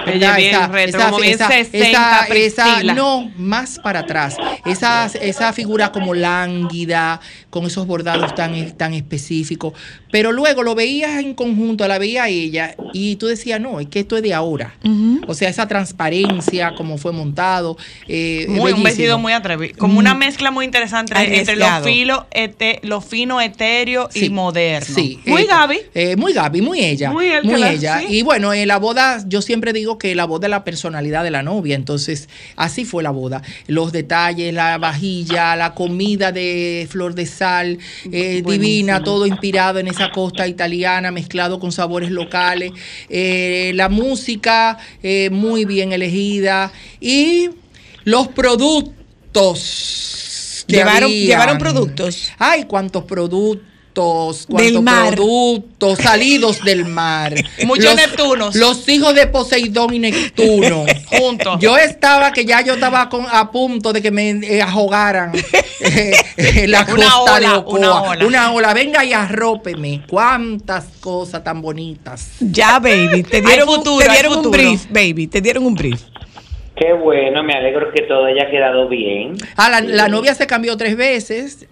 Ella 0.06 0.36
bien 0.38 0.72
retro, 0.72 1.01
como 1.06 1.20
bien 1.20 1.38
60, 1.38 2.26
Priscila. 2.30 2.93
no, 2.93 3.32
más 3.38 3.80
para 3.80 3.99
atrás. 4.01 4.36
Esa, 4.66 5.06
esa 5.22 5.53
figura 5.53 5.91
como 5.91 6.14
lánguida, 6.14 7.20
con 7.49 7.66
esos 7.66 7.86
bordados 7.88 8.34
tan, 8.36 8.72
tan 8.78 8.93
específicos. 8.93 9.74
Pero 10.12 10.32
luego 10.32 10.64
lo 10.64 10.76
veías 10.76 11.20
en 11.20 11.34
conjunto, 11.34 11.88
la 11.88 11.97
veía 11.99 12.28
ella, 12.30 12.76
y 12.93 13.18
tú 13.18 13.28
decías, 13.28 13.60
no, 13.60 13.80
es 13.80 13.88
que 13.88 13.99
esto 13.99 14.16
es 14.18 14.24
de 14.24 14.34
ahora. 14.34 14.76
O 15.28 15.34
sea, 15.34 15.49
esa 15.49 15.68
transparencia, 15.68 16.74
como 16.76 16.97
fue 16.97 17.12
montado. 17.12 17.78
eh, 18.08 18.45
Muy, 18.47 18.72
un 18.72 18.84
vestido 18.84 19.18
muy 19.20 19.34
atrevido. 19.34 19.76
Como 19.78 19.99
una 19.99 20.14
mezcla 20.14 20.51
muy 20.51 20.66
interesante 20.66 21.14
entre, 21.18 21.39
entre 21.39 21.56
lo, 21.56 21.84
filo, 21.84 22.28
ete- 22.32 22.80
lo 22.84 23.01
fino, 23.01 23.41
etéreo 23.41 24.10
y 24.14 24.30
moderno. 24.30 24.95
Sí. 24.95 25.20
Muy 25.26 25.41
eh, 25.43 25.47
Gaby. 25.47 25.78
eh, 25.93 26.16
muy 26.16 26.34
Gaby, 26.34 26.62
muy 26.62 26.80
ella. 26.80 27.12
Muy 27.12 27.26
Muy, 27.43 27.56
el 27.56 27.62
la- 27.62 27.72
ella. 27.72 27.99
sí. 27.99 28.06
Y 28.10 28.22
bueno, 28.22 28.53
en 28.53 28.68
la 28.68 28.78
boda, 28.78 29.24
yo 29.28 29.41
siempre 29.41 29.74
digo 29.74 29.95
que 29.98 30.16
la 30.16 30.26
boda 30.26 30.48
es 30.48 30.52
la 30.52 30.64
personalidad 30.64 31.24
de 31.24 31.32
la 31.32 31.43
novia. 31.43 31.76
Entonces, 31.76 32.30
así 32.56 32.86
fue 32.86 33.04
la 33.04 33.12
boda. 33.12 33.41
Los 33.68 33.91
detalles, 33.91 34.54
la 34.54 34.78
vajilla, 34.78 35.56
la 35.56 35.74
comida 35.74 36.32
de 36.32 36.88
flor 36.89 37.16
de 37.16 37.26
sal, 37.26 37.80
eh, 38.12 38.41
divina, 38.46 39.04
todo 39.04 39.26
inspirado 39.26 39.80
en 39.80 39.88
esa 39.88 40.12
costa 40.12 40.48
italiana, 40.48 41.12
mezclado 41.12 41.60
con 41.60 41.72
sabores 41.72 42.12
locales. 42.12 42.72
Eh, 43.10 43.72
la 43.76 43.89
música, 43.89 44.78
eh, 45.04 45.30
muy 45.32 45.66
bien 45.66 45.91
elegida. 45.93 46.72
Y 47.00 47.50
los 48.04 48.28
productos. 48.30 48.93
Llevaron- 50.68 51.10
habían. 51.10 51.28
llevaron 51.28 51.58
productos. 51.58 52.32
Ay, 52.38 52.66
cuántos 52.66 53.04
productos. 53.04 53.75
Productos, 53.96 54.48
Del 54.48 54.82
mar. 54.82 55.16
productos 55.16 55.98
salidos 56.00 56.64
del 56.64 56.86
mar. 56.86 57.34
Muchos 57.66 57.86
Los- 57.86 57.96
Neptunos. 57.96 58.56
Los 58.56 58.88
hijos 58.89 59.16
de 59.16 59.28
Poseidón 59.28 59.93
y 59.93 60.00
Neptuno. 60.00 60.86
Juntos. 61.08 61.58
Yo 61.60 61.78
estaba 61.78 62.32
que 62.32 62.46
ya 62.46 62.62
yo 62.62 62.74
estaba 62.74 63.10
con- 63.10 63.26
a 63.32 63.52
punto 63.52 63.93
de 63.93 64.02
que 64.02 64.12
me 64.12 64.30
eh, 64.32 64.62
ahogaran 64.62 65.32
eh, 65.80 66.12
eh, 66.38 66.68
la 66.68 66.82
Una 66.91 67.10
costa 67.10 67.39
de 67.39 67.46
ola, 67.48 67.58
Ocoa. 67.60 67.80
una 67.80 68.02
ola. 68.02 68.26
Una 68.28 68.52
ola. 68.54 68.74
Venga 68.74 69.04
y 69.06 69.14
arrópeme. 69.14 70.04
Cuántas 70.08 70.86
cosas 71.00 71.43
tan 71.43 71.62
bonitas. 71.62 72.32
Ya, 72.39 72.80
baby. 72.80 73.24
Te 73.24 73.41
dieron, 73.41 73.70
un- 73.70 73.76
futuro, 73.76 74.06
te 74.06 74.12
dieron 74.12 74.38
un 74.46 74.52
brief, 74.52 74.86
baby. 74.91 75.28
Te 75.28 75.41
dieron 75.41 75.66
un 75.66 75.74
brief. 75.76 76.02
Qué 76.76 76.91
bueno, 76.91 77.41
me 77.41 77.54
alegro 77.54 77.88
que 77.96 78.02
todo 78.04 78.26
haya 78.26 78.50
quedado 78.52 78.89
bien. 78.89 79.38
Ah, 79.56 79.70
la, 79.70 79.80
la 79.80 80.10
novia 80.10 80.36
se 80.36 80.46
cambió 80.46 80.76
tres 80.76 80.98
veces, 80.98 81.68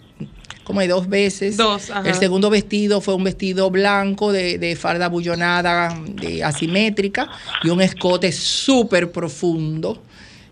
como 0.64 0.80
de 0.82 0.88
dos 0.88 1.08
veces. 1.10 1.58
Dos, 1.58 1.90
ajá. 1.90 2.08
El 2.10 2.16
segundo 2.16 2.50
vestido 2.50 3.02
fue 3.02 3.14
un 3.16 3.24
vestido 3.24 3.70
blanco 3.70 4.32
de, 4.32 4.58
de 4.58 4.76
farda 4.76 5.10
bullonada, 5.10 5.98
de 6.08 6.44
asimétrica, 6.44 7.30
y 7.64 7.70
un 7.70 7.82
escote 7.82 8.32
súper 8.32 9.12
profundo. 9.12 10.02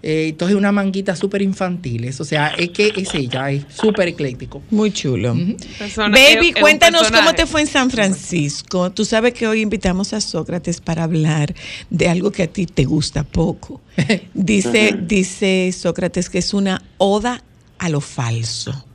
Eh, 0.03 0.29
entonces 0.29 0.57
una 0.57 0.71
manguita 0.71 1.15
súper 1.15 1.43
infantiles. 1.43 2.19
O 2.19 2.25
sea, 2.25 2.47
es 2.57 2.71
que 2.71 2.91
es 2.95 3.13
ella, 3.13 3.51
es 3.51 3.65
súper 3.69 4.07
ecléctico. 4.07 4.63
Muy 4.71 4.91
chulo. 4.91 5.35
Persona- 5.77 6.07
Baby, 6.17 6.47
es- 6.47 6.49
es 6.49 6.55
un 6.55 6.61
cuéntanos 6.61 7.11
cómo 7.11 7.33
te 7.35 7.45
fue 7.45 7.61
en 7.61 7.67
San 7.67 7.91
Francisco. 7.91 8.91
Tú 8.91 9.05
sabes 9.05 9.33
que 9.35 9.47
hoy 9.47 9.61
invitamos 9.61 10.13
a 10.13 10.19
Sócrates 10.19 10.81
para 10.81 11.03
hablar 11.03 11.53
de 11.91 12.09
algo 12.09 12.31
que 12.31 12.41
a 12.41 12.47
ti 12.47 12.65
te 12.65 12.83
gusta 12.85 13.23
poco. 13.23 13.79
Dice, 14.33 14.95
dice 15.03 15.71
Sócrates 15.71 16.31
que 16.31 16.39
es 16.39 16.53
una 16.55 16.81
oda 16.97 17.43
a 17.77 17.87
lo 17.89 18.01
falso. 18.01 18.85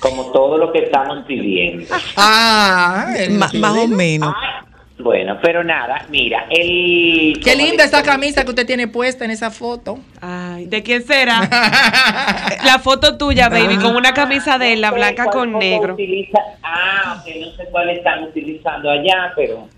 Como 0.00 0.30
todo 0.32 0.58
lo 0.58 0.72
que 0.72 0.80
estamos 0.80 1.26
viviendo. 1.26 1.86
Ah, 2.16 3.06
más 3.30 3.54
o 3.54 3.88
menos. 3.88 4.34
Ay, 4.36 4.66
bueno, 4.98 5.36
pero 5.42 5.62
nada, 5.62 6.06
mira, 6.08 6.46
el... 6.48 7.38
Qué 7.44 7.54
linda 7.54 7.84
esa 7.84 8.02
camisa 8.02 8.44
que 8.44 8.50
usted 8.50 8.66
tiene 8.66 8.88
puesta 8.88 9.24
en 9.26 9.30
esa 9.30 9.50
foto. 9.50 9.98
Ay, 10.22 10.64
¿de 10.66 10.82
quién 10.82 11.02
será? 11.04 11.40
la 12.64 12.78
foto 12.78 13.18
tuya, 13.18 13.48
baby, 13.50 13.76
con 13.76 13.94
una 13.94 14.14
camisa 14.14 14.56
de 14.58 14.76
la 14.76 14.88
No 14.88 14.94
sé 14.94 14.98
blanca 15.00 15.26
con 15.26 15.58
negro. 15.58 15.94
utiliza- 15.94 16.40
Ah, 16.62 17.20
ok, 17.20 17.30
no 17.40 17.50
sé 17.56 17.64
cuál 17.70 17.90
están 17.90 18.24
utilizando 18.24 18.90
allá, 18.90 19.32
pero... 19.36 19.68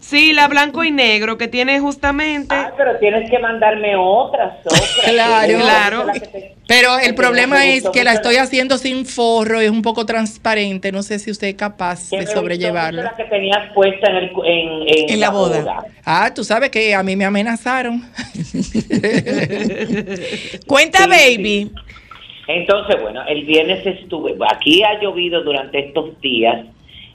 Sí, 0.00 0.32
la 0.32 0.48
blanco 0.48 0.82
y 0.84 0.90
negro 0.90 1.38
que 1.38 1.48
tiene 1.48 1.80
justamente. 1.80 2.54
Ah, 2.54 2.72
pero 2.76 2.98
tienes 2.98 3.30
que 3.30 3.38
mandarme 3.38 3.94
otras, 3.96 4.54
otras. 4.64 4.98
Claro. 5.04 5.58
Claro. 5.60 6.06
Pero 6.66 6.98
el 6.98 7.14
problema 7.14 7.64
es 7.66 7.88
que 7.90 8.04
la 8.04 8.12
estoy 8.12 8.36
haciendo 8.36 8.76
sin 8.76 9.06
forro, 9.06 9.60
es 9.60 9.70
un 9.70 9.80
poco 9.82 10.04
transparente. 10.04 10.92
No 10.92 11.02
sé 11.02 11.18
si 11.18 11.30
usted 11.30 11.48
es 11.48 11.54
capaz 11.54 12.10
de 12.10 12.18
mucho 12.18 12.30
La 13.02 13.14
que 13.16 13.24
tenías 13.24 13.72
puesta 13.72 14.10
en, 14.10 14.16
el, 14.16 14.32
cu- 14.32 14.44
en, 14.44 14.68
en 14.86 15.10
En 15.10 15.20
la 15.20 15.30
boda. 15.30 15.82
Ah, 16.04 16.30
tú 16.34 16.44
sabes 16.44 16.70
que 16.70 16.94
a 16.94 17.02
mí 17.02 17.16
me 17.16 17.24
amenazaron. 17.24 18.02
Cuenta, 20.66 21.04
Sí, 21.04 21.08
baby. 21.08 21.72
Entonces, 22.48 23.00
bueno, 23.00 23.22
el 23.28 23.44
viernes 23.44 23.86
estuve, 23.86 24.34
aquí 24.50 24.82
ha 24.82 25.00
llovido 25.00 25.42
durante 25.42 25.78
estos 25.86 26.18
días 26.20 26.66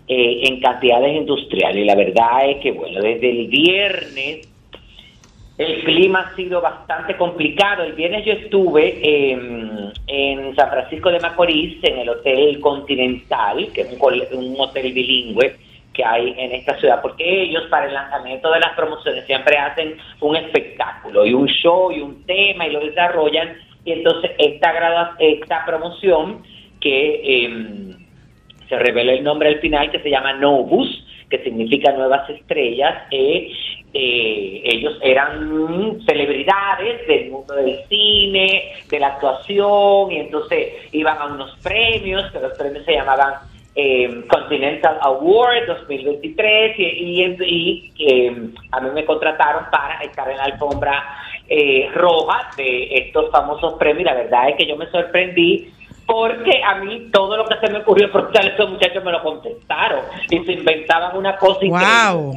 eh, 0.08 0.42
en 0.44 0.60
cantidades 0.60 1.16
industriales 1.16 1.82
y 1.82 1.86
la 1.86 1.96
verdad 1.96 2.50
es 2.50 2.58
que, 2.58 2.72
bueno, 2.72 3.02
desde 3.02 3.30
el 3.30 3.48
viernes 3.48 4.50
el 5.58 5.84
clima 5.84 6.22
ha 6.22 6.36
sido 6.36 6.62
bastante 6.62 7.16
complicado. 7.16 7.84
El 7.84 7.94
viernes 7.94 8.26
yo 8.26 8.34
estuve 8.34 9.00
eh, 9.02 9.32
en 10.08 10.56
San 10.56 10.70
Francisco 10.70 11.12
de 11.12 11.20
Macorís, 11.20 11.78
en 11.84 12.00
el 12.00 12.10
Hotel 12.10 12.60
Continental, 12.60 13.68
que 13.72 13.82
es 13.82 13.94
un, 13.94 14.38
un 14.38 14.60
hotel 14.60 14.92
bilingüe 14.92 15.56
que 15.94 16.04
hay 16.04 16.34
en 16.38 16.52
esta 16.54 16.78
ciudad, 16.80 17.02
porque 17.04 17.44
ellos 17.44 17.64
para 17.70 17.86
el 17.86 17.94
lanzamiento 17.94 18.52
de 18.52 18.60
las 18.60 18.76
promociones 18.76 19.26
siempre 19.26 19.58
hacen 19.58 19.96
un 20.22 20.36
espectáculo 20.36 21.24
y 21.24 21.34
un 21.34 21.48
show 21.48 21.92
y 21.92 22.02
un 22.02 22.26
tema 22.26 22.66
y 22.66 22.72
lo 22.72 22.80
desarrollan. 22.80 23.56
Y 23.86 23.92
entonces 23.92 24.32
esta, 24.40 25.16
esta 25.20 25.66
promoción 25.66 26.42
que 26.82 27.22
eh, 27.24 27.96
se 28.70 28.78
revela 28.78 29.14
el 29.14 29.24
nombre 29.24 29.50
al 29.50 29.60
final, 29.60 29.92
que 29.92 30.00
se 30.00 30.10
llama 30.10 30.34
Novus, 30.34 31.06
que 31.30 31.44
significa 31.44 31.92
nuevas 31.92 32.30
estrellas, 32.30 33.04
eh, 33.12 33.52
eh, 33.96 34.62
ellos 34.66 34.98
eran 35.02 36.00
celebridades 36.06 37.08
del 37.08 37.30
mundo 37.30 37.54
del 37.54 37.78
cine, 37.90 38.74
de 38.90 39.00
la 39.00 39.08
actuación, 39.08 40.12
y 40.12 40.18
entonces 40.18 40.74
iban 40.92 41.18
a 41.18 41.26
unos 41.28 41.56
premios, 41.62 42.32
que 42.32 42.40
los 42.40 42.54
premios 42.54 42.84
se 42.86 42.94
llamaban 42.94 43.34
eh, 43.76 44.24
Continental 44.28 44.98
Award 45.02 45.68
2023, 45.68 46.80
y, 46.80 46.84
y, 46.84 47.38
y, 47.46 47.94
eh, 48.00 48.36
a 48.72 48.82
mí 48.82 48.90
me 48.94 49.06
contrataron 49.06 49.66
para 49.72 50.00
estar 50.04 50.30
en 50.30 50.38
la 50.38 50.44
alfombra 50.44 51.04
eh, 51.48 51.90
roja 51.94 52.50
de 52.58 52.98
estos 52.98 53.32
famosos 53.32 53.74
premios, 53.74 54.02
y 54.02 54.06
la 54.06 54.16
verdad 54.16 54.50
es 54.50 54.56
que 54.56 54.66
yo 54.66 54.76
me 54.76 54.90
sorprendí 54.92 55.72
porque 56.06 56.62
a 56.64 56.76
mí 56.76 57.10
todo 57.12 57.38
lo 57.38 57.46
que 57.46 57.56
se 57.60 57.72
me 57.72 57.80
ocurrió 57.80 58.12
preguntarle 58.12 58.52
a 58.52 58.54
esos 58.54 58.70
muchachos 58.70 59.04
me 59.04 59.12
lo 59.12 59.24
contestaron 59.24 60.02
y 60.30 60.40
se 60.40 60.54
inventaban 60.54 61.16
una 61.16 61.38
cosa 61.38 61.64
increíble. 61.66 62.14
Wow. 62.14 62.34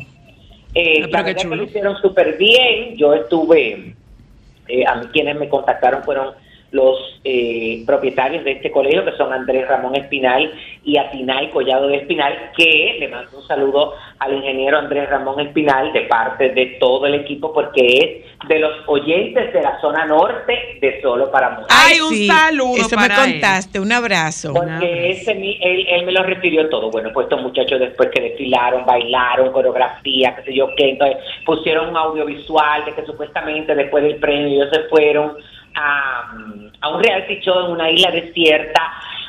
Eh, 0.74 1.00
pero 1.00 1.00
la 1.00 1.06
qué 1.06 1.12
verdad 1.12 1.24
que 1.24 1.34
chulo. 1.42 1.56
lo 1.56 1.62
hicieron 1.64 1.96
súper 2.00 2.36
bien. 2.36 2.96
Yo 2.96 3.14
estuve, 3.14 3.94
eh, 4.68 4.86
a 4.86 4.94
mí 4.96 5.06
quienes 5.12 5.36
me 5.36 5.48
contactaron 5.48 6.04
fueron 6.04 6.34
los 6.76 7.20
eh, 7.24 7.82
propietarios 7.86 8.44
de 8.44 8.52
este 8.52 8.70
colegio, 8.70 9.04
que 9.04 9.12
son 9.16 9.32
Andrés 9.32 9.66
Ramón 9.66 9.96
Espinal 9.96 10.52
y 10.84 10.96
Atinay 10.98 11.50
Collado 11.50 11.88
de 11.88 11.96
Espinal, 11.96 12.32
que 12.56 12.96
le 13.00 13.08
mando 13.08 13.38
un 13.38 13.46
saludo 13.46 13.94
al 14.18 14.34
ingeniero 14.34 14.78
Andrés 14.78 15.08
Ramón 15.10 15.40
Espinal 15.40 15.92
de 15.92 16.02
parte 16.02 16.50
de 16.50 16.66
todo 16.78 17.06
el 17.06 17.14
equipo, 17.14 17.52
porque 17.52 18.24
es 18.40 18.48
de 18.48 18.58
los 18.60 18.72
oyentes 18.86 19.52
de 19.52 19.62
la 19.62 19.80
zona 19.80 20.04
norte 20.06 20.78
de 20.80 21.00
Solo 21.02 21.30
para 21.30 21.50
Mujeres. 21.50 21.68
Ay, 21.70 22.00
un 22.00 22.14
saludo 22.26 22.76
Eso 22.76 22.94
para 22.96 23.08
me 23.18 23.24
él. 23.24 23.32
contaste. 23.32 23.80
Un 23.80 23.92
abrazo. 23.92 24.52
Porque 24.52 25.10
ese, 25.10 25.34
mi- 25.34 25.58
él, 25.60 25.86
él 25.88 26.04
me 26.06 26.12
lo 26.12 26.22
refirió 26.22 26.68
todo. 26.68 26.90
Bueno, 26.90 27.10
pues 27.12 27.24
estos 27.24 27.42
muchachos 27.42 27.80
después 27.80 28.10
que 28.14 28.20
desfilaron, 28.22 28.84
bailaron, 28.86 29.50
coreografía, 29.52 30.36
qué 30.36 30.42
sé 30.42 30.54
yo 30.54 30.68
qué, 30.76 30.90
entonces 30.90 31.16
pusieron 31.44 31.88
un 31.88 31.96
audiovisual 31.96 32.84
de 32.84 32.92
que 32.94 33.04
supuestamente 33.06 33.74
después 33.74 34.04
del 34.04 34.16
premio 34.16 34.46
ellos 34.62 34.68
se 34.72 34.82
fueron 34.88 35.36
a, 35.76 36.32
a 36.80 36.88
un 36.88 37.02
reality 37.02 37.40
show 37.40 37.66
en 37.66 37.72
una 37.72 37.90
isla 37.90 38.10
desierta. 38.10 38.80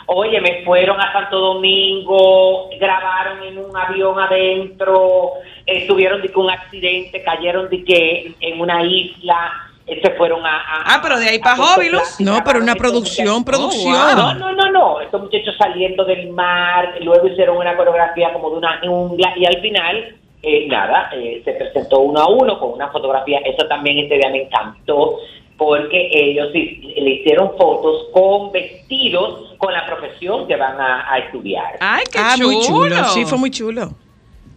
Oye, 0.08 0.40
me 0.40 0.64
fueron 0.64 1.00
a 1.02 1.12
Santo 1.12 1.38
Domingo, 1.38 2.70
grabaron 2.80 3.44
en 3.44 3.58
un 3.58 3.76
avión 3.76 4.18
adentro, 4.20 5.32
eh, 5.66 5.86
tuvieron 5.88 6.22
de 6.22 6.30
que 6.30 6.40
un 6.40 6.50
accidente, 6.50 7.22
cayeron 7.24 7.70
de 7.70 7.84
que 7.84 8.34
en 8.40 8.62
una 8.62 8.84
isla, 8.84 9.52
eh, 9.86 10.00
se 10.02 10.12
fueron 10.12 10.46
a... 10.46 10.56
a- 10.56 10.84
Ah, 10.96 11.00
pero 11.02 11.20
de 11.20 11.28
ahí 11.28 11.38
a 11.40 11.44
pa' 11.44 11.56
Puerto 11.56 11.74
Jóbilos. 11.74 12.02
Plata 12.02 12.16
y 12.20 12.24
No, 12.26 12.44
pero 12.46 12.60
una 12.60 12.76
producción, 12.76 13.44
producción. 13.44 13.94
No, 14.18 14.34
no, 14.36 14.52
no, 14.54 14.72
no. 14.72 15.02
Estos 15.02 15.22
muchachos 15.22 15.56
saliendo 15.58 16.06
del 16.06 16.30
mar, 16.30 16.96
luego 17.02 17.28
hicieron 17.28 17.58
una 17.58 17.76
coreografía 17.76 18.32
como 18.32 18.50
de 18.52 18.58
una 18.58 18.80
jungla 18.80 19.34
y 19.36 19.46
al 19.46 19.60
final, 19.62 20.16
eh, 20.44 20.68
nada, 20.70 21.10
eh, 21.14 21.42
se 21.44 21.52
presentó 21.54 22.00
uno 22.00 22.20
a 22.22 22.30
uno 22.30 22.60
con 22.60 22.72
una 22.74 22.88
fotografía. 22.90 23.40
Eso 23.40 23.68
también 23.68 23.98
este 24.00 24.16
día 24.18 24.30
me 24.30 24.44
encantó 24.44 25.18
porque 25.58 26.10
ellos 26.12 26.50
le 26.54 27.10
hicieron 27.10 27.50
fotos 27.58 28.06
con 28.14 28.52
vestidos 28.52 29.56
con 29.58 29.74
la 29.74 29.86
profesión 29.88 30.48
que 30.48 30.56
van 30.56 30.80
a, 30.80 31.12
a 31.12 31.18
estudiar. 31.20 31.78
Ay, 31.80 32.04
qué 32.12 32.20
Ah, 32.22 32.36
chulo. 32.38 32.50
muy 32.52 32.62
chulo. 32.66 33.04
Sí, 33.06 33.26
fue 33.26 33.38
muy 33.38 33.50
chulo. 33.52 33.90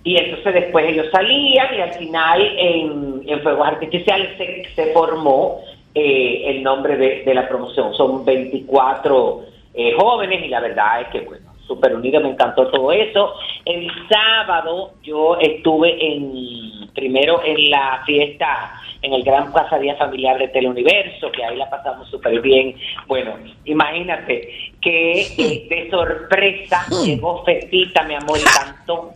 Y 0.05 0.17
entonces 0.17 0.55
después 0.55 0.87
ellos 0.89 1.07
salían 1.13 1.75
y 1.75 1.81
al 1.81 1.93
final 1.93 2.41
en, 2.59 3.23
en 3.27 3.41
Fuegos 3.43 3.67
Artificiales 3.67 4.31
se, 4.39 4.65
se 4.75 4.93
formó 4.93 5.61
eh, 5.95 6.43
el 6.47 6.63
nombre 6.63 6.97
de, 6.97 7.23
de 7.25 7.35
la 7.35 7.49
promoción. 7.49 7.95
Son 7.95 8.25
24 8.25 9.41
eh, 9.75 9.93
jóvenes 9.99 10.45
y 10.45 10.49
la 10.49 10.61
verdad 10.61 11.03
es 11.03 11.09
que, 11.09 11.21
bueno, 11.21 11.50
súper 11.71 11.95
unido, 11.95 12.21
me 12.21 12.31
encantó 12.31 12.69
todo 12.69 12.91
eso. 12.91 13.33
El 13.65 13.89
sábado 14.09 14.95
yo 15.05 15.37
estuve 15.41 16.05
en, 16.05 16.91
primero 16.93 17.41
en 17.45 17.71
la 17.71 18.03
fiesta 18.05 18.73
en 19.03 19.15
el 19.15 19.23
Gran 19.23 19.53
Casadía 19.53 19.95
Familiar 19.97 20.37
de 20.37 20.49
Teleuniverso, 20.49 21.31
que 21.31 21.45
ahí 21.45 21.57
la 21.57 21.71
pasamos 21.71 22.11
súper 22.11 22.41
bien. 22.41 22.75
Bueno, 23.07 23.37
imagínate 23.65 24.51
que 24.81 25.23
eh, 25.23 25.67
de 25.71 25.89
sorpresa 25.91 26.85
llegó 27.05 27.45
Fetita, 27.45 28.03
mi 28.03 28.17
amor, 28.17 28.39
y 28.39 28.43
cantó. 28.45 29.15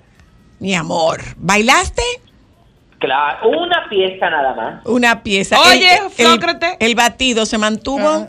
Mi 0.60 0.74
amor. 0.74 1.20
¿Bailaste? 1.36 2.02
Claro, 3.00 3.48
una 3.50 3.88
pieza 3.90 4.30
nada 4.30 4.54
más. 4.54 4.86
Una 4.86 5.22
pieza. 5.22 5.60
Oye, 5.60 5.88
el, 6.16 6.26
Sócrates. 6.26 6.76
El, 6.78 6.94
batido 6.94 7.44
se 7.44 7.58
mantuvo. 7.58 8.08
Ah. 8.08 8.28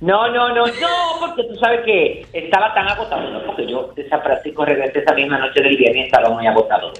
No, 0.00 0.28
no, 0.28 0.50
no, 0.50 0.66
no, 0.66 1.20
porque 1.20 1.44
tú 1.44 1.56
sabes 1.56 1.80
que 1.86 2.26
estaba 2.34 2.74
tan 2.74 2.86
agotado, 2.86 3.30
no, 3.30 3.42
porque 3.44 3.66
yo 3.66 3.92
de 3.96 4.06
San 4.10 4.22
Francisco 4.22 4.64
regresé 4.64 4.98
esa 4.98 5.14
misma 5.14 5.38
noche 5.38 5.62
del 5.62 5.76
viernes 5.76 6.02
y 6.02 6.06
estaba 6.06 6.28
muy 6.28 6.46
agotado. 6.46 6.92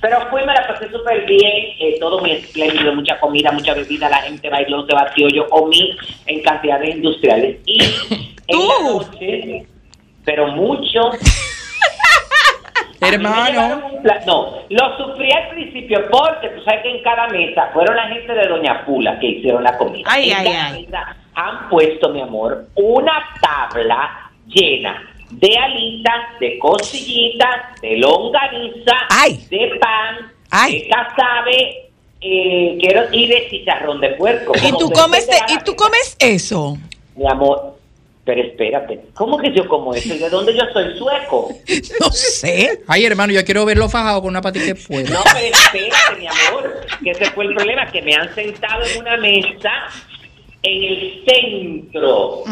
Pero 0.00 0.20
fui, 0.30 0.44
me 0.44 0.52
la 0.52 0.64
pasé 0.68 0.88
súper 0.90 1.24
bien, 1.26 1.74
eh, 1.80 1.96
todo 1.98 2.20
muy 2.20 2.30
espléndido, 2.30 2.94
mucha 2.94 3.18
comida, 3.18 3.50
mucha 3.50 3.74
bebida, 3.74 4.08
la 4.08 4.18
gente 4.18 4.48
bailó, 4.50 4.86
se 4.86 4.94
batió, 4.94 5.28
yo 5.28 5.48
comí 5.48 5.96
en 6.26 6.42
cantidades 6.42 6.94
industriales. 6.94 7.56
Y 7.64 7.82
en 8.46 8.68
la 8.68 8.88
noche, 8.88 9.66
pero 10.24 10.46
mucho. 10.48 11.10
Hermano. 13.00 13.82
No, 14.26 14.62
lo 14.70 14.96
sufrí 14.96 15.30
al 15.32 15.48
principio 15.50 16.08
porque 16.10 16.48
tú 16.50 16.62
sabes 16.62 16.82
que 16.82 16.90
en 16.90 17.02
cada 17.02 17.26
mesa 17.28 17.70
fueron 17.72 17.96
la 17.96 18.08
gente 18.08 18.32
de 18.32 18.46
Doña 18.46 18.84
Pula 18.86 19.18
que 19.18 19.26
hicieron 19.26 19.64
la 19.64 19.76
comida. 19.76 20.08
Ay, 20.08 20.30
en 20.30 20.36
ay, 20.36 20.44
cada 20.44 20.66
ay. 20.66 20.82
mesa 20.82 21.16
han 21.34 21.68
puesto, 21.68 22.08
mi 22.10 22.20
amor, 22.20 22.66
una 22.74 23.12
tabla 23.40 24.30
llena 24.46 25.10
de 25.30 25.56
alitas, 25.56 26.38
de 26.40 26.58
costillitas, 26.58 27.80
de 27.80 27.96
longaniza, 27.96 28.92
Ay. 29.10 29.44
de 29.50 29.70
pan, 29.80 30.32
Ay. 30.50 30.82
de 30.82 30.88
casabe 30.88 31.80
eh, 32.20 32.78
quiero, 32.80 33.02
y 33.12 33.26
de 33.26 33.48
chicharrón 33.50 34.00
de 34.00 34.10
puerco. 34.10 34.52
¿Y 34.62 34.70
tú 34.78 34.90
comes, 34.90 35.26
de- 35.26 35.36
y 35.48 35.58
tú 35.64 35.74
comes 35.76 36.16
eso? 36.18 36.78
Mi 37.16 37.26
amor, 37.28 37.76
pero 38.24 38.40
espérate, 38.42 39.00
¿cómo 39.14 39.36
que 39.38 39.52
yo 39.52 39.68
como 39.68 39.92
eso? 39.94 40.14
¿Y 40.14 40.18
de 40.18 40.30
dónde 40.30 40.54
yo 40.54 40.62
soy 40.72 40.96
sueco? 40.96 41.48
No 42.00 42.10
sé. 42.10 42.80
Ay, 42.86 43.04
hermano, 43.04 43.32
yo 43.32 43.44
quiero 43.44 43.64
verlo 43.66 43.88
fajado 43.90 44.20
con 44.22 44.30
una 44.30 44.40
patita 44.40 44.66
de 44.66 44.74
fuego. 44.74 45.08
No, 45.12 45.20
pero 45.34 45.54
espérate, 45.54 46.16
mi 46.20 46.26
amor, 46.26 46.80
que 47.02 47.10
ese 47.10 47.26
fue 47.32 47.44
el 47.44 47.54
problema, 47.54 47.90
que 47.90 48.00
me 48.02 48.14
han 48.14 48.34
sentado 48.34 48.82
en 48.84 49.00
una 49.00 49.16
mesa 49.18 49.70
en 50.64 50.82
el 50.82 51.24
centro 51.26 52.42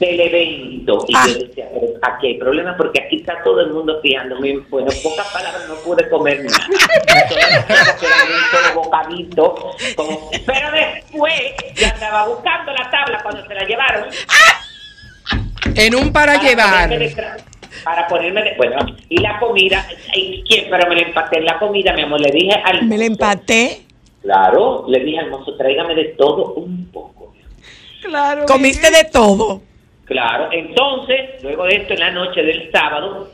del 0.00 0.20
evento. 0.20 1.04
Y 1.08 1.14
Ah. 1.16 1.24
yo 1.28 1.34
decía, 1.46 1.66
pero 1.72 1.86
aquí 2.02 2.26
hay 2.26 2.34
problema 2.38 2.76
porque 2.76 3.00
aquí 3.02 3.16
está 3.16 3.42
todo 3.44 3.60
el 3.60 3.72
mundo 3.72 3.98
fijándome. 4.02 4.58
Bueno, 4.68 4.90
en 4.90 5.02
pocas 5.02 5.26
palabras 5.32 5.62
no 5.68 5.74
pude 5.76 6.08
comer 6.10 6.44
nada. 6.44 6.66
Solo 8.50 8.82
bocadito. 8.82 9.54
como- 9.96 10.30
Pero 10.44 10.70
después 10.72 11.32
yo 11.76 11.86
andaba 11.94 12.26
buscando 12.28 12.72
la 12.72 12.90
tabla 12.90 13.20
cuando 13.22 13.46
se 13.46 13.54
la 13.54 13.64
llevaron. 13.66 14.04
En 15.76 15.94
un 15.94 16.12
para 16.12 16.40
llevar. 16.42 16.84
ponerme 16.88 17.08
detrás- 17.08 17.44
para 17.82 18.06
ponerme 18.06 18.42
de, 18.42 18.54
bueno 18.56 18.76
y 19.08 19.20
la 19.20 19.38
comida 19.40 19.84
y 20.14 20.42
quién 20.46 20.66
pero 20.70 20.88
me 20.88 20.94
la 20.94 21.02
empaté 21.02 21.38
en 21.38 21.44
la 21.44 21.58
comida 21.58 21.92
mi 21.92 22.02
amor 22.02 22.20
le 22.20 22.30
dije 22.30 22.52
al 22.64 22.84
Me 22.86 22.96
la 22.96 23.04
empaté. 23.06 23.83
Claro 24.24 24.86
le 24.88 25.04
dije 25.04 25.20
al 25.20 25.30
mozo 25.30 25.56
tráigame 25.56 25.94
de 25.94 26.04
todo 26.18 26.54
un 26.54 26.90
poco. 26.90 27.32
Claro. 28.02 28.44
Comiste 28.46 28.90
de 28.90 29.04
todo. 29.04 29.62
claro 30.04 30.48
entonces 30.50 31.42
luego 31.42 31.64
de 31.64 31.76
esto 31.76 31.94
en 31.94 32.00
la 32.00 32.10
noche 32.10 32.42
del 32.42 32.70
sábado 32.72 33.30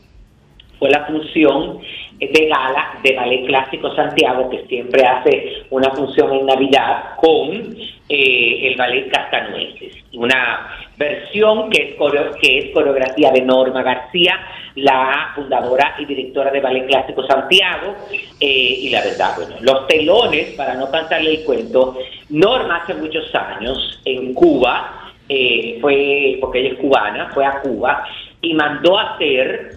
fue 0.79 0.91
la 0.91 1.07
función 1.07 1.81
de 2.29 2.47
gala 2.47 2.99
de 3.03 3.15
Ballet 3.15 3.47
Clásico 3.47 3.95
Santiago, 3.95 4.51
que 4.51 4.67
siempre 4.67 5.05
hace 5.07 5.65
una 5.71 5.91
función 5.91 6.33
en 6.35 6.47
Navidad 6.47 7.17
con 7.17 7.75
eh, 8.09 8.69
el 8.69 8.77
Ballet 8.77 9.11
Castanueces. 9.11 9.95
Una 10.13 10.69
versión 10.99 11.71
que 11.71 11.83
es, 11.83 12.37
que 12.43 12.59
es 12.59 12.75
coreografía 12.75 13.31
de 13.31 13.41
Norma 13.41 13.83
García, 13.83 14.39
la 14.75 15.33
fundadora 15.35 15.95
y 15.99 16.05
directora 16.05 16.51
de 16.51 16.61
Ballet 16.61 16.87
Clásico 16.87 17.27
Santiago. 17.27 17.95
eh, 18.39 18.79
y 18.83 18.91
la 18.91 19.03
verdad, 19.03 19.35
bueno, 19.37 19.57
los 19.63 19.87
telones, 19.87 20.55
para 20.57 20.75
no 20.75 20.91
cansarle 20.91 21.37
el 21.37 21.45
cuento, 21.45 21.97
Norma 22.29 22.83
hace 22.83 22.95
muchos 22.95 23.35
años 23.35 24.01
en 24.05 24.35
Cuba, 24.35 25.13
eh, 25.29 25.79
fue, 25.81 26.39
porque 26.41 26.59
ella 26.59 26.71
es 26.71 26.79
cubana, 26.79 27.31
fue 27.33 27.47
a 27.47 27.61
Cuba 27.61 28.05
y 28.43 28.53
mandó 28.53 28.99
a 28.99 29.15
hacer 29.15 29.77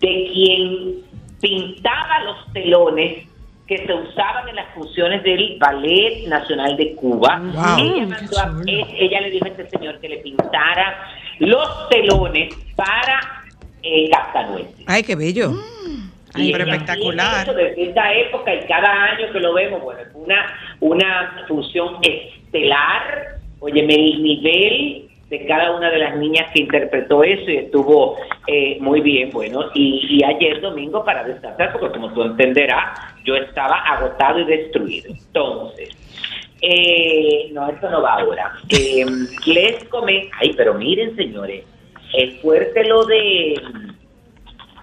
de 0.00 0.30
quien 0.32 0.94
pintaba 1.40 2.20
los 2.24 2.52
telones 2.52 3.26
que 3.66 3.78
se 3.86 3.94
usaban 3.94 4.48
en 4.48 4.56
las 4.56 4.74
funciones 4.74 5.22
del 5.22 5.56
Ballet 5.58 6.26
Nacional 6.26 6.76
de 6.76 6.94
Cuba. 6.96 7.38
Wow. 7.40 7.78
ella, 7.86 8.06
mandó 8.06 8.38
a- 8.38 8.62
ella 8.66 9.20
le 9.20 9.30
dijo 9.30 9.44
a 9.44 9.48
este 9.48 9.68
señor 9.68 10.00
que 10.00 10.08
le 10.08 10.16
pintara 10.18 11.08
los 11.38 11.88
telones 11.88 12.52
para 12.74 13.20
eh, 13.82 14.10
Cascanueces. 14.10 14.84
Ay, 14.86 15.02
qué 15.04 15.14
bello. 15.14 15.52
Ay, 16.34 16.48
Y 16.48 16.52
pero 16.52 16.64
espectacular. 16.64 17.42
eso, 17.44 17.54
Desde 17.54 17.90
esa 17.90 18.12
época 18.12 18.54
y 18.54 18.60
cada 18.66 19.04
año 19.04 19.32
que 19.32 19.40
lo 19.40 19.54
vemos, 19.54 19.80
bueno, 19.82 20.00
es 20.00 20.08
una, 20.14 20.46
una 20.80 21.44
función 21.48 21.96
estelar. 22.02 23.36
Óyeme, 23.60 23.94
el 23.94 24.22
nivel 24.22 25.09
de 25.30 25.46
cada 25.46 25.76
una 25.76 25.90
de 25.90 25.98
las 25.98 26.16
niñas 26.16 26.50
que 26.52 26.62
interpretó 26.62 27.22
eso 27.22 27.48
y 27.48 27.58
estuvo 27.58 28.16
eh, 28.48 28.78
muy 28.80 29.00
bien, 29.00 29.30
bueno. 29.30 29.66
Y, 29.74 30.18
y 30.18 30.24
ayer 30.24 30.60
domingo 30.60 31.04
para 31.04 31.22
descansar, 31.22 31.72
porque 31.72 31.90
como 31.96 32.12
tú 32.12 32.22
entenderás, 32.22 32.98
yo 33.24 33.36
estaba 33.36 33.76
agotado 33.76 34.40
y 34.40 34.44
destruido. 34.44 35.08
Entonces, 35.08 35.96
eh, 36.60 37.48
no, 37.52 37.68
esto 37.70 37.88
no 37.88 38.02
va 38.02 38.14
ahora. 38.14 38.52
Eh, 38.70 39.06
les 39.46 39.84
comé, 39.84 40.28
ay, 40.40 40.52
pero 40.56 40.74
miren, 40.74 41.14
señores, 41.14 41.64
es 42.12 42.40
fuerte 42.40 42.84
lo 42.84 43.04
de 43.06 43.54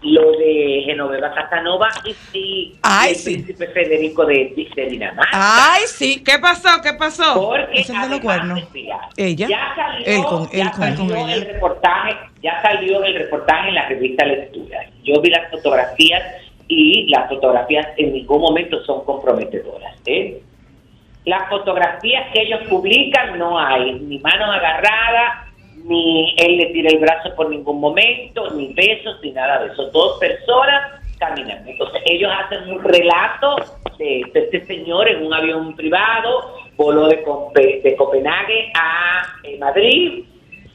lo 0.02 0.32
de 0.32 0.84
Genoveva 0.86 1.34
Casanova 1.34 1.90
y, 2.34 2.76
Ay, 2.84 3.10
el 3.12 3.16
sí. 3.16 3.34
príncipe 3.34 3.68
Federico 3.68 4.26
de, 4.26 4.54
de 4.76 4.86
Dinamarca. 4.86 5.30
Ay, 5.34 5.82
sí. 5.88 6.24
¿Qué 6.24 6.38
pasó? 6.40 6.70
¿Qué 6.84 6.94
pasó? 6.94 7.34
Porque 7.36 7.80
Es 7.82 7.90
el 7.90 8.02
de 8.02 8.10
los 8.10 8.20
cuernos. 8.20 8.60
Ella. 9.18 9.48
Ya 9.48 9.74
salió, 9.76 10.06
Él 10.06 10.24
con- 10.26 10.50
ya 10.52 10.64
él 10.64 10.72
con- 10.72 10.80
salió 10.82 10.98
con 11.16 11.18
ella. 11.30 11.34
el 11.36 11.46
reportaje, 11.54 12.16
ya 12.44 12.62
salió 12.62 13.04
el 13.04 13.16
reportaje 13.16 13.70
en 13.70 13.76
la 13.76 13.88
revista 13.88 14.26
Lectura. 14.26 14.80
Yo 15.04 15.20
vi 15.22 15.30
las 15.30 15.50
fotografías 15.52 16.24
y 16.68 17.08
las 17.10 17.30
fotografías 17.30 17.88
en 17.98 18.14
ningún 18.14 18.42
momento 18.42 18.84
son 18.86 19.04
comprometedoras. 19.06 19.94
¿eh? 20.06 20.42
Las 21.26 21.50
fotografías 21.50 22.28
que 22.34 22.42
ellos 22.44 22.62
publican 22.70 23.38
no 23.38 23.60
hay 23.60 23.94
ni 23.94 24.20
manos 24.20 24.50
agarradas, 24.56 25.47
ni 25.88 26.36
él 26.38 26.58
le 26.58 26.66
tira 26.68 26.90
el 26.90 27.00
brazo 27.00 27.34
por 27.36 27.50
ningún 27.50 27.80
momento, 27.80 28.50
ni 28.52 28.74
besos, 28.74 29.18
ni 29.24 29.32
nada 29.32 29.64
de 29.64 29.72
eso. 29.72 29.90
Dos 29.92 30.20
personas 30.20 31.02
caminando. 31.18 31.70
Entonces 31.72 32.02
ellos 32.06 32.32
hacen 32.38 32.70
un 32.70 32.84
relato 32.84 33.56
de, 33.98 34.22
de 34.34 34.40
este 34.40 34.66
señor 34.66 35.10
en 35.10 35.26
un 35.26 35.34
avión 35.34 35.76
privado, 35.76 36.56
voló 36.76 37.08
de, 37.08 37.24
Compe- 37.24 37.82
de 37.82 37.96
Copenhague 37.96 38.72
a 38.76 39.24
eh, 39.44 39.58
Madrid, 39.58 40.24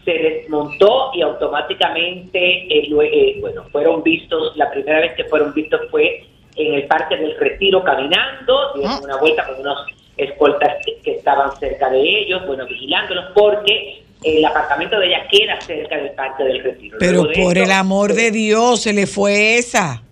se 0.04 0.12
desmontó 0.12 1.12
y 1.14 1.22
automáticamente, 1.22 2.38
eh, 2.38 2.88
eh, 2.90 3.36
bueno, 3.40 3.62
fueron 3.70 4.02
vistos, 4.02 4.56
la 4.56 4.68
primera 4.70 4.98
vez 4.98 5.12
que 5.14 5.24
fueron 5.24 5.54
vistos 5.54 5.80
fue 5.90 6.24
en 6.56 6.74
el 6.74 6.86
Parque 6.86 7.16
del 7.16 7.38
Retiro 7.38 7.84
caminando, 7.84 8.72
dieron 8.74 9.04
una 9.04 9.18
vuelta 9.18 9.46
con 9.46 9.60
unos 9.60 9.86
escoltas 10.16 10.84
que, 10.84 10.98
que 11.02 11.12
estaban 11.12 11.54
cerca 11.56 11.88
de 11.88 12.00
ellos, 12.00 12.44
bueno, 12.46 12.66
vigilándolos 12.66 13.26
porque 13.32 14.01
el 14.24 14.44
apartamento 14.44 14.98
de 14.98 15.06
ella 15.08 15.26
queda 15.30 15.60
cerca 15.60 15.96
del 15.96 16.10
Parque 16.12 16.44
del 16.44 16.62
Retiro. 16.62 16.96
Pero 16.98 17.24
de 17.24 17.34
por 17.42 17.56
esto, 17.58 17.64
el 17.64 17.72
amor 17.72 18.12
de 18.14 18.30
Dios, 18.30 18.82
se 18.82 18.92
le 18.92 19.06
fue 19.06 19.58
esa. 19.58 20.02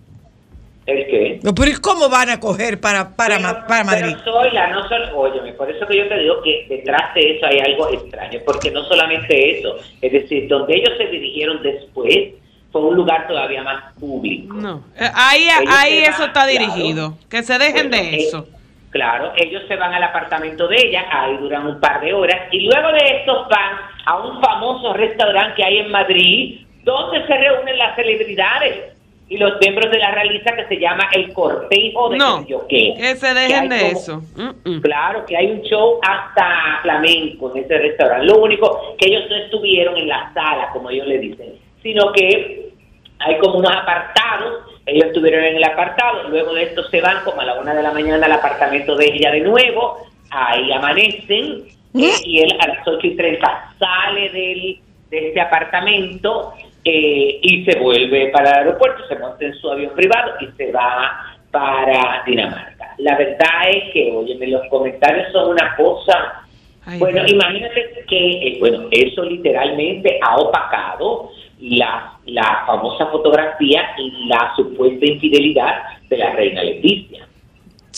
¿El 0.85 1.05
qué? 1.05 1.39
No, 1.43 1.53
Pero 1.53 1.69
¿y 1.71 1.75
cómo 1.75 2.09
van 2.09 2.29
a 2.31 2.39
coger 2.39 2.81
para, 2.81 3.15
para, 3.15 3.37
Pero- 3.37 3.67
para 3.67 3.83
Madrid? 3.83 4.15
Pero 4.23 4.33
soy 4.33 4.51
la, 4.51 4.67
no 4.71 4.87
solo, 4.89 5.15
óyeme, 5.19 5.53
por 5.53 5.69
eso 5.69 5.85
que 5.87 5.95
yo 5.97 6.07
te 6.07 6.17
digo 6.19 6.41
que 6.43 6.65
detrás 6.67 7.13
de 7.13 7.37
eso 7.37 7.45
hay 7.45 7.59
algo 7.59 7.87
extraño, 7.93 8.39
porque 8.45 8.71
no 8.71 8.83
solamente 8.85 9.59
eso, 9.59 9.77
es 10.01 10.11
decir, 10.11 10.47
donde 10.47 10.75
ellos 10.75 10.91
se 10.97 11.05
dirigieron 11.05 11.61
después 11.61 12.29
fue 12.71 12.81
un 12.81 12.95
lugar 12.95 13.27
todavía 13.27 13.61
más 13.63 13.93
público. 13.99 14.55
No. 14.55 14.83
Eh, 14.97 15.07
Ahí, 15.13 15.47
ahí 15.69 15.97
eso 15.99 16.19
van, 16.19 16.27
está 16.29 16.45
claro. 16.45 16.49
dirigido. 16.73 17.17
Que 17.29 17.43
se 17.43 17.57
dejen 17.59 17.89
Bueno, 17.89 18.03
de 18.09 18.15
eh, 18.15 18.23
eso. 18.27 18.47
Claro, 18.91 19.31
ellos 19.37 19.61
se 19.67 19.75
van 19.75 19.93
al 19.93 20.03
apartamento 20.03 20.67
de 20.67 20.77
ella, 20.77 21.05
ahí 21.11 21.37
duran 21.37 21.67
un 21.67 21.79
par 21.79 22.01
de 22.01 22.13
horas, 22.13 22.47
y 22.51 22.61
luego 22.61 22.87
de 22.91 23.17
estos 23.19 23.47
van 23.49 23.77
a 24.05 24.17
un 24.19 24.41
famoso 24.41 24.93
restaurante 24.93 25.55
que 25.57 25.63
hay 25.63 25.77
en 25.79 25.91
Madrid, 25.91 26.61
donde 26.83 27.25
se 27.27 27.37
reúnen 27.37 27.77
las 27.77 27.95
celebridades 27.95 28.93
y 29.29 29.37
los 29.37 29.53
miembros 29.61 29.89
de 29.91 29.97
la 29.99 30.11
realeza 30.11 30.55
que 30.55 30.65
se 30.65 30.77
llama 30.77 31.07
el 31.13 31.31
cortejo 31.33 32.09
de 32.09 32.17
No, 32.17 32.45
qué. 32.67 32.93
que 32.97 33.15
se 33.15 33.27
Que 33.27 33.33
dejen 33.33 33.69
de 33.69 33.79
como- 33.79 33.91
eso. 33.91 34.21
Mm, 34.35 34.69
mm. 34.69 34.81
Claro, 34.81 35.25
que 35.25 35.37
hay 35.37 35.47
un 35.51 35.61
show 35.61 35.99
hasta 36.01 36.79
flamenco 36.81 37.51
en 37.55 37.63
ese 37.63 37.77
restaurante. 37.77 38.25
Lo 38.25 38.39
único 38.39 38.95
que 38.97 39.07
ellos 39.07 39.23
no 39.29 39.35
estuvieron 39.37 39.95
en 39.97 40.09
la 40.09 40.31
sala, 40.33 40.69
como 40.73 40.89
ellos 40.89 41.07
le 41.07 41.19
dicen, 41.19 41.53
sino 41.81 42.11
que 42.11 42.71
hay 43.19 43.37
como 43.37 43.59
unos 43.59 43.71
apartados. 43.73 44.65
Ellos 44.85 45.05
estuvieron 45.05 45.43
en 45.45 45.55
el 45.57 45.63
apartado, 45.63 46.27
luego 46.27 46.53
de 46.53 46.63
esto 46.63 46.83
se 46.89 46.99
van 47.01 47.23
como 47.23 47.39
a 47.41 47.45
la 47.45 47.53
una 47.61 47.73
de 47.73 47.83
la 47.83 47.91
mañana 47.93 48.25
al 48.25 48.31
apartamento 48.33 48.95
de 48.95 49.05
ella 49.05 49.31
de 49.31 49.41
nuevo, 49.41 49.97
ahí 50.31 50.71
amanecen 50.73 51.65
eh, 51.93 52.13
y 52.25 52.39
él 52.39 52.57
a 52.59 52.67
las 52.67 52.87
ocho 52.87 53.07
y 53.07 53.15
treinta 53.15 53.73
sale 53.79 54.29
del, 54.29 54.79
de 55.09 55.27
este 55.27 55.41
apartamento 55.41 56.53
eh, 56.83 57.39
y 57.41 57.65
se 57.65 57.79
vuelve 57.79 58.27
para 58.27 58.49
el 58.49 58.57
aeropuerto, 58.59 59.07
se 59.07 59.15
monta 59.17 59.45
en 59.45 59.53
su 59.55 59.69
avión 59.69 59.93
privado 59.95 60.33
y 60.41 60.47
se 60.57 60.71
va 60.71 61.37
para 61.51 62.23
Dinamarca. 62.25 62.95
La 62.97 63.17
verdad 63.17 63.69
es 63.69 63.91
que, 63.93 64.11
óyeme, 64.11 64.47
los 64.47 64.67
comentarios 64.69 65.31
son 65.31 65.49
una 65.51 65.75
cosa 65.75 66.43
Ay, 66.85 66.97
bueno, 66.97 67.23
Dios. 67.23 67.33
imagínate 67.33 68.05
que, 68.07 68.47
eh, 68.47 68.57
bueno, 68.59 68.87
eso 68.91 69.23
literalmente 69.23 70.17
ha 70.21 70.37
opacado 70.37 71.29
la, 71.59 72.13
la 72.25 72.63
famosa 72.65 73.05
fotografía 73.07 73.83
y 73.97 74.27
la 74.27 74.53
supuesta 74.55 75.05
infidelidad 75.05 75.83
de 76.09 76.17
la 76.17 76.31
reina 76.31 76.63
Leticia. 76.63 77.27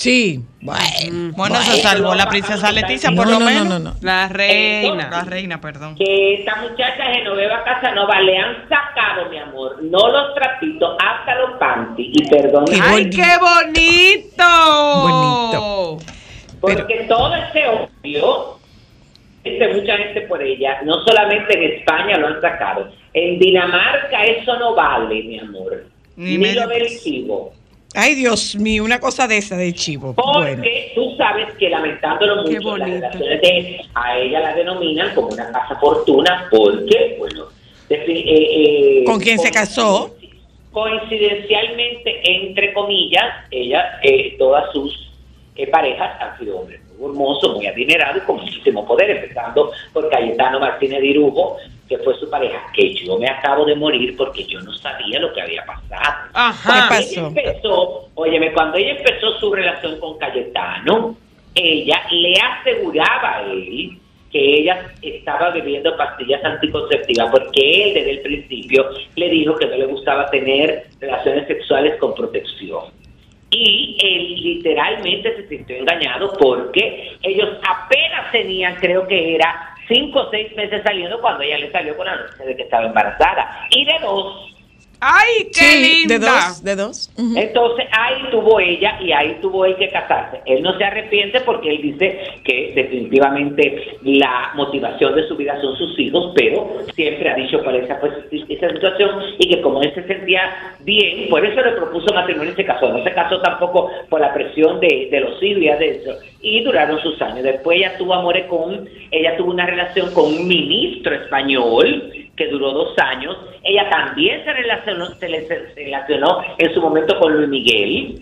Sí, 0.03 0.41
bueno. 0.59 1.31
Bueno, 1.37 1.55
se 1.61 1.81
salvó 1.81 2.13
la 2.13 2.27
princesa 2.27 2.73
Leticia, 2.73 3.09
por 3.11 3.25
No, 3.25 3.31
lo 3.33 3.39
no, 3.39 3.45
no, 3.45 3.45
menos. 3.45 3.67
no, 3.67 3.79
no. 3.79 3.95
La 4.01 4.27
reina. 4.27 5.09
La 5.09 5.23
reina, 5.23 5.61
perdón. 5.61 5.95
que 5.95 6.33
esta 6.39 6.57
muchacha 6.57 7.05
Genoveva 7.13 7.63
Casanova 7.63 8.19
le 8.19 8.37
han 8.37 8.67
sacado, 8.67 9.29
mi 9.29 9.37
amor, 9.37 9.81
no 9.81 10.09
los 10.09 10.35
trapitos, 10.35 10.97
hasta 10.99 11.35
los 11.35 11.51
panty. 11.57 12.11
Y 12.15 12.27
perdón, 12.29 12.65
¡Ay, 12.69 12.81
bonito. 13.05 13.17
qué 13.17 13.37
bonito! 13.39 14.43
Bonito. 15.07 15.97
porque 16.59 17.05
todo 17.07 17.33
ese 17.35 17.63
odio, 17.69 18.59
dice 19.45 19.67
mucha 19.73 19.97
gente 19.97 20.21
por 20.27 20.43
ella, 20.43 20.81
no 20.83 20.95
solamente 21.05 21.53
en 21.57 21.79
España 21.79 22.17
lo 22.17 22.27
han 22.27 22.41
sacado, 22.41 22.91
en 23.13 23.39
Dinamarca 23.39 24.25
eso 24.25 24.59
no 24.59 24.75
vale, 24.75 25.23
mi 25.23 25.39
amor. 25.39 25.85
Ni 26.17 26.37
lo 26.53 26.67
del 26.67 26.87
chivo. 26.99 27.53
Ay, 27.95 28.15
Dios 28.15 28.55
mío, 28.55 28.83
una 28.83 28.99
cosa 28.99 29.27
de 29.27 29.37
esa 29.37 29.55
de 29.55 29.73
chivo. 29.73 30.13
Bueno. 30.13 30.55
Porque 30.55 30.91
tú 30.95 31.15
sabes 31.15 31.53
que 31.59 31.69
lamentándolo 31.69 32.43
mucho, 32.43 32.53
las 32.53 32.63
bonito. 32.63 32.95
relaciones 32.95 33.41
de 33.41 33.81
a 33.93 34.17
ella 34.17 34.39
la 34.39 34.55
denominan 34.55 35.13
como 35.13 35.27
una 35.27 35.51
casa 35.51 35.75
fortuna 35.79 36.47
porque, 36.49 37.15
bueno, 37.19 37.45
eh, 37.89 38.05
eh, 38.07 39.03
¿Con 39.05 39.19
quién 39.19 39.37
se 39.39 39.51
casó? 39.51 40.15
Coincidencialmente, 40.71 42.21
entre 42.23 42.73
comillas, 42.73 43.45
ella, 43.51 43.99
eh, 44.01 44.35
todas 44.39 44.71
sus 44.73 45.11
eh, 45.55 45.67
parejas 45.67 46.19
han 46.19 46.39
sido 46.39 46.59
hombres 46.59 46.81
muy 46.97 47.11
hermosos, 47.11 47.55
muy 47.55 47.67
adinerados 47.67 48.23
y 48.23 48.25
con 48.25 48.37
muchísimo 48.37 48.85
poder, 48.87 49.11
empezando 49.11 49.71
por 49.91 50.09
Cayetano 50.09 50.59
Martínez 50.59 51.01
Dirujo, 51.01 51.57
que 51.93 52.03
fue 52.03 52.17
su 52.17 52.29
pareja, 52.29 52.59
que 52.73 52.93
yo 52.93 53.17
me 53.17 53.29
acabo 53.29 53.65
de 53.65 53.75
morir 53.75 54.15
porque 54.17 54.43
yo 54.45 54.59
no 54.61 54.73
sabía 54.73 55.19
lo 55.19 55.31
que 55.33 55.41
había 55.41 55.63
pasado. 55.65 56.29
Ajá. 56.33 56.89
¿Qué 56.89 57.03
Ella 57.03 57.27
empezó, 57.27 58.09
óyeme, 58.15 58.51
cuando 58.53 58.77
ella 58.77 58.93
empezó 58.97 59.37
su 59.39 59.53
relación 59.53 59.99
con 59.99 60.17
Cayetano, 60.17 61.15
ella 61.53 62.01
le 62.09 62.33
aseguraba 62.39 63.37
a 63.37 63.43
él 63.43 63.97
que 64.31 64.61
ella 64.61 64.91
estaba 65.03 65.51
bebiendo 65.51 65.95
pastillas 65.95 66.43
anticonceptivas 66.43 67.29
porque 67.29 67.83
él 67.83 67.93
desde 67.93 68.11
el 68.11 68.21
principio 68.21 68.89
le 69.15 69.29
dijo 69.29 69.55
que 69.55 69.67
no 69.67 69.77
le 69.77 69.85
gustaba 69.85 70.25
tener 70.31 70.87
relaciones 70.99 71.45
sexuales 71.47 71.97
con 71.99 72.15
protección. 72.15 72.85
Y 73.51 73.95
él 74.01 74.41
literalmente 74.41 75.35
se 75.35 75.47
sintió 75.47 75.75
engañado 75.75 76.33
porque 76.39 77.11
ellos 77.21 77.49
apenas 77.61 78.31
tenían, 78.31 78.75
creo 78.77 79.07
que 79.07 79.35
era 79.35 79.72
cinco 79.87 80.19
o 80.21 80.31
seis 80.31 80.55
meses 80.55 80.81
saliendo 80.83 81.19
cuando 81.21 81.43
ella 81.43 81.57
le 81.59 81.71
salió 81.71 81.95
con 81.97 82.05
la 82.05 82.15
noticia 82.15 82.45
de 82.45 82.55
que 82.55 82.63
estaba 82.63 82.85
embarazada. 82.85 83.67
Y 83.69 83.85
de 83.85 83.93
dos, 84.01 84.49
¡Ay, 85.05 85.49
qué 85.53 85.59
Sí, 85.59 86.07
linda! 86.07 86.13
de 86.17 86.25
dos, 86.25 86.63
de 86.63 86.75
dos. 86.77 87.11
Entonces 87.35 87.85
ahí 87.91 88.23
tuvo 88.31 88.57
ella 88.61 88.97
y 89.01 89.11
ahí 89.11 89.37
tuvo 89.41 89.65
él 89.65 89.75
que 89.75 89.89
casarse. 89.89 90.39
Él 90.45 90.63
no 90.63 90.77
se 90.77 90.83
arrepiente 90.85 91.41
porque 91.41 91.71
él 91.75 91.81
dice 91.81 92.21
que 92.45 92.71
definitivamente 92.73 93.97
la 94.03 94.51
motivación 94.55 95.13
de 95.15 95.27
su 95.27 95.35
vida 95.35 95.59
son 95.59 95.75
sus 95.75 95.99
hijos, 95.99 96.31
pero 96.35 96.77
siempre 96.95 97.29
ha 97.29 97.35
dicho 97.35 97.61
cuál 97.63 97.75
esa 97.77 97.97
fue 97.97 98.11
su- 98.29 98.45
esa 98.47 98.69
situación 98.69 99.09
y 99.39 99.49
que 99.49 99.61
como 99.61 99.81
él 99.81 99.93
se 99.93 100.07
sentía 100.07 100.73
bien, 100.81 101.27
por 101.29 101.45
eso 101.45 101.61
le 101.61 101.71
propuso 101.73 102.13
matrimonio 102.13 102.53
y 102.53 102.55
se 102.55 102.63
casó. 102.65 102.87
No 102.87 103.03
se 103.03 103.11
casó 103.13 103.41
tampoco 103.41 103.89
por 104.09 104.21
la 104.21 104.33
presión 104.33 104.79
de, 104.79 105.09
de 105.11 105.19
los 105.19 105.43
hijos 105.43 105.63
y 105.63 105.67
de 105.67 105.89
eso. 105.97 106.11
Y 106.45 106.61
duraron 106.61 107.01
sus 107.01 107.19
años. 107.21 107.41
Después 107.41 107.77
ella 107.77 107.97
tuvo 107.97 108.13
amores 108.13 108.45
con, 108.47 108.87
ella 109.11 109.35
tuvo 109.37 109.49
una 109.51 109.65
relación 109.65 110.13
con 110.13 110.25
un 110.25 110.45
ministro 110.47 111.15
español 111.15 112.11
que 112.35 112.47
duró 112.49 112.71
dos 112.73 112.93
años. 112.99 113.37
Ella 113.63 113.89
también 113.89 114.43
se 114.43 114.51
relacionó, 114.51 115.05
se 115.15 115.29
le- 115.29 115.47
se 115.47 115.71
relacionó 115.75 116.41
en 116.57 116.73
su 116.73 116.81
momento 116.81 117.17
con 117.17 117.33
Luis 117.37 117.47
Miguel. 117.47 118.21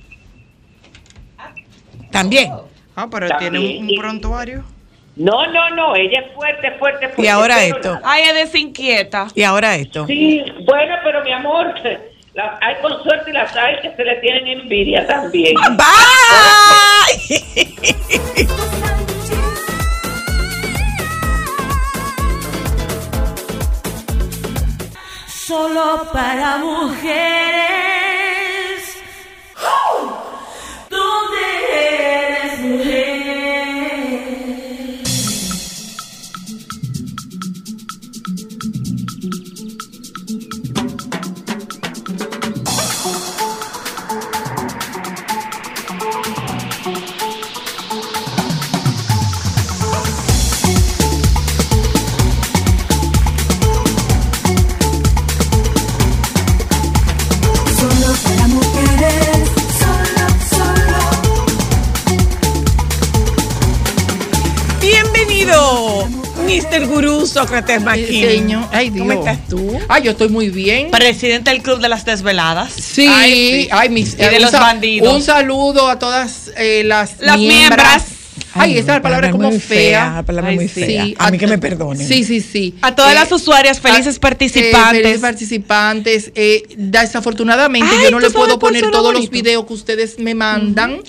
También. 2.11 2.51
Ah, 2.95 3.07
pero 3.11 3.27
También. 3.27 3.53
tiene 3.53 3.79
un, 3.79 3.89
un 3.89 3.95
prontuario. 3.95 4.63
No, 5.15 5.45
no, 5.47 5.69
no, 5.71 5.95
ella 5.95 6.21
es 6.21 6.31
fuerte, 6.33 6.71
fuerte, 6.73 7.07
fuerte. 7.07 7.23
Y 7.23 7.27
ahora 7.27 7.63
esto. 7.63 7.93
nada. 7.95 8.01
Ay, 8.03 8.23
es 8.29 8.33
desinquieta. 8.35 9.27
Y 9.35 9.43
ahora 9.43 9.75
esto. 9.75 10.05
Sí, 10.07 10.43
bueno, 10.65 10.95
pero 11.03 11.23
mi 11.23 11.31
amor, 11.31 11.73
hay 12.35 12.75
con 12.81 13.03
suerte 13.03 13.29
y 13.29 13.33
las 13.33 13.55
hay 13.55 13.81
que 13.81 13.95
se 13.95 14.03
le 14.03 14.15
tienen 14.15 14.47
envidia 14.47 15.05
también. 15.07 15.53
Bye. 15.75 15.87
Solo 25.27 26.07
para 26.13 26.57
mujeres. 26.57 28.00
Bienvenido, 65.45 66.07
Mr. 66.45 66.85
Gurú 66.85 67.25
Sócrates 67.25 67.81
Maquín. 67.81 68.05
Señor, 68.29 68.63
ay 68.71 68.91
Dios. 68.91 69.07
¿Cómo 69.07 69.19
estás 69.19 69.47
tú? 69.47 69.79
Ay, 69.89 70.03
yo 70.03 70.11
estoy 70.11 70.29
muy 70.29 70.49
bien. 70.49 70.91
Presidente 70.91 71.49
del 71.49 71.63
Club 71.63 71.79
de 71.79 71.89
las 71.89 72.05
Desveladas. 72.05 72.71
Sí, 72.73 73.07
Ay, 73.09 73.67
ay, 73.71 73.89
mis, 73.89 74.13
Y 74.13 74.17
de 74.17 74.39
los 74.39 74.51
bandidos. 74.51 75.11
Un 75.15 75.23
saludo 75.23 75.87
a 75.89 75.97
todas 75.97 76.51
eh, 76.57 76.83
las, 76.85 77.15
Las 77.21 77.37
miembros. 77.39 77.57
miembras. 77.59 78.03
Ay, 78.53 78.77
esa 78.77 79.01
palabra 79.01 79.27
es 79.29 79.31
como 79.31 79.49
muy 79.49 79.59
fea. 79.59 80.11
La 80.17 80.23
palabra 80.23 80.51
Ay, 80.51 80.57
muy 80.57 80.67
fea. 80.67 81.05
Sí, 81.05 81.15
a 81.17 81.31
mí 81.31 81.39
que 81.39 81.47
me 81.47 81.57
perdonen. 81.57 82.07
Sí, 82.07 82.23
sí, 82.23 82.39
sí. 82.39 82.75
A 82.83 82.93
todas 82.93 83.13
Eh, 83.13 83.15
las 83.15 83.31
usuarias, 83.31 83.79
felices 83.79 84.17
a- 84.17 84.19
participantes. 84.19 84.99
eh, 84.99 85.01
felices 85.01 85.21
participantes. 85.21 86.31
Eh, 86.35 86.63
desafortunadamente 86.77 87.89
Ay, 87.97 88.03
yo 88.03 88.11
no 88.11 88.17
¿tú 88.17 88.23
le 88.25 88.29
puedo 88.29 88.59
poner 88.59 88.91
todos 88.91 89.11
los 89.11 89.27
videos 89.31 89.65
que 89.65 89.73
ustedes 89.73 90.19
me 90.19 90.35
mandan 90.35 90.99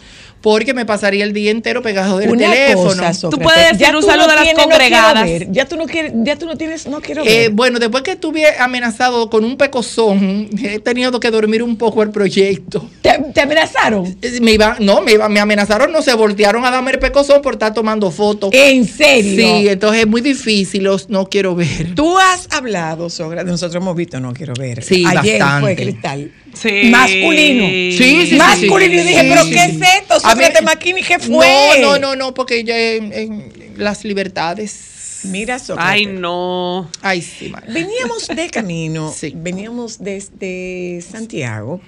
porque 0.43 0.75
me 0.75 0.85
pasaría 0.85 1.25
el 1.25 1.33
día 1.33 1.51
entero 1.51 1.81
pegado 1.83 2.19
del 2.19 2.31
Una 2.31 2.51
teléfono. 2.51 2.89
cosa, 2.91 3.15
Sócrates, 3.15 3.45
puedes 3.47 3.63
decir 3.73 3.79
ya 3.87 3.95
un 3.97 4.01
tú 4.01 4.07
saludo 4.07 4.31
a 4.31 4.35
las 4.35 4.45
tienes, 4.45 4.63
congregadas. 4.63 5.25
No. 5.31 5.53
Ya 5.53 5.65
tú 5.67 5.77
no 5.77 5.87
quieres, 5.87 6.13
ya 6.17 6.37
tú 6.37 6.47
no 6.47 6.57
tienes, 6.57 6.87
no 6.87 7.01
quiero 7.01 7.23
Eh, 7.23 7.27
ver. 7.43 7.51
bueno, 7.53 7.79
después 7.79 8.03
que 8.03 8.13
estuve 8.13 8.45
amenazado 8.59 9.31
con 9.31 9.45
un 9.45 9.57
pecozón, 9.57 10.51
he 10.63 10.79
tenido 10.81 11.19
que 11.21 11.31
dormir 11.31 11.63
un 11.63 11.77
poco 11.77 12.03
el 12.03 12.11
proyecto. 12.11 12.89
¿Te, 13.01 13.11
te 13.33 13.41
amenazaron? 13.41 14.17
Eh, 14.21 14.41
Me 14.41 14.53
iba, 14.53 14.77
no, 14.81 15.01
me, 15.01 15.13
iba, 15.13 15.29
me 15.29 15.41
amenazaron, 15.41 15.93
no 15.93 16.03
se 16.03 16.13
voltearon 16.15 16.65
a 16.65 16.71
darme 16.71 16.91
el 16.91 16.99
pecozón 16.99 17.41
por 17.41 17.55
estar 17.55 17.73
tomando 17.73 18.11
fotos. 18.11 18.51
¿En 18.53 18.87
serio? 18.87 19.37
Sí, 19.59 19.69
entonces 19.69 20.01
es 20.03 20.07
muy 20.09 20.21
difícil, 20.21 20.83
los, 20.85 21.09
no 21.09 21.27
quiero 21.29 21.55
ver. 21.55 21.95
Tú 21.95 22.19
has 22.19 22.49
hablado, 22.51 23.09
Sócrates, 23.11 23.51
nosotros 23.51 23.81
hemos 23.81 23.95
visto, 23.97 24.19
no 24.19 24.33
quiero 24.33 24.55
ver. 24.55 24.83
Sí, 24.83 25.05
Ayer 25.07 25.39
bastante. 25.41 25.61
fue 25.61 25.77
Cristal. 25.77 26.33
Sí. 26.55 26.91
Masculino. 26.91 27.65
Sí, 27.97 28.27
sí, 28.27 28.35
Masculino. 28.37 29.03
sí. 29.03 29.05
Y 29.05 29.09
dije, 29.09 29.21
Sí, 29.23 29.27
¿pero 29.29 29.45
sí, 29.45 29.51
qué 29.51 29.59
sí. 29.71 29.79
es 29.81 29.89
esto? 30.03 30.15
A 30.29 30.35
mí- 30.35 30.45
Maquini, 30.63 31.03
¿qué 31.03 31.19
fue? 31.19 31.79
No, 31.81 31.99
no, 31.99 31.99
no, 31.99 32.17
no, 32.17 32.35
porque 32.35 32.63
ya 32.65 32.79
en, 32.79 33.13
en 33.13 33.53
las 33.77 34.05
libertades. 34.05 35.21
Mira, 35.25 35.59
Sócrates. 35.59 35.93
Ay, 35.93 36.07
no. 36.07 36.91
Ay, 37.01 37.23
sí, 37.23 37.49
man. 37.49 37.63
Veníamos 37.69 38.27
de 38.29 38.51
camino, 38.51 39.13
Sí. 39.17 39.33
veníamos 39.37 39.99
desde 40.03 41.01
Santiago, 41.01 41.81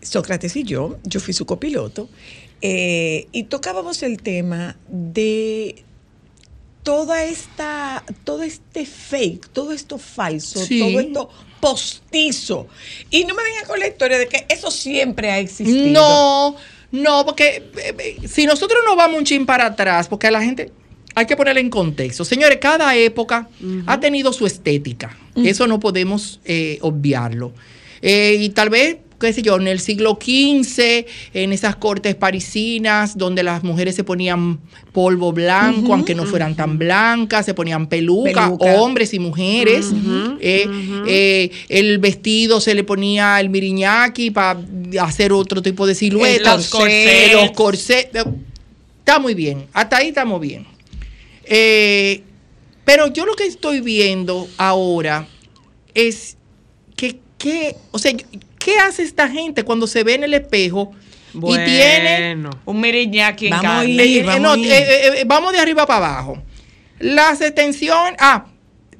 Sócrates 0.00 0.56
y 0.56 0.62
yo, 0.64 0.98
yo 1.04 1.20
fui 1.20 1.34
su 1.34 1.44
copiloto, 1.44 2.08
eh, 2.62 3.26
y 3.32 3.44
tocábamos 3.44 4.02
el 4.02 4.22
tema 4.22 4.76
de 4.88 5.84
toda 6.82 7.24
esta, 7.24 8.02
todo 8.24 8.42
este 8.42 8.86
fake, 8.86 9.48
todo 9.52 9.72
esto 9.72 9.98
falso, 9.98 10.64
Sí. 10.64 10.78
todo 10.80 11.00
esto 11.00 11.30
postizo. 11.60 12.66
Y 13.10 13.24
no 13.24 13.34
me 13.34 13.42
vengan 13.42 13.66
con 13.66 13.78
la 13.78 13.86
historia 13.86 14.18
de 14.18 14.28
que 14.28 14.46
eso 14.48 14.70
siempre 14.70 15.30
ha 15.30 15.38
existido. 15.38 15.92
No, 15.92 16.56
no, 16.92 17.24
porque 17.24 17.70
eh, 17.76 17.94
eh, 17.98 18.28
si 18.28 18.46
nosotros 18.46 18.80
no 18.86 18.96
vamos 18.96 19.18
un 19.18 19.24
chin 19.24 19.46
para 19.46 19.66
atrás, 19.66 20.08
porque 20.08 20.26
a 20.26 20.30
la 20.30 20.42
gente 20.42 20.72
hay 21.14 21.26
que 21.26 21.36
ponerle 21.36 21.60
en 21.60 21.70
contexto. 21.70 22.24
Señores, 22.24 22.58
cada 22.60 22.94
época 22.96 23.48
ha 23.86 24.00
tenido 24.00 24.32
su 24.32 24.46
estética. 24.46 25.16
Eso 25.36 25.66
no 25.66 25.80
podemos 25.80 26.40
eh, 26.44 26.78
obviarlo. 26.82 27.52
Eh, 28.02 28.36
y 28.40 28.48
tal 28.50 28.70
vez 28.70 28.96
qué 29.20 29.32
sé 29.32 29.42
yo, 29.42 29.56
en 29.56 29.68
el 29.68 29.78
siglo 29.78 30.18
XV, 30.20 31.06
en 31.34 31.52
esas 31.52 31.76
cortes 31.76 32.14
parisinas, 32.16 33.16
donde 33.16 33.42
las 33.42 33.62
mujeres 33.62 33.94
se 33.94 34.02
ponían 34.02 34.58
polvo 34.92 35.32
blanco, 35.32 35.92
aunque 35.92 36.14
no 36.14 36.24
fueran 36.24 36.56
tan 36.56 36.78
blancas, 36.78 37.46
se 37.46 37.54
ponían 37.54 37.86
peluca, 37.86 38.46
Peluca. 38.46 38.74
hombres 38.74 39.14
y 39.14 39.18
mujeres. 39.20 39.92
Eh, 40.40 40.66
eh, 41.06 41.50
el 41.68 41.98
vestido 41.98 42.60
se 42.60 42.74
le 42.74 42.82
ponía 42.82 43.38
el 43.38 43.50
miriñaki 43.50 44.30
para 44.30 44.58
hacer 45.00 45.32
otro 45.32 45.62
tipo 45.62 45.86
de 45.86 45.94
silueta. 45.94 46.56
Los 46.56 46.68
corsets. 46.68 47.32
Los 47.34 47.50
corsets. 47.52 48.10
Está 48.98 49.18
muy 49.18 49.34
bien, 49.34 49.66
hasta 49.72 49.98
ahí 49.98 50.08
estamos 50.08 50.40
bien. 50.40 50.66
Eh, 51.44 52.22
pero 52.84 53.06
yo 53.08 53.26
lo 53.26 53.34
que 53.34 53.46
estoy 53.46 53.80
viendo 53.80 54.48
ahora 54.56 55.26
es 55.94 56.36
que, 56.96 57.18
que, 57.38 57.76
o 57.90 57.98
sea, 57.98 58.12
¿qué 58.64 58.78
hace 58.78 59.02
esta 59.02 59.28
gente 59.28 59.64
cuando 59.64 59.86
se 59.88 60.04
ve 60.04 60.14
en 60.14 60.24
el 60.24 60.34
espejo 60.34 60.92
y 61.34 61.54
tiene. 61.64 62.36
Un 62.64 62.80
miriñaki 62.80 63.46
en 63.46 63.50
Vamos 63.50 63.86
ir. 63.86 64.00
eh, 64.00 64.18
eh, 64.18 64.22
vamos 64.24 64.40
no, 64.42 64.52
a 64.52 64.58
ir. 64.58 64.72
eh, 64.72 65.22
vamos 65.26 65.52
de 65.52 65.58
arriba 65.58 65.86
para 65.86 66.06
abajo. 66.08 66.42
Las 66.98 67.40
extensiones, 67.40 68.14
ah, 68.18 68.46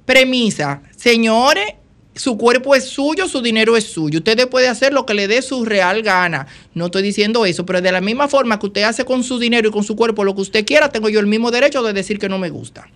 premisa, 0.04 0.82
señores, 0.96 1.74
su 2.14 2.36
cuerpo 2.36 2.74
es 2.74 2.84
suyo, 2.84 3.28
su 3.28 3.40
dinero 3.40 3.76
es 3.76 3.84
suyo. 3.84 4.18
Usted 4.18 4.48
puede 4.48 4.68
hacer 4.68 4.92
lo 4.92 5.06
que 5.06 5.14
le 5.14 5.28
dé 5.28 5.42
su 5.42 5.64
real 5.64 6.02
gana. 6.02 6.46
No 6.74 6.86
estoy 6.86 7.02
diciendo 7.02 7.44
eso, 7.46 7.64
pero 7.66 7.80
de 7.80 7.92
la 7.92 8.00
misma 8.00 8.28
forma 8.28 8.58
que 8.58 8.66
usted 8.66 8.82
hace 8.82 9.04
con 9.04 9.22
su 9.22 9.38
dinero 9.38 9.68
y 9.68 9.70
con 9.70 9.84
su 9.84 9.96
cuerpo 9.96 10.24
lo 10.24 10.34
que 10.34 10.40
usted 10.42 10.64
quiera, 10.64 10.88
tengo 10.88 11.08
yo 11.08 11.20
el 11.20 11.26
mismo 11.26 11.50
derecho 11.50 11.82
de 11.82 11.92
decir 11.92 12.18
que 12.18 12.28
no 12.28 12.38
me 12.38 12.50
gusta. 12.50 12.88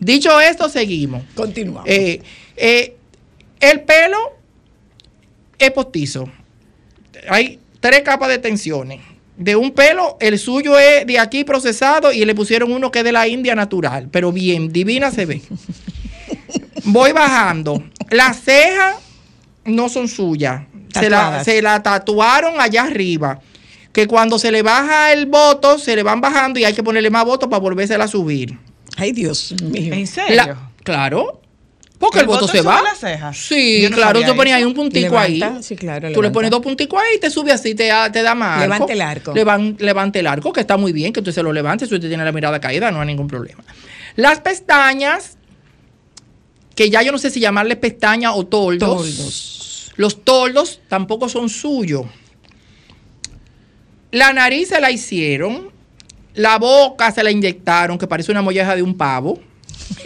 Dicho 0.00 0.40
esto, 0.40 0.68
seguimos. 0.68 1.22
Continuamos. 1.34 1.88
Eh, 1.88 2.20
eh, 2.56 2.96
el 3.60 3.80
pelo 3.82 4.18
es 5.58 5.70
postizo. 5.70 6.28
Hay 7.28 7.58
tres 7.80 8.02
capas 8.02 8.28
de 8.28 8.38
tensiones. 8.38 9.00
De 9.36 9.56
un 9.56 9.72
pelo, 9.72 10.16
el 10.20 10.38
suyo 10.38 10.78
es 10.78 11.06
de 11.06 11.18
aquí 11.18 11.42
procesado 11.42 12.12
y 12.12 12.24
le 12.24 12.34
pusieron 12.34 12.70
uno 12.72 12.90
que 12.92 13.00
es 13.00 13.04
de 13.04 13.10
la 13.12 13.26
India 13.26 13.54
natural. 13.56 14.08
Pero 14.10 14.30
bien, 14.30 14.72
divina 14.72 15.10
se 15.10 15.26
ve. 15.26 15.42
Voy 16.84 17.12
bajando. 17.12 17.82
Las 18.10 18.40
cejas 18.42 18.96
no 19.64 19.88
son 19.88 20.08
suyas. 20.08 20.62
Se 20.92 21.10
la, 21.10 21.42
se 21.42 21.60
la 21.62 21.82
tatuaron 21.82 22.60
allá 22.60 22.84
arriba. 22.84 23.40
Que 23.92 24.06
cuando 24.06 24.38
se 24.38 24.52
le 24.52 24.62
baja 24.62 25.12
el 25.12 25.26
voto, 25.26 25.78
se 25.78 25.96
le 25.96 26.02
van 26.02 26.20
bajando 26.20 26.60
y 26.60 26.64
hay 26.64 26.72
que 26.74 26.82
ponerle 26.82 27.10
más 27.10 27.24
votos 27.24 27.48
para 27.48 27.60
volvérsela 27.60 28.04
a 28.04 28.08
subir. 28.08 28.56
Ay, 28.96 29.12
Dios 29.12 29.54
mío. 29.62 29.92
¿En 29.94 30.06
serio? 30.06 30.36
La- 30.36 30.70
claro. 30.84 31.40
Porque 31.98 32.18
el, 32.18 32.22
¿El 32.22 32.26
voto, 32.28 32.40
voto 32.42 32.52
se 32.52 32.60
va. 32.60 32.82
las 32.82 32.98
cejas? 32.98 33.36
Sí, 33.36 33.86
no 33.88 33.96
claro, 33.96 34.20
tú 34.24 34.34
ponías 34.36 34.56
ahí 34.58 34.64
un 34.64 34.74
puntico 34.74 35.16
ahí. 35.18 35.40
Sí, 35.62 35.76
claro, 35.76 36.10
Tú 36.12 36.20
le 36.22 36.30
pones 36.30 36.50
dos 36.50 36.60
punticos 36.60 37.00
ahí 37.00 37.16
y 37.16 37.20
te 37.20 37.30
sube 37.30 37.52
así, 37.52 37.74
te, 37.74 37.86
da- 37.86 38.10
te 38.10 38.22
da 38.22 38.34
más. 38.34 38.60
Levante 38.60 38.92
el 38.92 39.00
arco. 39.00 39.32
Levan- 39.32 39.76
levante 39.78 40.18
el 40.18 40.26
arco, 40.26 40.52
que 40.52 40.60
está 40.60 40.76
muy 40.76 40.92
bien, 40.92 41.12
que 41.12 41.22
tú 41.22 41.32
se 41.32 41.42
lo 41.42 41.52
levantes, 41.52 41.88
si 41.88 41.94
usted 41.94 42.08
tiene 42.08 42.24
la 42.24 42.32
mirada 42.32 42.60
caída, 42.60 42.90
no 42.90 43.00
hay 43.00 43.06
ningún 43.06 43.28
problema. 43.28 43.62
Las 44.16 44.40
pestañas, 44.40 45.38
que 46.74 46.90
ya 46.90 47.00
yo 47.02 47.12
no 47.12 47.18
sé 47.18 47.30
si 47.30 47.38
llamarle 47.40 47.76
pestañas 47.76 48.32
o 48.34 48.44
toldos. 48.44 48.88
Toldos. 48.98 49.92
Los 49.96 50.24
toldos 50.24 50.80
tampoco 50.88 51.28
son 51.28 51.48
suyos. 51.48 52.06
La 54.10 54.32
nariz 54.32 54.68
se 54.68 54.80
la 54.80 54.90
hicieron. 54.90 55.70
La 56.34 56.58
boca 56.58 57.12
se 57.12 57.22
la 57.22 57.30
inyectaron, 57.30 57.96
que 57.96 58.08
parece 58.08 58.32
una 58.32 58.42
molleja 58.42 58.74
de 58.74 58.82
un 58.82 58.96
pavo. 58.96 59.38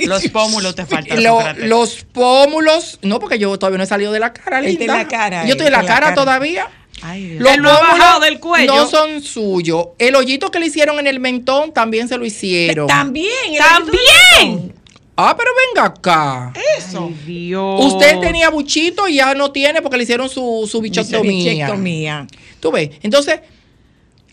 Los 0.06 0.26
pómulos 0.32 0.74
te 0.74 0.86
faltan. 0.86 1.22
Lo- 1.22 1.42
los 1.66 2.04
pómulos, 2.12 2.98
no, 3.02 3.18
porque 3.20 3.38
yo 3.38 3.58
todavía 3.58 3.78
no 3.78 3.84
he 3.84 3.86
salido 3.86 4.12
de 4.12 4.20
la 4.20 4.32
cara, 4.32 4.60
linda. 4.60 4.84
en 4.84 4.86
la 4.90 5.08
cara, 5.08 5.44
Yo 5.44 5.52
estoy 5.52 5.66
en 5.66 5.74
él 5.74 5.80
la 5.80 5.86
cara, 5.86 6.00
cara. 6.06 6.14
todavía. 6.14 6.68
Ay, 7.02 7.28
Dios. 7.28 7.42
Los 7.42 7.52
ha 7.52 7.56
pómulos 7.56 7.80
bajado 7.98 8.20
del 8.20 8.40
cuello. 8.40 8.74
No 8.74 8.86
son 8.88 9.22
suyos. 9.22 9.88
El 9.98 10.16
hoyito 10.16 10.50
que 10.50 10.58
le 10.58 10.66
hicieron 10.66 10.98
en 10.98 11.06
el 11.06 11.20
mentón 11.20 11.72
también 11.72 12.08
se 12.08 12.16
lo 12.18 12.24
hicieron. 12.26 12.86
También. 12.88 13.28
el 13.52 13.58
¡También! 13.58 14.74
Ah, 15.20 15.34
pero 15.36 15.50
venga 15.74 15.86
acá. 15.88 16.52
Eso. 16.76 17.06
Ay, 17.08 17.20
Dios. 17.26 17.84
Usted 17.84 18.18
tenía 18.20 18.50
buchito 18.50 19.08
y 19.08 19.14
ya 19.16 19.34
no 19.34 19.50
tiene 19.52 19.82
porque 19.82 19.96
le 19.96 20.04
hicieron 20.04 20.28
su, 20.28 20.68
su 20.70 20.80
bichectomía. 20.80 22.26
Tú 22.60 22.70
ves. 22.72 22.90
Entonces, 23.02 23.40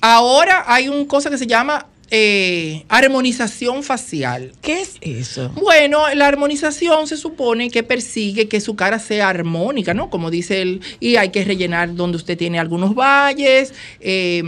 ahora 0.02 0.64
hay 0.68 0.88
una 0.88 1.08
cosa 1.08 1.30
que 1.30 1.38
se 1.38 1.48
llama 1.48 1.88
eh, 2.12 2.86
armonización 2.90 3.84
facial. 3.84 4.52
¿Qué 4.62 4.82
es 4.82 4.98
eso? 5.02 5.50
Bueno, 5.56 6.04
la 6.14 6.28
armonización 6.28 7.08
se 7.08 7.18
supone 7.18 7.70
que 7.70 7.84
persigue 7.84 8.48
que 8.48 8.62
su 8.62 8.76
cara 8.76 9.00
sea 9.00 9.30
armónica, 9.30 9.94
¿no? 9.94 10.10
Como 10.10 10.30
dice 10.30 10.62
él, 10.62 10.82
y 11.00 11.16
hay 11.16 11.30
que 11.30 11.44
rellenar 11.44 11.96
donde 11.96 12.18
usted 12.18 12.38
tiene 12.38 12.60
algunos 12.60 12.94
valles, 12.96 13.74
eh, 14.00 14.44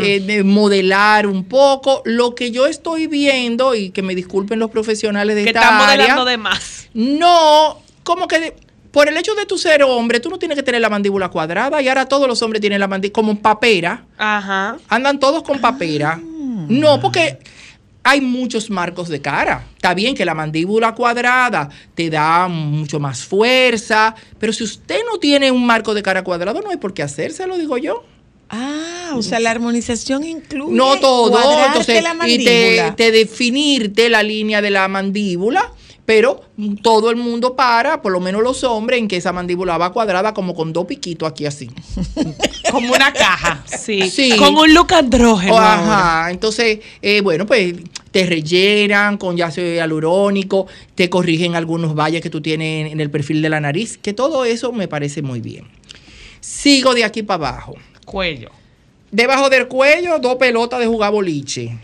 eh, 0.00 0.20
de 0.20 0.44
modelar 0.44 1.26
un 1.26 1.44
poco. 1.44 2.02
Lo 2.04 2.34
que 2.34 2.50
yo 2.50 2.66
estoy 2.66 3.06
viendo, 3.06 3.74
y 3.74 3.90
que 3.90 4.02
me 4.02 4.14
disculpen 4.14 4.58
los 4.58 4.70
profesionales 4.70 5.34
de 5.36 5.44
Que 5.44 5.50
esta 5.50 5.60
están 5.62 5.80
área, 5.80 5.96
modelando 5.96 6.24
de 6.24 6.36
más. 6.36 6.88
no, 6.94 7.78
como 8.04 8.28
que 8.28 8.38
de- 8.40 8.54
por 8.90 9.08
el 9.08 9.16
hecho 9.16 9.34
de 9.34 9.46
tu 9.46 9.56
ser 9.56 9.82
hombre, 9.84 10.20
tú 10.20 10.28
no 10.28 10.38
tienes 10.38 10.54
que 10.56 10.62
tener 10.62 10.82
la 10.82 10.90
mandíbula 10.90 11.30
cuadrada, 11.30 11.80
y 11.80 11.88
ahora 11.88 12.04
todos 12.06 12.28
los 12.28 12.42
hombres 12.42 12.60
tienen 12.60 12.78
la 12.78 12.88
mandíbula 12.88 13.14
como 13.14 13.38
papera. 13.40 14.04
Ajá. 14.18 14.76
Andan 14.88 15.18
todos 15.18 15.42
con 15.42 15.60
papera. 15.60 16.20
No, 16.68 17.00
porque 17.00 17.38
hay 18.04 18.20
muchos 18.20 18.70
marcos 18.70 19.08
de 19.08 19.20
cara. 19.20 19.64
Está 19.76 19.94
bien 19.94 20.14
que 20.14 20.24
la 20.24 20.34
mandíbula 20.34 20.94
cuadrada 20.94 21.68
te 21.94 22.10
da 22.10 22.48
mucho 22.48 22.98
más 22.98 23.24
fuerza, 23.24 24.14
pero 24.38 24.52
si 24.52 24.64
usted 24.64 25.00
no 25.10 25.18
tiene 25.18 25.50
un 25.50 25.64
marco 25.64 25.94
de 25.94 26.02
cara 26.02 26.24
cuadrado, 26.24 26.60
no 26.60 26.70
hay 26.70 26.78
por 26.78 26.94
qué 26.94 27.02
hacérselo, 27.02 27.56
digo 27.58 27.78
yo. 27.78 28.04
Ah, 28.54 29.12
o 29.16 29.22
sea, 29.22 29.40
la 29.40 29.50
armonización 29.50 30.24
incluye 30.24 30.74
No 30.76 30.98
todo, 31.00 31.38
entonces, 31.66 32.02
la 32.02 32.10
y 32.28 32.44
te, 32.44 32.76
mandíbula. 32.76 32.96
te 32.96 33.10
definirte 33.12 34.10
la 34.10 34.22
línea 34.22 34.60
de 34.60 34.70
la 34.70 34.88
mandíbula, 34.88 35.72
pero 36.04 36.42
todo 36.82 37.10
el 37.10 37.16
mundo 37.16 37.54
para, 37.54 38.02
por 38.02 38.12
lo 38.12 38.20
menos 38.20 38.42
los 38.42 38.64
hombres, 38.64 38.98
en 38.98 39.08
que 39.08 39.16
esa 39.16 39.32
mandíbula 39.32 39.78
va 39.78 39.92
cuadrada 39.92 40.34
como 40.34 40.54
con 40.54 40.72
dos 40.72 40.86
piquitos 40.86 41.30
aquí 41.30 41.46
así. 41.46 41.70
Como 42.70 42.94
una 42.94 43.12
caja. 43.12 43.62
Sí. 43.66 44.08
Sí. 44.08 44.34
Con 44.38 44.56
un 44.56 44.72
look 44.72 44.94
andrógeno. 44.94 45.52
Ahora. 45.52 45.74
Ajá, 45.74 46.30
entonces, 46.30 46.78
eh, 47.02 47.20
bueno, 47.20 47.44
pues 47.44 47.74
te 48.10 48.24
rellenan 48.24 49.18
con 49.18 49.40
ácido 49.42 49.74
hialurónico, 49.74 50.66
te 50.94 51.10
corrigen 51.10 51.54
algunos 51.54 51.94
valles 51.94 52.22
que 52.22 52.30
tú 52.30 52.40
tienes 52.40 52.90
en 52.90 53.00
el 53.00 53.10
perfil 53.10 53.42
de 53.42 53.50
la 53.50 53.60
nariz, 53.60 53.98
que 53.98 54.14
todo 54.14 54.46
eso 54.46 54.72
me 54.72 54.88
parece 54.88 55.20
muy 55.20 55.40
bien. 55.40 55.66
Sigo 56.40 56.94
de 56.94 57.04
aquí 57.04 57.22
para 57.22 57.48
abajo. 57.48 57.74
Cuello. 58.06 58.50
Debajo 59.10 59.50
del 59.50 59.68
cuello, 59.68 60.18
dos 60.18 60.36
pelotas 60.36 60.80
de 60.80 60.86
jugar 60.86 61.12
boliche. 61.12 61.76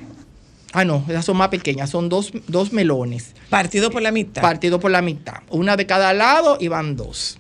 Ah, 0.72 0.84
no, 0.84 1.04
esas 1.08 1.24
son 1.24 1.36
más 1.38 1.48
pequeñas, 1.48 1.88
son 1.90 2.08
dos, 2.08 2.32
dos 2.46 2.72
melones, 2.72 3.34
Partido 3.48 3.90
por 3.90 4.02
la 4.02 4.12
mitad. 4.12 4.42
partidos 4.42 4.80
por 4.80 4.90
la 4.90 5.00
mitad. 5.02 5.36
Una 5.50 5.76
de 5.76 5.86
cada 5.86 6.12
lado 6.12 6.58
y 6.60 6.68
van 6.68 6.94
dos. 6.96 7.38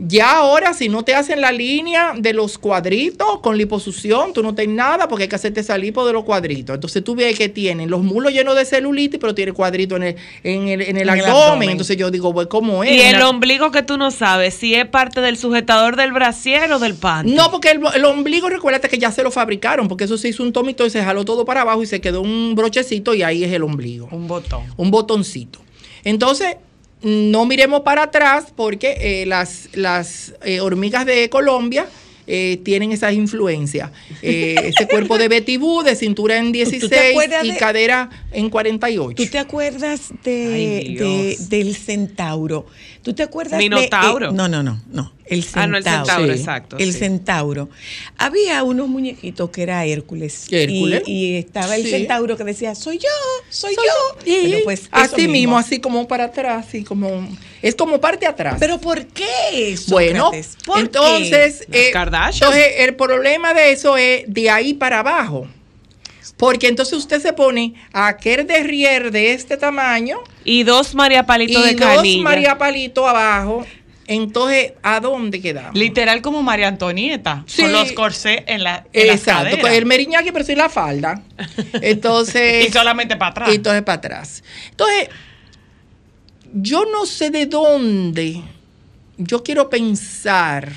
Ya 0.00 0.36
ahora, 0.36 0.74
si 0.74 0.88
no 0.88 1.02
te 1.02 1.16
hacen 1.16 1.40
la 1.40 1.50
línea 1.50 2.14
de 2.16 2.32
los 2.32 2.56
cuadritos 2.56 3.40
con 3.40 3.58
liposucción, 3.58 4.32
tú 4.32 4.44
no 4.44 4.54
tienes 4.54 4.76
nada 4.76 5.08
porque 5.08 5.24
hay 5.24 5.28
que 5.28 5.34
hacerte 5.34 5.58
esa 5.58 5.76
lipo 5.76 6.06
de 6.06 6.12
los 6.12 6.22
cuadritos. 6.22 6.74
Entonces 6.74 7.02
tú 7.02 7.16
ves 7.16 7.36
que 7.36 7.48
tienen 7.48 7.90
los 7.90 8.04
mulos 8.04 8.32
llenos 8.32 8.54
de 8.54 8.64
celulitis, 8.64 9.18
pero 9.18 9.34
tiene 9.34 9.52
cuadritos 9.52 9.96
en 9.96 10.04
el, 10.04 10.16
en 10.44 10.68
el, 10.68 10.82
en 10.82 10.96
el 10.98 11.08
En 11.08 11.18
el 11.18 11.24
abdomen. 11.24 11.70
Entonces 11.70 11.96
yo 11.96 12.12
digo, 12.12 12.32
pues, 12.32 12.46
¿cómo 12.46 12.84
es? 12.84 12.92
Y 12.92 13.00
el 13.00 13.20
ombligo 13.22 13.72
que 13.72 13.82
tú 13.82 13.98
no 13.98 14.12
sabes 14.12 14.54
si 14.54 14.76
es 14.76 14.86
parte 14.86 15.20
del 15.20 15.36
sujetador 15.36 15.96
del 15.96 16.12
brasier 16.12 16.72
o 16.72 16.78
del 16.78 16.94
panty. 16.94 17.32
No, 17.32 17.50
porque 17.50 17.72
el, 17.72 17.80
el 17.92 18.04
ombligo, 18.04 18.48
recuérdate 18.48 18.88
que 18.88 18.98
ya 18.98 19.10
se 19.10 19.24
lo 19.24 19.32
fabricaron, 19.32 19.88
porque 19.88 20.04
eso 20.04 20.16
se 20.16 20.28
hizo 20.28 20.44
un 20.44 20.52
tomito 20.52 20.86
y 20.86 20.90
se 20.90 21.02
jaló 21.02 21.24
todo 21.24 21.44
para 21.44 21.62
abajo 21.62 21.82
y 21.82 21.86
se 21.86 22.00
quedó 22.00 22.20
un 22.20 22.54
brochecito 22.54 23.14
y 23.14 23.24
ahí 23.24 23.42
es 23.42 23.52
el 23.52 23.64
ombligo. 23.64 24.08
Un 24.12 24.28
botón. 24.28 24.62
un 24.76 24.92
botoncito. 24.92 25.58
Entonces, 26.04 26.56
no 27.02 27.44
miremos 27.46 27.82
para 27.82 28.04
atrás 28.04 28.46
porque 28.54 28.96
eh, 29.00 29.26
las, 29.26 29.68
las 29.74 30.34
eh, 30.44 30.60
hormigas 30.60 31.06
de 31.06 31.28
Colombia 31.30 31.86
eh, 32.26 32.58
tienen 32.62 32.92
esas 32.92 33.14
influencias. 33.14 33.90
Eh, 34.20 34.54
ese 34.64 34.86
cuerpo 34.90 35.16
de 35.16 35.28
Betty 35.28 35.56
Boo, 35.56 35.82
de 35.82 35.96
cintura 35.96 36.36
en 36.36 36.52
16 36.52 36.92
acuerdas 37.12 37.44
y 37.44 37.52
de- 37.52 37.56
cadera 37.56 38.10
en 38.32 38.50
48. 38.50 39.14
¿Tú 39.24 39.30
te 39.30 39.38
acuerdas 39.38 40.10
de, 40.24 40.52
Ay, 40.54 40.94
de- 40.96 41.36
del 41.48 41.74
centauro? 41.74 42.66
¿Tú 43.08 43.14
te 43.14 43.22
acuerdas 43.22 43.56
Minotauro. 43.58 44.26
de 44.26 44.32
eh, 44.32 44.36
No, 44.36 44.48
no, 44.48 44.62
no, 44.62 44.78
no. 44.92 45.12
El 45.24 45.42
centauro. 45.42 45.62
Ah, 45.62 45.66
no, 45.66 45.76
el 45.78 45.84
centauro, 45.84 46.34
Sí. 46.34 46.38
exacto. 46.40 46.76
El 46.78 46.92
sí. 46.92 46.98
centauro. 46.98 47.70
Había 48.18 48.62
unos 48.64 48.86
muñequitos 48.86 49.48
que 49.48 49.62
era 49.62 49.82
Hércules. 49.86 50.46
Hércules. 50.52 51.02
Y, 51.06 51.12
y 51.12 51.36
estaba 51.36 51.76
el 51.76 51.84
Sí. 51.84 51.90
centauro 51.90 52.36
que 52.36 52.44
decía, 52.44 52.74
soy 52.74 52.98
yo, 52.98 53.08
soy, 53.48 53.74
Soy 53.74 53.84
yo. 53.86 54.18
yo. 54.26 54.30
Y 54.30 54.40
Bueno, 54.48 54.56
pues, 54.64 54.80
eso 54.80 54.88
así 54.92 55.26
mismo. 55.26 55.56
así 55.56 55.80
como 55.80 56.06
para 56.06 56.24
atrás, 56.24 56.66
así 56.68 56.84
como 56.84 57.26
es 57.62 57.74
como 57.74 57.98
parte 57.98 58.26
atrás. 58.26 58.56
Pero 58.60 58.78
¿por 58.78 59.06
qué? 59.06 59.74
Bueno? 59.88 60.30
¿Por 60.66 60.74
qué? 60.76 60.80
entonces, 60.82 61.66
eh, 61.72 61.88
Kardashian. 61.90 62.50
entonces 62.52 62.74
el 62.80 62.94
problema 62.94 63.54
de 63.54 63.72
eso 63.72 63.96
es 63.96 64.24
de 64.26 64.50
ahí 64.50 64.74
para 64.74 64.98
abajo. 65.00 65.48
Porque 66.38 66.68
entonces 66.68 66.96
usted 66.96 67.20
se 67.20 67.34
pone 67.34 67.74
a 67.92 68.06
aquel 68.06 68.46
derrier 68.46 69.10
de 69.10 69.32
este 69.32 69.56
tamaño 69.56 70.20
Y 70.44 70.62
dos 70.62 70.94
María 70.94 71.26
Palito 71.26 71.58
y 71.60 71.62
de 71.62 71.74
dos 71.74 71.96
canilla. 71.96 72.22
María 72.22 72.58
Palito 72.58 73.06
abajo 73.06 73.66
entonces, 74.08 74.72
¿a 74.82 75.00
dónde 75.00 75.38
quedamos? 75.38 75.74
Literal 75.78 76.22
como 76.22 76.42
María 76.42 76.66
Antonieta, 76.68 77.44
Sí. 77.46 77.60
con 77.60 77.72
los 77.72 77.92
corsés 77.92 78.40
en, 78.46 78.64
la, 78.64 78.86
en 78.94 79.06
las 79.06 79.16
Exacto, 79.18 79.58
con 79.60 79.70
el 79.70 79.84
meriñaque, 79.84 80.32
pero 80.32 80.46
sin 80.46 80.56
la 80.56 80.70
falda. 80.70 81.22
Entonces. 81.82 82.66
Y 82.68 82.72
solamente 82.72 83.16
para 83.16 83.30
atrás. 83.32 83.48
Y 83.52 83.56
entonces 83.56 83.82
para 83.82 83.98
atrás. 83.98 84.42
Entonces, 84.70 85.10
yo 86.54 86.86
no 86.86 87.04
sé 87.04 87.28
de 87.28 87.44
dónde. 87.44 88.40
Yo 89.18 89.42
quiero 89.42 89.68
pensar 89.68 90.72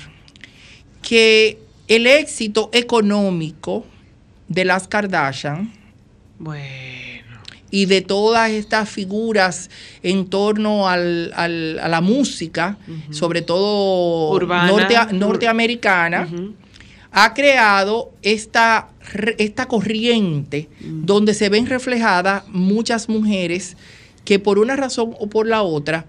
que 1.00 1.58
el 1.88 2.06
éxito 2.06 2.68
económico 2.74 3.86
de 4.48 4.64
las 4.64 4.88
Kardashian 4.88 5.72
Bueno. 6.38 6.62
y 7.70 7.86
de 7.86 8.00
todas 8.02 8.50
estas 8.50 8.88
figuras 8.88 9.70
en 10.02 10.26
torno 10.28 10.88
al- 10.88 11.32
al- 11.34 11.78
a 11.78 11.88
la 11.88 12.00
música, 12.00 12.76
sobre 13.10 13.42
todo 13.42 14.30
Urbana. 14.32 14.70
norte- 14.70 15.12
norteamericana, 15.12 16.28
ha 17.12 17.34
creado 17.34 18.10
esta, 18.22 18.88
esta 19.38 19.66
corriente 19.66 20.68
donde 20.80 21.34
se 21.34 21.48
ven 21.48 21.66
reflejadas 21.66 22.44
muchas 22.48 23.08
mujeres 23.08 23.76
que 24.24 24.38
por 24.38 24.58
una 24.58 24.76
razón 24.76 25.14
o 25.18 25.28
por 25.28 25.46
la 25.46 25.62
otra 25.62 26.06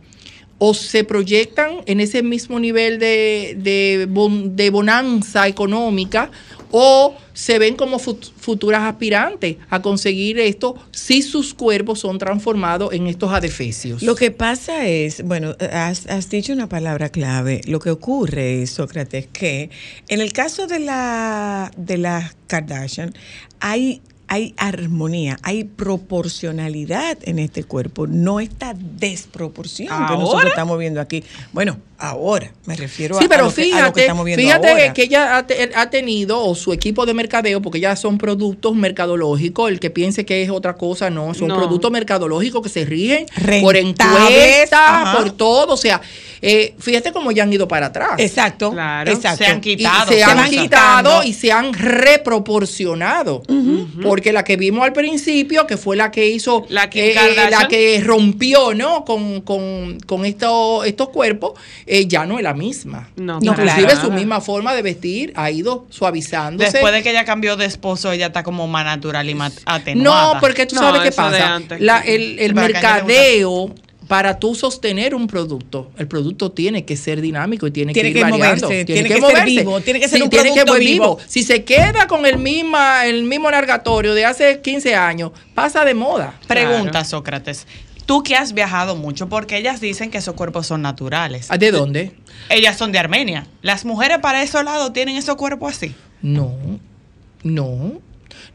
o 0.59 0.73
se 0.73 1.03
proyectan 1.03 1.77
en 1.87 1.99
ese 1.99 2.23
mismo 2.23 2.57
nivel 2.59 2.99
de, 2.99 3.55
de 3.59 4.05
bon- 4.09 4.55
de 4.55 4.69
bonanza 4.69 5.47
económica 5.47 6.29
o 6.75 7.15
se 7.33 7.59
ven 7.59 7.75
como 7.75 7.99
fut- 7.99 8.31
futuras 8.35 8.81
aspirantes 8.81 9.57
a 9.69 9.81
conseguir 9.83 10.39
esto 10.39 10.73
si 10.91 11.21
sus 11.21 11.53
cuerpos 11.53 11.99
son 11.99 12.17
transformados 12.17 12.91
en 12.93 13.05
estos 13.05 13.31
adefesios. 13.31 14.01
Lo 14.01 14.15
que 14.15 14.31
pasa 14.31 14.87
es, 14.87 15.23
bueno, 15.23 15.55
has, 15.71 16.07
has 16.07 16.31
dicho 16.31 16.51
una 16.51 16.67
palabra 16.67 17.09
clave. 17.09 17.61
Lo 17.67 17.79
que 17.79 17.91
ocurre 17.91 18.63
es, 18.63 18.71
Sócrates, 18.71 19.27
que 19.31 19.69
en 20.09 20.19
el 20.19 20.33
caso 20.33 20.65
de 20.65 20.79
la 20.79 21.71
de 21.77 21.97
las 21.99 22.35
Kardashian 22.47 23.13
hay 23.59 24.01
hay 24.33 24.55
armonía, 24.57 25.37
hay 25.43 25.63
proporcionalidad 25.63 27.19
en 27.21 27.37
este 27.37 27.63
cuerpo, 27.65 28.07
no 28.07 28.39
esta 28.39 28.73
desproporción 28.75 29.89
que 30.07 30.13
nosotros 30.17 30.45
estamos 30.49 30.79
viendo 30.79 30.99
aquí. 30.99 31.23
Bueno, 31.51 31.77
ahora 31.99 32.51
me 32.65 32.75
refiero 32.75 33.15
Sí, 33.19 33.23
a, 33.23 33.27
a 33.27 33.29
pero 33.29 33.45
lo 33.45 33.53
que, 33.53 33.61
a 33.61 33.65
lo 33.65 33.71
que 33.71 33.75
fíjate, 33.77 34.01
estamos 34.01 34.25
viendo 34.25 34.41
fíjate 34.43 34.69
ahora. 34.69 34.93
que 34.93 35.03
ella 35.03 35.37
ha, 35.37 35.45
te- 35.45 35.69
ha 35.75 35.89
tenido, 35.91 36.43
o 36.43 36.55
su 36.55 36.73
equipo 36.73 37.05
de 37.05 37.13
mercadeo, 37.13 37.61
porque 37.61 37.79
ya 37.79 37.95
son 37.95 38.17
productos 38.17 38.73
mercadológicos, 38.75 39.69
el 39.69 39.79
que 39.79 39.91
piense 39.91 40.25
que 40.25 40.41
es 40.41 40.49
otra 40.49 40.73
cosa, 40.77 41.11
no, 41.11 41.35
son 41.35 41.49
No. 41.49 41.57
productos 41.57 41.91
mercadológicos 41.91 42.63
que 42.63 42.69
se 42.69 42.85
rigen 42.85 43.27
Rentables, 43.35 43.61
por 43.63 43.75
encuestas, 43.77 45.15
por 45.15 45.31
todo, 45.31 45.73
o 45.73 45.77
sea, 45.77 46.01
eh, 46.41 46.73
fíjate 46.79 47.11
cómo 47.13 47.31
ya 47.31 47.43
han 47.43 47.53
ido 47.53 47.67
para 47.67 47.85
atrás. 47.87 48.13
Exacto, 48.17 48.71
Claro, 48.71 49.11
exacto. 49.11 49.43
se 49.45 49.49
han 49.51 49.57
Y 49.59 49.61
quitado. 49.61 50.11
se, 50.11 50.23
han 50.23 50.49
quitado 50.49 51.23
y 51.23 51.33
se 51.33 51.51
han 51.51 51.71
reproporcionado. 51.73 53.43
Porque 54.01 54.22
la 54.31 54.43
que 54.43 54.55
vimos 54.55 54.85
al 54.85 54.93
principio, 54.93 55.67
que 55.67 55.75
fue 55.75 55.97
la 55.97 56.11
que 56.11 56.27
hizo, 56.29 56.65
La 56.69 56.89
Kim 56.89 57.01
eh, 57.03 57.11
eh, 57.13 57.49
la 57.49 57.67
que 57.67 58.01
rompió, 58.05 58.73
¿no? 58.73 59.03
Con, 59.03 59.41
con, 59.41 59.99
con 60.05 60.23
estos, 60.25 60.85
estos 60.85 61.09
cuerpos, 61.09 61.53
eh, 61.85 62.05
ya 62.07 62.25
no 62.25 62.37
es 62.37 62.43
la 62.43 62.53
misma. 62.53 63.09
No, 63.15 63.39
Inclusive 63.41 63.95
su 63.97 64.11
misma 64.11 64.39
forma 64.39 64.73
de 64.75 64.81
vestir 64.83 65.33
ha 65.35 65.51
ido 65.51 65.85
suavizándose. 65.89 66.71
Después 66.71 66.93
de 66.93 67.03
que 67.03 67.09
ella 67.09 67.25
cambió 67.25 67.55
de 67.57 67.65
esposo, 67.65 68.11
ella 68.11 68.27
está 68.27 68.43
como 68.43 68.67
más 68.67 68.85
natural 68.85 69.29
y 69.29 69.33
más 69.35 69.59
atenuada. 69.65 70.35
no, 70.35 70.39
porque 70.39 70.65
tú 70.65 70.75
No, 70.75 70.81
sabes 70.81 71.01
qué 71.01 71.11
pasa. 71.11 71.59
La- 71.79 71.99
el 72.01 72.37
el 72.39 72.53
que 72.53 72.53
mercadeo, 72.53 73.73
para 74.13 74.37
tú 74.37 74.53
sostener 74.53 75.15
un 75.15 75.25
producto, 75.25 75.89
el 75.97 76.07
producto 76.07 76.51
tiene 76.51 76.85
que 76.85 76.95
ser 76.95 77.19
dinámico 77.19 77.65
y 77.65 77.71
tiene, 77.71 77.93
Tiene 77.93 78.13
que 78.13 78.19
ir 78.19 78.25
que 78.25 78.29
variando. 78.29 78.67
moverse, 78.67 78.85
tiene 78.85 79.09
que 79.09 79.19
ser 79.19 79.43
vivo, 79.43 79.81
tiene 79.81 79.99
que 79.99 80.07
ser 80.07 80.21
un 80.21 80.29
tiene 80.29 80.51
producto 80.51 80.73
vivo. 80.75 81.17
Si 81.25 81.41
se 81.41 81.63
queda 81.63 82.05
con 82.05 82.27
el 82.27 82.37
misma, 82.37 83.07
el 83.07 83.23
mismo 83.23 83.49
nargatorio 83.49 84.13
de 84.13 84.23
hace 84.25 84.61
15 84.61 84.93
años, 84.93 85.31
pasa 85.55 85.83
de 85.83 85.95
moda. 85.95 86.39
Pregunta, 86.47 86.91
Claro. 86.91 87.05
Sócrates. 87.05 87.65
Tú 88.05 88.21
que 88.21 88.35
has 88.35 88.53
viajado 88.53 88.95
mucho, 88.95 89.29
porque 89.29 89.57
ellas 89.57 89.81
dicen 89.81 90.11
que 90.11 90.19
esos 90.19 90.35
cuerpos 90.35 90.67
son 90.67 90.83
naturales. 90.83 91.47
¿De 91.57 91.71
dónde? 91.71 92.11
Ellas 92.49 92.77
son 92.77 92.91
de 92.91 92.99
Armenia. 92.99 93.47
Las 93.63 93.83
mujeres 93.83 94.19
para 94.19 94.43
esos 94.43 94.63
lados 94.63 94.93
tienen 94.93 95.15
esos 95.17 95.37
cuerpos 95.37 95.73
así. 95.73 95.95
No, 96.21 96.53
no, 97.41 97.93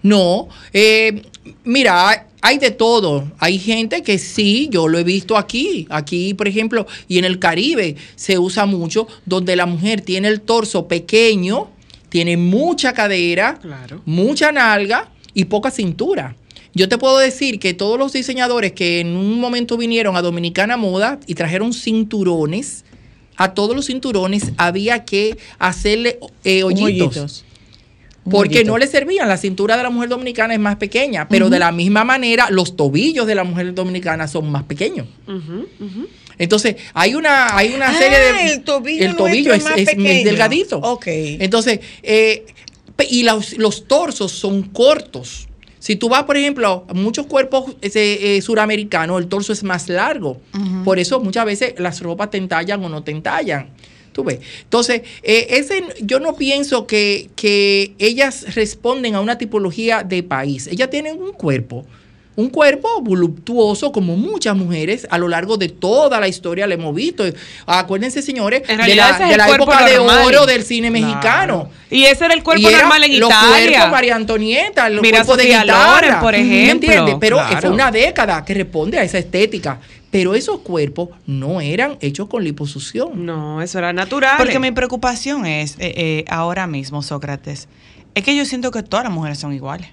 no. 0.03 0.49
Eh, 0.73 1.23
mira, 1.65 2.27
hay 2.41 2.59
de 2.59 2.71
todo. 2.71 3.31
Hay 3.39 3.59
gente 3.59 4.03
que 4.03 4.19
sí, 4.19 4.69
yo 4.71 4.89
lo 4.89 4.99
he 4.99 5.05
visto 5.05 5.37
aquí. 5.37 5.87
Aquí, 5.91 6.35
por 6.35 6.49
ejemplo, 6.49 6.87
y 7.09 7.19
en 7.19 7.25
el 7.25 7.39
Caribe 7.39 7.97
se 8.17 8.39
usa 8.39 8.67
mucho, 8.67 9.09
donde 9.27 9.57
la 9.57 9.67
mujer 9.67 10.01
tiene 10.01 10.29
el 10.29 10.41
torso 10.41 10.87
pequeño, 10.89 11.69
tiene 12.09 12.37
mucha 12.37 12.93
cadera, 12.93 13.59
Claro. 13.61 14.01
mucha 14.07 14.53
nalga 14.53 15.11
y 15.35 15.45
poca 15.47 15.71
cintura. 15.71 16.37
Yo 16.75 16.89
te 16.89 16.97
puedo 16.97 17.19
decir 17.19 17.59
que 17.59 17.75
todos 17.75 17.99
los 17.99 18.13
diseñadores 18.13 18.73
que 18.73 19.01
en 19.01 19.17
un 19.17 19.41
momento 19.41 19.77
vinieron 19.77 20.17
a 20.17 20.23
Dominicana 20.23 20.77
Moda 20.77 21.19
y 21.27 21.35
trajeron 21.35 21.73
cinturones, 21.73 22.85
a 23.37 23.53
todos 23.55 23.75
los 23.75 23.87
cinturones 23.87 24.53
había 24.59 25.05
que 25.05 25.37
hacerle 25.59 26.19
eh, 26.45 26.63
hoyitos. 26.63 27.45
Porque 28.31 28.65
no 28.65 28.79
le 28.79 28.87
servían, 28.87 29.29
la 29.29 29.37
cintura 29.37 29.77
de 29.77 29.83
la 29.83 29.91
mujer 29.91 30.09
dominicana 30.09 30.55
es 30.55 30.61
más 30.61 30.77
pequeña, 30.77 31.29
pero 31.29 31.51
de 31.51 31.59
la 31.59 31.73
misma 31.73 32.05
manera 32.05 32.49
los 32.51 32.77
tobillos 32.77 33.27
de 33.27 33.35
la 33.35 33.45
mujer 33.45 33.75
dominicana 33.75 34.29
son 34.29 34.51
más 34.51 34.65
pequeños. 34.65 35.07
Entonces, 36.39 36.77
hay 36.95 37.15
una, 37.15 37.57
hay 37.57 37.75
una 37.75 37.89
Ah, 37.89 37.95
serie 37.95 38.19
de... 38.19 38.53
el 38.53 38.63
tobillo 38.63 39.05
el 39.05 39.17
tobillo 39.17 39.53
es, 39.53 39.65
más 39.65 39.75
delgadito. 39.75 40.79
Ok. 40.79 41.07
Entonces, 41.07 41.81
eh, 42.03 42.47
y 43.11 43.25
los, 43.25 43.59
los 43.59 43.89
torsos 43.89 44.33
son 44.33 44.63
cortos. 44.63 45.49
Si 45.81 45.97
tú 45.97 46.09
vas, 46.09 46.25
por 46.25 46.37
ejemplo, 46.37 46.85
a 46.89 46.95
muchos 46.95 47.27
cuerpos 47.27 47.77
eh, 47.83 48.41
suramericanos, 48.43 49.21
el 49.21 49.29
torso 49.29 49.53
es 49.53 49.63
más 49.63 49.89
largo. 49.89 50.41
Por 50.85 50.99
eso 50.99 51.21
muchas 51.21 51.45
veces 51.45 51.75
las 51.79 52.01
ropas 52.01 52.31
te 52.31 52.39
entallan 52.39 52.85
o 52.85 52.89
no 52.89 53.03
te 53.03 53.11
entallan. 53.11 53.71
Tú 54.19 54.25
ves. 54.25 54.41
Entonces, 54.65 55.03
eh, 55.23 55.47
ese, 55.51 55.85
yo 56.01 56.19
no 56.19 56.35
pienso 56.35 56.89
que, 56.89 57.31
que 57.37 57.93
ellas 58.01 58.53
responden 58.57 59.15
a 59.15 59.21
una 59.21 59.39
tipología 59.39 60.03
de 60.03 60.25
país. 60.25 60.67
Ellas 60.67 60.91
tienen 60.91 61.23
un 61.23 61.33
cuerpo. 61.33 61.87
Un 62.35 62.51
cuerpo 62.51 62.89
voluptuoso, 63.01 63.93
como 63.93 64.17
muchas 64.17 64.57
mujeres 64.57 65.07
a 65.11 65.19
lo 65.19 65.29
largo 65.29 65.57
de 65.57 65.69
toda 65.69 66.19
la 66.19 66.27
historia 66.27 66.67
le 66.67 66.75
hemos 66.75 66.93
visto. 66.97 67.23
Acuérdense, 67.65 68.21
señores, 68.23 68.63
En 68.69 68.79
de 68.79 68.97
la, 68.97 69.19
de 69.21 69.37
la 69.37 69.51
época 69.51 69.85
de 69.87 69.99
oro 69.99 70.47
del 70.47 70.65
cine 70.65 70.91
mexicano. 70.91 71.71
Y 71.89 72.05
ese 72.05 72.25
era 72.25 72.35
el 72.35 72.43
cuerpo 72.43 72.69
era 72.69 72.79
normal 72.81 73.05
en 73.05 73.21
los 73.21 73.29
Italia. 73.31 73.71
cuerpos 73.71 73.91
María 73.93 74.17
Antonieta, 74.17 74.89
los 74.89 75.03
Mira 75.03 75.19
cuerpos 75.19 75.37
de 75.37 75.45
guitarra. 75.47 75.95
Loren, 76.01 76.21
por 76.21 76.33
¿me 76.33 76.41
ejemplo. 76.41 76.89
entiendes? 76.89 77.17
Pero 77.21 77.39
eh, 77.39 77.57
fue 77.61 77.71
una 77.71 77.93
década 77.93 78.45
que 78.45 78.55
responde 78.55 78.99
a 78.99 79.05
esa 79.05 79.19
estética. 79.19 79.79
Pero 80.11 80.35
esos 80.35 80.61
cuerpos 80.61 81.11
no 81.27 81.61
eran 81.61 81.99
hechos 82.01 82.29
con 82.29 82.43
liposucción. 82.43 83.27
No, 83.27 83.61
eso 83.61 83.79
era 83.79 83.93
natural. 83.93 84.37
Porque 84.39 84.59
mi 84.59 84.71
preocupación 84.71 85.45
es, 85.45 85.73
eh, 85.79 85.93
eh, 85.97 86.25
ahora 86.29 86.67
mismo, 86.67 87.03
Sócrates, 87.03 87.69
es 88.15 88.25
que 88.25 88.35
yo 88.35 88.45
siento 88.47 88.71
que 88.71 88.83
todas 88.83 89.05
las 89.05 89.13
mujeres 89.13 89.39
son 89.39 89.53
iguales. 89.53 89.89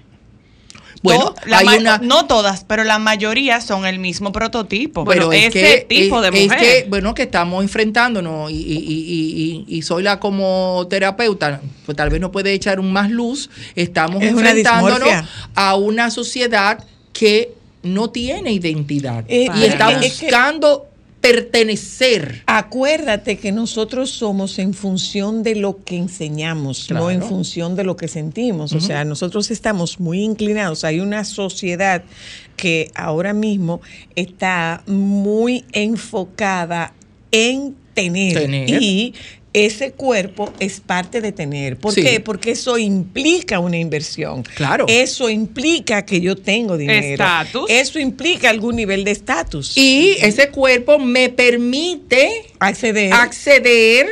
Bueno, 1.02 1.34
To- 1.34 1.34
la 1.46 1.58
hay 1.58 1.66
ma- 1.66 1.76
una- 1.76 1.98
No 1.98 2.24
todas, 2.26 2.64
pero 2.64 2.82
la 2.82 2.98
mayoría 2.98 3.60
son 3.60 3.84
el 3.84 3.98
mismo 3.98 4.32
prototipo. 4.32 5.04
Bueno, 5.04 5.28
Pero 5.28 5.32
es 5.34 5.54
ese 5.54 5.84
que, 5.86 5.86
tipo 5.86 6.22
de 6.22 6.30
es- 6.30 6.34
es 6.34 6.42
mujer. 6.44 6.58
que, 6.58 6.86
bueno, 6.88 7.14
que 7.14 7.22
estamos 7.24 7.62
enfrentándonos 7.62 8.50
y, 8.50 8.54
y, 8.54 8.76
y, 8.78 9.64
y, 9.68 9.76
y 9.76 9.82
soy 9.82 10.02
la 10.02 10.18
como 10.18 10.86
terapeuta, 10.88 11.60
pues 11.84 11.94
tal 11.94 12.08
vez 12.08 12.20
no 12.20 12.32
puede 12.32 12.54
echar 12.54 12.80
un 12.80 12.90
más 12.92 13.10
luz. 13.10 13.50
Estamos 13.74 14.22
Es 14.22 14.30
enfrentándonos 14.30 15.08
a 15.54 15.74
una 15.76 16.10
sociedad 16.10 16.82
que 17.12 17.52
no 17.86 18.10
tiene 18.10 18.52
identidad 18.52 19.24
Eh, 19.28 19.48
y 19.56 19.64
está 19.64 19.98
buscando 19.98 20.86
pertenecer. 21.20 22.42
Acuérdate 22.46 23.36
que 23.38 23.50
nosotros 23.50 24.10
somos 24.10 24.58
en 24.58 24.74
función 24.74 25.42
de 25.42 25.56
lo 25.56 25.82
que 25.82 25.96
enseñamos, 25.96 26.88
no 26.90 27.10
en 27.10 27.20
función 27.20 27.74
de 27.74 27.82
lo 27.82 27.96
que 27.96 28.06
sentimos. 28.06 28.72
O 28.72 28.80
sea, 28.80 29.04
nosotros 29.04 29.50
estamos 29.50 29.98
muy 29.98 30.20
inclinados. 30.20 30.84
Hay 30.84 31.00
una 31.00 31.24
sociedad 31.24 32.04
que 32.56 32.92
ahora 32.94 33.32
mismo 33.32 33.80
está 34.14 34.82
muy 34.86 35.64
enfocada 35.72 36.92
en 37.32 37.74
tener. 37.94 38.34
Tener. 38.34 38.82
Y 38.82 39.14
ese 39.56 39.92
cuerpo 39.92 40.52
es 40.60 40.80
parte 40.80 41.22
de 41.22 41.32
tener. 41.32 41.78
¿Por 41.78 41.94
Sí. 41.94 42.02
qué? 42.02 42.20
Porque 42.20 42.50
eso 42.50 42.76
implica 42.76 43.58
una 43.58 43.78
inversión. 43.78 44.42
Claro. 44.54 44.84
Eso 44.86 45.30
implica 45.30 46.04
que 46.04 46.20
yo 46.20 46.36
tengo 46.36 46.76
dinero. 46.76 47.24
Estatus. 47.24 47.64
Eso 47.70 47.98
implica 47.98 48.50
algún 48.50 48.76
nivel 48.76 49.02
de 49.04 49.12
estatus. 49.12 49.76
Y 49.78 50.16
ese 50.20 50.50
cuerpo 50.50 50.98
me 50.98 51.30
permite 51.30 52.44
acceder. 52.58 53.12
acceder 53.14 54.06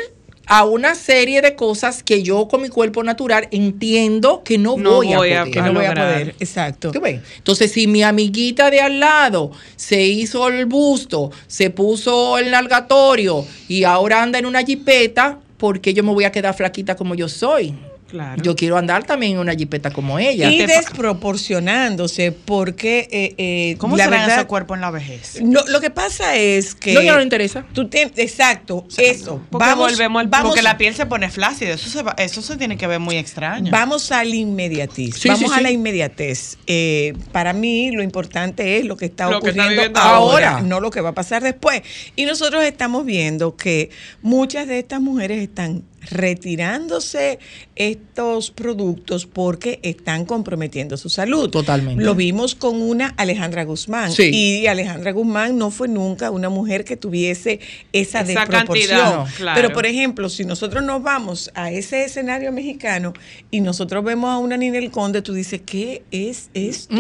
a 0.46 0.64
una 0.64 0.94
serie 0.94 1.40
de 1.42 1.54
cosas 1.56 2.02
que 2.02 2.22
yo 2.22 2.48
con 2.48 2.62
mi 2.62 2.68
cuerpo 2.68 3.02
natural 3.02 3.48
entiendo 3.50 4.42
que 4.44 4.58
no, 4.58 4.76
No 4.76 4.96
voy, 4.96 5.14
voy 5.14 5.32
a 5.32 5.42
a- 5.42 5.44
poder. 5.44 5.50
que 5.54 5.62
no 5.62 5.72
voy 5.74 5.84
a 5.86 5.94
poder. 5.94 6.34
Exacto. 6.38 6.90
¿Tú 6.90 7.00
ves? 7.00 7.20
Entonces, 7.38 7.72
si 7.72 7.86
mi 7.86 8.02
amiguita 8.02 8.70
de 8.70 8.80
al 8.80 9.00
lado 9.00 9.50
se 9.76 10.02
hizo 10.02 10.48
el 10.48 10.66
busto, 10.66 11.30
se 11.46 11.70
puso 11.70 12.38
el 12.38 12.50
nalgatorio 12.50 13.44
y 13.68 13.84
ahora 13.84 14.22
anda 14.22 14.38
en 14.38 14.46
una 14.46 14.62
jipeta, 14.62 15.38
¿por 15.56 15.80
qué 15.80 15.94
yo 15.94 16.02
me 16.04 16.12
voy 16.12 16.24
a 16.24 16.32
quedar 16.32 16.54
flaquita 16.54 16.94
como 16.96 17.14
yo 17.14 17.28
soy? 17.28 17.74
Claro. 18.14 18.40
Yo 18.44 18.54
quiero 18.54 18.76
andar 18.78 19.02
también 19.02 19.32
en 19.32 19.38
una 19.40 19.54
jipeta 19.56 19.90
como 19.90 20.20
ella. 20.20 20.48
Y 20.48 20.58
Te- 20.58 20.68
desproporcionándose, 20.68 22.30
porque 22.30 23.08
eh, 23.10 23.34
eh, 23.38 23.76
¿Cómo 23.78 23.96
la 23.96 24.04
será 24.04 24.18
verdad, 24.20 24.38
ese 24.38 24.46
cuerpo 24.46 24.74
en 24.76 24.80
la 24.82 24.92
vejez? 24.92 25.40
No, 25.42 25.62
lo 25.66 25.80
que 25.80 25.90
pasa 25.90 26.36
es 26.36 26.76
que 26.76 26.94
No, 26.94 27.02
ya 27.02 27.10
no 27.12 27.18
le 27.18 27.24
interesa. 27.24 27.66
Tú 27.72 27.88
tienes, 27.88 28.12
exacto, 28.16 28.86
eso. 28.96 29.42
porque 29.50 29.74
volvemos 29.74 30.20
al- 30.20 30.28
vamos, 30.28 30.50
Porque 30.50 30.62
la 30.62 30.78
piel 30.78 30.94
se 30.94 31.06
pone 31.06 31.28
flácida, 31.28 31.74
eso 31.74 31.90
se, 31.90 32.02
va- 32.04 32.14
eso 32.18 32.40
se 32.40 32.56
tiene 32.56 32.76
que 32.76 32.86
ver 32.86 33.00
muy 33.00 33.16
extraño. 33.16 33.72
Vamos 33.72 34.12
al 34.12 34.32
inmediatismo. 34.32 35.18
Sí, 35.20 35.28
vamos 35.28 35.48
sí, 35.50 35.52
a 35.52 35.56
sí. 35.58 35.62
la 35.64 35.70
inmediatez. 35.72 36.56
Eh, 36.68 37.14
para 37.32 37.52
mí 37.52 37.90
lo 37.90 38.02
importante 38.04 38.78
es 38.78 38.84
lo 38.84 38.96
que 38.96 39.06
está 39.06 39.28
Lo 39.28 39.40
que 39.40 39.50
está 39.50 39.64
ocurriendo 39.64 40.00
ahora. 40.00 40.60
no 40.60 40.78
lo 40.78 40.90
que 40.92 41.00
va 41.00 41.08
a 41.08 41.14
pasar 41.14 41.42
después. 41.42 41.82
Y 42.14 42.26
nosotros 42.26 42.62
estamos 42.62 43.04
viendo 43.04 43.56
que 43.56 43.90
muchas 44.22 44.68
de 44.68 44.78
estas 44.78 45.00
mujeres 45.00 45.42
están 45.42 45.82
retirándose 46.10 47.38
estos 47.76 48.50
productos 48.50 49.26
porque 49.26 49.80
están 49.82 50.24
comprometiendo 50.24 50.96
su 50.96 51.08
salud. 51.08 51.50
Totalmente. 51.50 52.02
Lo 52.02 52.14
vimos 52.14 52.54
con 52.54 52.80
una 52.80 53.08
Alejandra 53.16 53.64
Guzmán. 53.64 54.12
Sí. 54.12 54.30
Y 54.32 54.66
Alejandra 54.66 55.12
Guzmán 55.12 55.58
no 55.58 55.70
fue 55.70 55.88
nunca 55.88 56.30
una 56.30 56.48
mujer 56.48 56.84
que 56.84 56.96
tuviese 56.96 57.60
esa, 57.92 58.20
Esa 58.20 58.24
desproporción. 58.24 58.66
cantidad, 58.66 59.16
no, 59.16 59.26
claro. 59.36 59.60
Pero, 59.60 59.74
por 59.74 59.86
ejemplo, 59.86 60.28
si 60.28 60.44
nosotros 60.44 60.82
nos 60.84 61.02
vamos 61.02 61.50
a 61.54 61.70
ese 61.70 62.04
escenario 62.04 62.52
mexicano 62.52 63.12
y 63.50 63.60
nosotros 63.60 64.04
vemos 64.04 64.30
a 64.30 64.38
una 64.38 64.56
Ninel 64.56 64.90
Conde, 64.90 65.22
tú 65.22 65.32
dices, 65.34 65.62
¿qué 65.64 66.02
es 66.10 66.50
esto? 66.54 66.94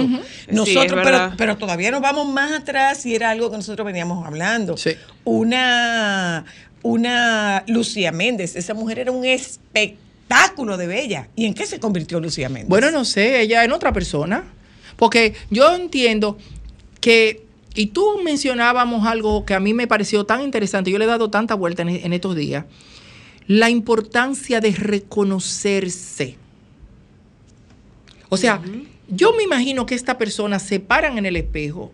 Nosotros, 0.48 0.98
es 0.98 1.04
pero, 1.04 1.32
pero 1.36 1.56
todavía 1.56 1.90
nos 1.90 2.00
vamos 2.00 2.28
más 2.32 2.52
atrás 2.52 3.04
y 3.06 3.14
era 3.14 3.30
algo 3.30 3.50
que 3.50 3.56
nosotros 3.56 3.84
veníamos 3.86 4.26
hablando. 4.26 4.76
Sí. 4.76 4.90
Una, 5.24 6.44
una 6.84 7.64
Lucía 7.66 8.12
Méndez, 8.12 8.56
esa 8.56 8.74
mujer 8.74 8.98
era 8.98 9.10
un 9.10 9.24
espectáculo 9.24 10.76
de 10.76 10.86
bella. 10.86 11.28
¿Y 11.34 11.46
en 11.46 11.54
qué 11.54 11.64
se 11.64 11.80
convirtió 11.80 12.20
Lucía 12.20 12.50
Méndez? 12.50 12.68
Bueno, 12.68 12.90
no 12.90 13.06
sé, 13.06 13.40
ella 13.40 13.64
en 13.64 13.72
otra 13.72 13.92
persona. 13.92 14.44
Porque 14.96 15.34
yo 15.50 15.74
entiendo 15.74 16.36
que, 17.00 17.42
y 17.74 17.86
tú 17.86 18.20
mencionábamos 18.22 19.06
algo 19.06 19.46
que 19.46 19.54
a 19.54 19.60
mí 19.60 19.72
me 19.72 19.86
pareció 19.86 20.24
tan 20.24 20.42
interesante, 20.42 20.90
yo 20.90 20.98
le 20.98 21.06
he 21.06 21.08
dado 21.08 21.30
tanta 21.30 21.54
vuelta 21.54 21.82
en, 21.82 21.88
en 21.88 22.12
estos 22.12 22.36
días, 22.36 22.66
la 23.46 23.70
importancia 23.70 24.60
de 24.60 24.72
reconocerse. 24.72 26.36
O 28.28 28.36
sea, 28.36 28.60
yo 29.08 29.32
me 29.32 29.42
imagino 29.42 29.86
que 29.86 29.94
esta 29.94 30.18
persona 30.18 30.58
se 30.58 30.80
paran 30.80 31.16
en 31.16 31.24
el 31.24 31.36
espejo 31.36 31.92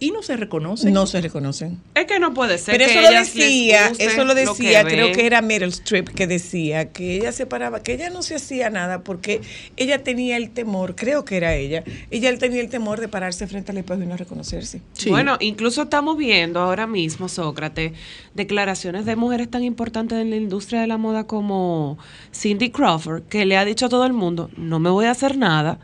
y 0.00 0.10
no 0.10 0.22
se 0.22 0.36
reconocen. 0.36 0.92
no 0.94 1.06
se 1.06 1.20
reconocen. 1.20 1.78
Es 1.94 2.06
que 2.06 2.18
no 2.18 2.32
puede 2.32 2.56
ser 2.56 2.76
Pero 2.76 2.86
que 2.86 2.98
eso 2.98 3.02
lo 3.02 3.18
decía, 3.18 3.92
eso 3.98 4.24
lo 4.24 4.34
que 4.34 4.40
decía, 4.40 4.84
creo 4.84 5.06
ven. 5.06 5.14
que 5.14 5.26
era 5.26 5.42
Meryl 5.42 5.68
Streep 5.68 6.08
que 6.08 6.26
decía 6.26 6.90
que 6.90 7.16
ella 7.16 7.32
se 7.32 7.44
paraba, 7.46 7.82
que 7.82 7.92
ella 7.92 8.08
no 8.08 8.22
se 8.22 8.34
hacía 8.34 8.70
nada 8.70 9.04
porque 9.04 9.42
ella 9.76 10.02
tenía 10.02 10.38
el 10.38 10.50
temor, 10.50 10.96
creo 10.96 11.26
que 11.26 11.36
era 11.36 11.54
ella, 11.54 11.84
ella 12.10 12.36
tenía 12.38 12.62
el 12.62 12.70
temor 12.70 12.98
de 12.98 13.08
pararse 13.08 13.46
frente 13.46 13.72
al 13.72 13.78
espejo 13.78 14.02
y 14.02 14.06
no 14.06 14.16
reconocerse. 14.16 14.80
Sí. 14.94 15.10
Bueno, 15.10 15.36
incluso 15.38 15.82
estamos 15.82 16.16
viendo 16.16 16.60
ahora 16.60 16.86
mismo, 16.86 17.28
Sócrates, 17.28 17.92
declaraciones 18.34 19.04
de 19.04 19.16
mujeres 19.16 19.50
tan 19.50 19.62
importantes 19.64 20.18
en 20.18 20.30
la 20.30 20.36
industria 20.36 20.80
de 20.80 20.86
la 20.86 20.96
moda 20.96 21.24
como 21.24 21.98
Cindy 22.34 22.70
Crawford, 22.70 23.24
que 23.24 23.44
le 23.44 23.58
ha 23.58 23.66
dicho 23.66 23.86
a 23.86 23.88
todo 23.90 24.06
el 24.06 24.14
mundo, 24.14 24.50
no 24.56 24.78
me 24.78 24.88
voy 24.88 25.04
a 25.04 25.10
hacer 25.10 25.36
nada, 25.36 25.78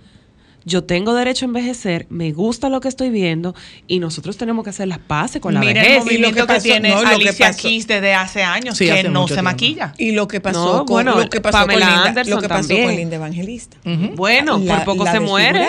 yo 0.69 0.83
tengo 0.83 1.15
derecho 1.15 1.45
a 1.45 1.49
envejecer, 1.49 2.07
me 2.11 2.33
gusta 2.33 2.69
lo 2.69 2.81
que 2.81 2.89
estoy 2.89 3.09
viendo 3.11 3.55
y 3.87 4.01
nosotros 4.01 4.37
tenemos 4.37 4.65
que 4.65 4.71
hacer 4.71 4.89
las 4.89 4.99
paces 4.99 5.41
con 5.41 5.55
la 5.55 5.61
Mira 5.61 5.81
el 5.81 5.87
vejez. 5.87 6.05
movimiento 6.05 6.29
Y 6.39 6.41
lo 6.41 6.47
que 6.49 6.61
tiene 6.61 6.89
no, 6.89 6.99
Alicia 6.99 7.53
Keys 7.55 7.87
desde 7.87 8.15
hace 8.15 8.43
años, 8.43 8.77
Sí, 8.77 8.87
que 8.87 8.93
hace 8.93 9.09
no 9.09 9.23
se 9.29 9.35
tiempo. 9.35 9.45
maquilla. 9.45 9.95
Y 9.97 10.11
lo 10.11 10.27
que 10.27 10.41
pasó 10.41 10.65
No, 10.79 10.79
con 10.85 10.87
bueno, 10.87 11.17
lo 11.21 11.31
que 11.31 11.41
pasó 11.41 11.59
con 11.59 11.67
Pamela 11.69 11.87
Linda, 11.87 12.05
Anderson 12.09 12.35
lo 12.35 12.43
que 12.43 12.49
pasó 12.49 12.69
también. 12.69 12.85
con 12.89 12.97
Linda 12.97 13.15
Evangelista. 13.17 13.77
Bueno, 14.17 14.59
La- 14.59 14.77
por 14.77 14.85
poco 14.97 15.05
la 15.05 15.13
se 15.13 15.21
muere. 15.21 15.61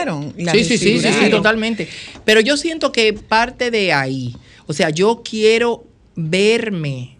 sí, 0.51 0.63
sí, 0.63 0.77
sí, 0.79 0.99
sí, 0.99 1.09
sí, 1.13 1.29
totalmente. 1.29 1.87
Pero 2.25 2.39
yo 2.41 2.57
siento 2.57 2.91
que 2.91 3.13
parte 3.13 3.69
de 3.69 3.93
ahí, 3.93 4.35
o 4.65 4.73
sea, 4.73 4.89
yo 4.89 5.21
quiero 5.23 5.85
verme, 6.15 7.17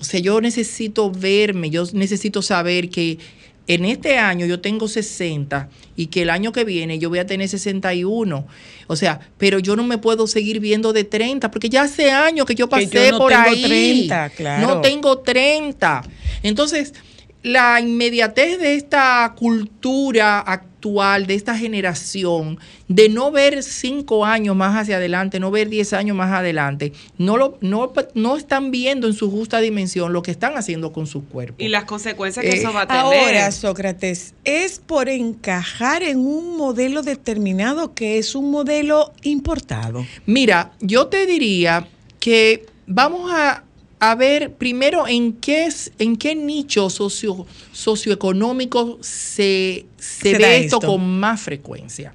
o 0.00 0.04
sea, 0.04 0.18
yo 0.20 0.40
necesito 0.40 1.10
verme, 1.10 1.70
yo 1.70 1.84
necesito 1.92 2.42
saber 2.42 2.90
que 2.90 3.18
en 3.66 3.84
este 3.84 4.18
año 4.18 4.46
yo 4.46 4.60
tengo 4.60 4.88
60 4.88 5.68
y 5.96 6.06
que 6.06 6.22
el 6.22 6.30
año 6.30 6.52
que 6.52 6.64
viene 6.64 6.98
yo 6.98 7.08
voy 7.08 7.18
a 7.18 7.26
tener 7.26 7.48
61. 7.48 8.46
O 8.86 8.96
sea, 8.96 9.20
pero 9.38 9.58
yo 9.58 9.76
no 9.76 9.84
me 9.84 9.98
puedo 9.98 10.26
seguir 10.26 10.60
viendo 10.60 10.92
de 10.92 11.04
30 11.04 11.50
porque 11.50 11.68
ya 11.68 11.82
hace 11.82 12.10
años 12.10 12.46
que 12.46 12.54
yo 12.54 12.68
Que 12.68 12.86
yo 12.86 12.90
pasé 12.90 13.10
no 13.12 13.18
por 13.18 13.30
tengo 13.30 13.50
ahí. 13.50 13.62
30, 13.62 14.30
claro. 14.30 14.66
No 14.66 14.80
tengo 14.80 15.18
30. 15.18 16.02
Entonces, 16.42 16.94
la 17.42 17.80
inmediatez 17.80 18.58
de 18.58 18.74
esta 18.74 19.34
cultura 19.36 20.40
actual, 20.40 21.26
de 21.26 21.34
esta 21.34 21.56
generación, 21.56 22.58
de 22.88 23.08
no 23.08 23.30
ver 23.30 23.62
cinco 23.62 24.24
años 24.24 24.56
más 24.56 24.76
hacia 24.76 24.96
adelante, 24.96 25.40
no 25.40 25.50
ver 25.50 25.68
diez 25.68 25.92
años 25.92 26.16
más 26.16 26.32
adelante, 26.32 26.92
no, 27.18 27.36
lo, 27.36 27.58
no, 27.60 27.92
no 28.14 28.36
están 28.36 28.70
viendo 28.70 29.06
en 29.06 29.14
su 29.14 29.30
justa 29.30 29.60
dimensión 29.60 30.12
lo 30.12 30.22
que 30.22 30.30
están 30.30 30.56
haciendo 30.56 30.92
con 30.92 31.06
su 31.06 31.24
cuerpo. 31.24 31.56
Y 31.58 31.68
las 31.68 31.84
consecuencias 31.84 32.44
que 32.44 32.52
Eh, 32.52 32.58
eso 32.58 32.72
va 32.72 32.82
a 32.82 32.86
tener. 32.86 33.02
Ahora, 33.02 33.50
Sócrates, 33.52 34.34
es 34.44 34.78
por 34.78 35.08
encajar 35.08 36.02
en 36.02 36.18
un 36.18 36.56
modelo 36.56 37.02
determinado 37.02 37.94
que 37.94 38.18
es 38.18 38.34
un 38.34 38.50
modelo 38.50 39.12
importado. 39.22 40.06
Mira, 40.26 40.72
yo 40.80 41.06
te 41.06 41.26
diría 41.26 41.88
que 42.18 42.66
vamos 42.86 43.30
a, 43.32 43.64
a 44.00 44.14
ver 44.14 44.54
primero 44.54 45.06
en 45.06 45.34
qué, 45.34 45.66
es, 45.66 45.92
en 45.98 46.16
qué 46.16 46.34
nicho 46.34 46.88
socio, 46.90 47.46
socioeconómico 47.72 48.98
se, 49.02 49.86
se 49.98 50.32
Se 50.32 50.38
ve 50.38 50.64
esto, 50.64 50.76
esto. 50.78 50.86
con 50.88 51.20
más 51.20 51.40
frecuencia. 51.40 52.14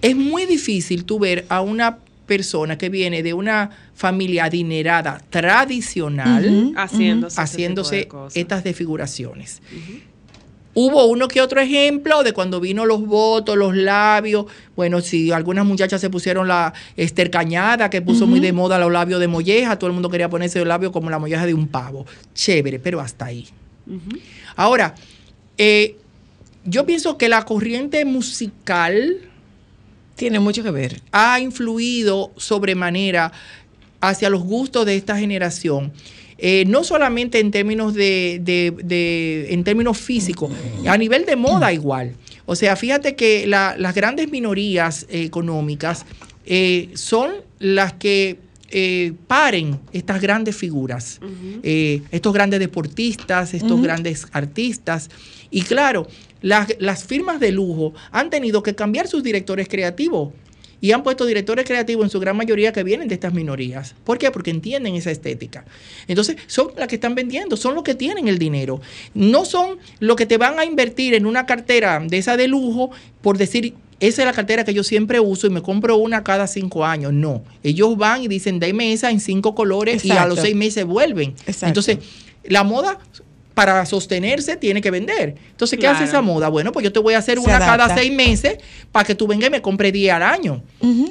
Es 0.00 0.16
muy 0.16 0.46
difícil 0.46 1.04
tú 1.04 1.18
ver 1.18 1.44
a 1.48 1.60
una 1.60 1.98
persona 2.26 2.78
que 2.78 2.88
viene 2.88 3.22
de 3.22 3.34
una 3.34 3.70
familia 3.94 4.44
adinerada 4.44 5.22
tradicional 5.30 6.72
haciéndose, 6.76 7.34
ese 7.34 7.40
haciéndose 7.40 7.98
tipo 8.02 8.16
de 8.16 8.22
cosas. 8.22 8.36
estas 8.36 8.64
desfiguraciones. 8.64 9.60
Hubo 10.80 11.06
uno 11.06 11.26
que 11.26 11.40
otro 11.40 11.60
ejemplo 11.60 12.22
de 12.22 12.32
cuando 12.32 12.60
vino 12.60 12.86
los 12.86 13.04
votos, 13.04 13.56
los 13.56 13.74
labios. 13.74 14.46
Bueno, 14.76 15.00
si 15.00 15.32
algunas 15.32 15.66
muchachas 15.66 16.00
se 16.00 16.08
pusieron 16.08 16.46
la 16.46 16.72
estercañada, 16.96 17.90
que 17.90 18.00
puso 18.00 18.28
muy 18.28 18.38
de 18.38 18.52
moda 18.52 18.78
los 18.78 18.92
labios 18.92 19.18
de 19.18 19.26
molleja, 19.26 19.76
todo 19.76 19.88
el 19.88 19.94
mundo 19.94 20.08
quería 20.08 20.28
ponerse 20.30 20.60
los 20.60 20.68
labios 20.68 20.92
como 20.92 21.10
la 21.10 21.18
molleja 21.18 21.46
de 21.46 21.54
un 21.54 21.66
pavo. 21.66 22.06
Chévere, 22.32 22.78
pero 22.78 23.00
hasta 23.00 23.24
ahí. 23.24 23.48
Ahora, 24.54 24.94
eh, 25.56 25.96
yo 26.64 26.86
pienso 26.86 27.18
que 27.18 27.28
la 27.28 27.44
corriente 27.44 28.04
musical 28.04 29.16
Tiene 30.14 30.38
mucho 30.38 30.62
que 30.62 30.70
ver. 30.70 31.02
ha 31.10 31.40
influido 31.40 32.30
sobremanera 32.36 33.32
hacia 34.00 34.30
los 34.30 34.44
gustos 34.44 34.86
de 34.86 34.94
esta 34.94 35.16
generación. 35.18 35.92
Eh, 36.40 36.64
no 36.68 36.84
solamente 36.84 37.40
en 37.40 37.50
términos 37.50 37.94
de, 37.94 38.40
de- 38.42 38.72
de- 38.84 39.52
en 39.52 39.64
términos 39.64 39.98
físicos, 39.98 40.50
a 40.86 40.96
nivel 40.96 41.24
de 41.26 41.34
moda 41.34 41.72
igual. 41.72 42.14
O 42.46 42.54
sea, 42.54 42.76
fíjate 42.76 43.16
que 43.16 43.46
la- 43.46 43.74
las 43.76 43.94
grandes 43.94 44.30
minorías 44.30 45.04
eh, 45.10 45.24
económicas 45.24 46.06
eh, 46.46 46.90
son 46.94 47.32
las 47.58 47.92
que 47.94 48.38
eh, 48.70 49.12
paren 49.26 49.80
estas 49.92 50.20
grandes 50.20 50.54
figuras, 50.54 51.20
eh, 51.62 52.02
estos 52.12 52.32
grandes 52.34 52.60
deportistas, 52.60 53.54
estos 53.54 53.80
grandes 53.82 54.26
artistas. 54.32 55.08
Y 55.50 55.62
claro, 55.62 56.06
las, 56.42 56.68
las 56.78 57.02
firmas 57.04 57.40
de 57.40 57.50
lujo 57.50 57.94
han 58.12 58.30
tenido 58.30 58.62
que 58.62 58.74
cambiar 58.74 59.08
sus 59.08 59.22
directores 59.22 59.68
creativos 59.68 60.32
y 60.80 60.92
han 60.92 61.02
puesto 61.02 61.26
directores 61.26 61.66
creativos 61.66 62.04
en 62.04 62.10
su 62.10 62.20
gran 62.20 62.36
mayoría 62.36 62.72
que 62.72 62.82
vienen 62.84 63.08
de 63.08 63.14
estas 63.14 63.32
minorías. 63.32 63.94
¿Por 64.04 64.18
qué? 64.18 64.30
Porque 64.30 64.50
entienden 64.50 64.94
esa 64.94 65.10
estética. 65.10 65.64
Entonces, 66.06 66.36
son 66.46 66.72
las 66.76 66.88
que 66.88 66.96
están 66.96 67.14
vendiendo, 67.14 67.56
son 67.56 67.74
los 67.74 67.82
que 67.84 67.94
tienen 67.94 68.28
el 68.28 68.38
dinero. 68.38 68.80
No 69.14 69.44
son 69.44 69.78
los 69.98 70.16
que 70.16 70.26
te 70.26 70.38
van 70.38 70.58
a 70.58 70.64
invertir 70.64 71.14
en 71.14 71.26
una 71.26 71.46
cartera 71.46 72.00
de 72.00 72.18
esa 72.18 72.36
de 72.36 72.48
lujo 72.48 72.90
por 73.22 73.38
decir, 73.38 73.74
esa 74.00 74.22
es 74.22 74.26
la 74.26 74.32
cartera 74.32 74.64
que 74.64 74.72
yo 74.72 74.84
siempre 74.84 75.18
uso 75.18 75.46
y 75.46 75.50
me 75.50 75.60
compro 75.60 75.96
una 75.96 76.22
cada 76.22 76.46
cinco 76.46 76.84
años. 76.84 77.12
No, 77.12 77.42
ellos 77.62 77.96
van 77.96 78.22
y 78.22 78.28
dicen, 78.28 78.60
dame 78.60 78.92
esa 78.92 79.10
en 79.10 79.20
cinco 79.20 79.54
colores 79.54 80.04
y 80.04 80.12
a 80.12 80.26
los 80.26 80.40
seis 80.40 80.54
meses 80.54 80.84
vuelven. 80.84 81.30
Exacto. 81.46 81.66
Entonces, 81.66 81.98
la 82.44 82.62
moda 82.62 82.98
para 83.58 83.84
sostenerse 83.86 84.56
tiene 84.56 84.80
que 84.80 84.90
vender. 84.92 85.34
Entonces, 85.50 85.78
¿qué 85.80 85.88
hace 85.88 86.04
esa 86.04 86.22
moda? 86.22 86.48
Bueno, 86.48 86.70
pues 86.70 86.84
yo 86.84 86.92
te 86.92 87.00
voy 87.00 87.14
a 87.14 87.18
hacer 87.18 87.38
Se 87.38 87.44
una 87.44 87.58
cada 87.58 87.92
seis 87.96 88.12
meses 88.12 88.58
para 88.92 89.04
que 89.04 89.16
tú 89.16 89.26
vengas 89.26 89.48
y 89.48 89.50
me 89.50 89.60
compres 89.60 89.92
10 89.92 90.12
al 90.14 90.22
año. 90.22 90.62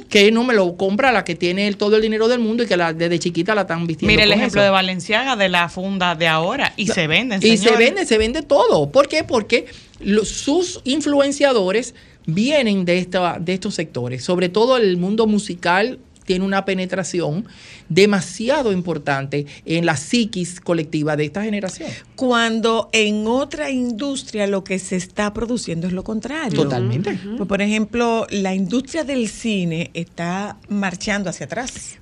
Que 0.10 0.32
no 0.32 0.46
me 0.46 0.54
lo 0.54 0.78
compra 0.78 1.12
la 1.12 1.26
que 1.26 1.36
tiene 1.36 1.68
el- 1.68 1.76
todo 1.76 1.98
el 1.98 2.02
dinero 2.02 2.30
del 2.30 2.40
mundo 2.40 2.64
y 2.64 2.66
que 2.68 2.78
la, 2.78 2.94
desde 2.94 3.20
chiquita 3.20 3.54
la 3.54 3.62
están 3.62 3.86
vistiendo. 3.86 4.12
Mire 4.12 4.24
el 4.24 4.32
ejemplo 4.32 4.62
eso. 4.62 4.66
de 4.66 4.70
Valenciaga 4.70 5.36
de 5.36 5.50
la 5.50 5.68
funda 5.68 6.16
de 6.16 6.28
ahora 6.30 6.72
y 6.78 6.88
se 6.88 7.08
venden. 7.08 7.42
Y 7.44 7.58
se 7.58 7.72
vende, 7.76 8.06
se 8.06 8.18
vende 8.18 8.42
todo. 8.44 8.90
¿Por 8.92 9.10
qué? 9.10 9.26
Porque 9.26 9.66
los- 10.00 10.30
sus 10.30 10.80
influenciadores 10.86 11.96
vienen 12.26 12.86
de, 12.86 12.98
esta, 13.00 13.38
de 13.40 13.54
estos 13.54 13.76
sectores. 13.76 14.24
Sobre 14.24 14.50
todo 14.50 14.78
el 14.78 14.98
mundo 14.98 15.28
musical 15.28 16.00
tiene 16.28 16.44
una 16.44 16.66
penetración 16.66 17.48
demasiado 17.88 18.74
importante 18.74 19.46
en 19.66 19.86
la 19.86 19.96
psiquis 19.96 20.60
colectiva 20.60 21.16
de 21.16 21.24
esta 21.26 21.42
generación. 21.42 21.90
Cuando 22.16 22.90
en 22.92 23.26
otra 23.28 23.70
industria 23.72 24.46
lo 24.46 24.64
que 24.66 24.78
se 24.78 24.98
está 24.98 25.34
produciendo 25.34 25.88
es 25.88 25.94
lo 25.94 26.04
contrario. 26.04 26.62
Totalmente. 26.64 27.18
Pues, 27.38 27.48
por 27.48 27.62
ejemplo, 27.62 28.28
la 28.30 28.54
industria 28.54 29.06
del 29.06 29.30
cine 29.30 29.90
está 29.94 30.58
marchando 30.68 31.30
hacia 31.30 31.46
atrás. 31.46 31.96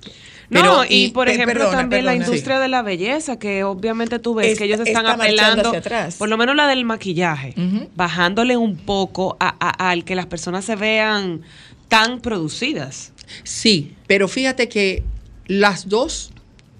No, 0.50 0.62
Pero, 0.62 0.84
y, 0.90 1.06
y- 1.06 1.12
por 1.12 1.28
ejemplo 1.30 1.54
perdona, 1.54 1.78
también 1.80 2.06
la 2.06 2.16
industria 2.16 2.60
de 2.60 2.68
la 2.68 2.82
belleza, 2.82 3.38
que 3.40 3.64
obviamente 3.64 4.18
tú 4.20 4.34
ves 4.36 4.48
Está- 4.48 4.58
que 4.60 4.66
ellos 4.66 4.80
están 4.88 5.06
está 5.06 5.14
apelando, 5.16 5.68
hacia 5.70 5.80
atrás. 5.80 6.16
por 6.18 6.30
lo 6.30 6.38
menos 6.38 6.56
la 6.56 6.68
del 6.68 6.84
maquillaje, 6.86 7.54
bajándole 7.96 8.58
un 8.58 8.76
poco 8.78 9.38
a- 9.40 9.56
a- 9.60 9.90
al 9.90 10.04
que 10.04 10.14
las 10.16 10.26
personas 10.28 10.66
se 10.66 10.76
vean 10.76 11.42
tan 11.88 12.20
producidas. 12.22 13.12
Sí, 13.44 13.94
pero 14.08 14.28
fíjate 14.28 14.70
que 14.70 15.04
las 15.48 15.90
dos 15.90 16.32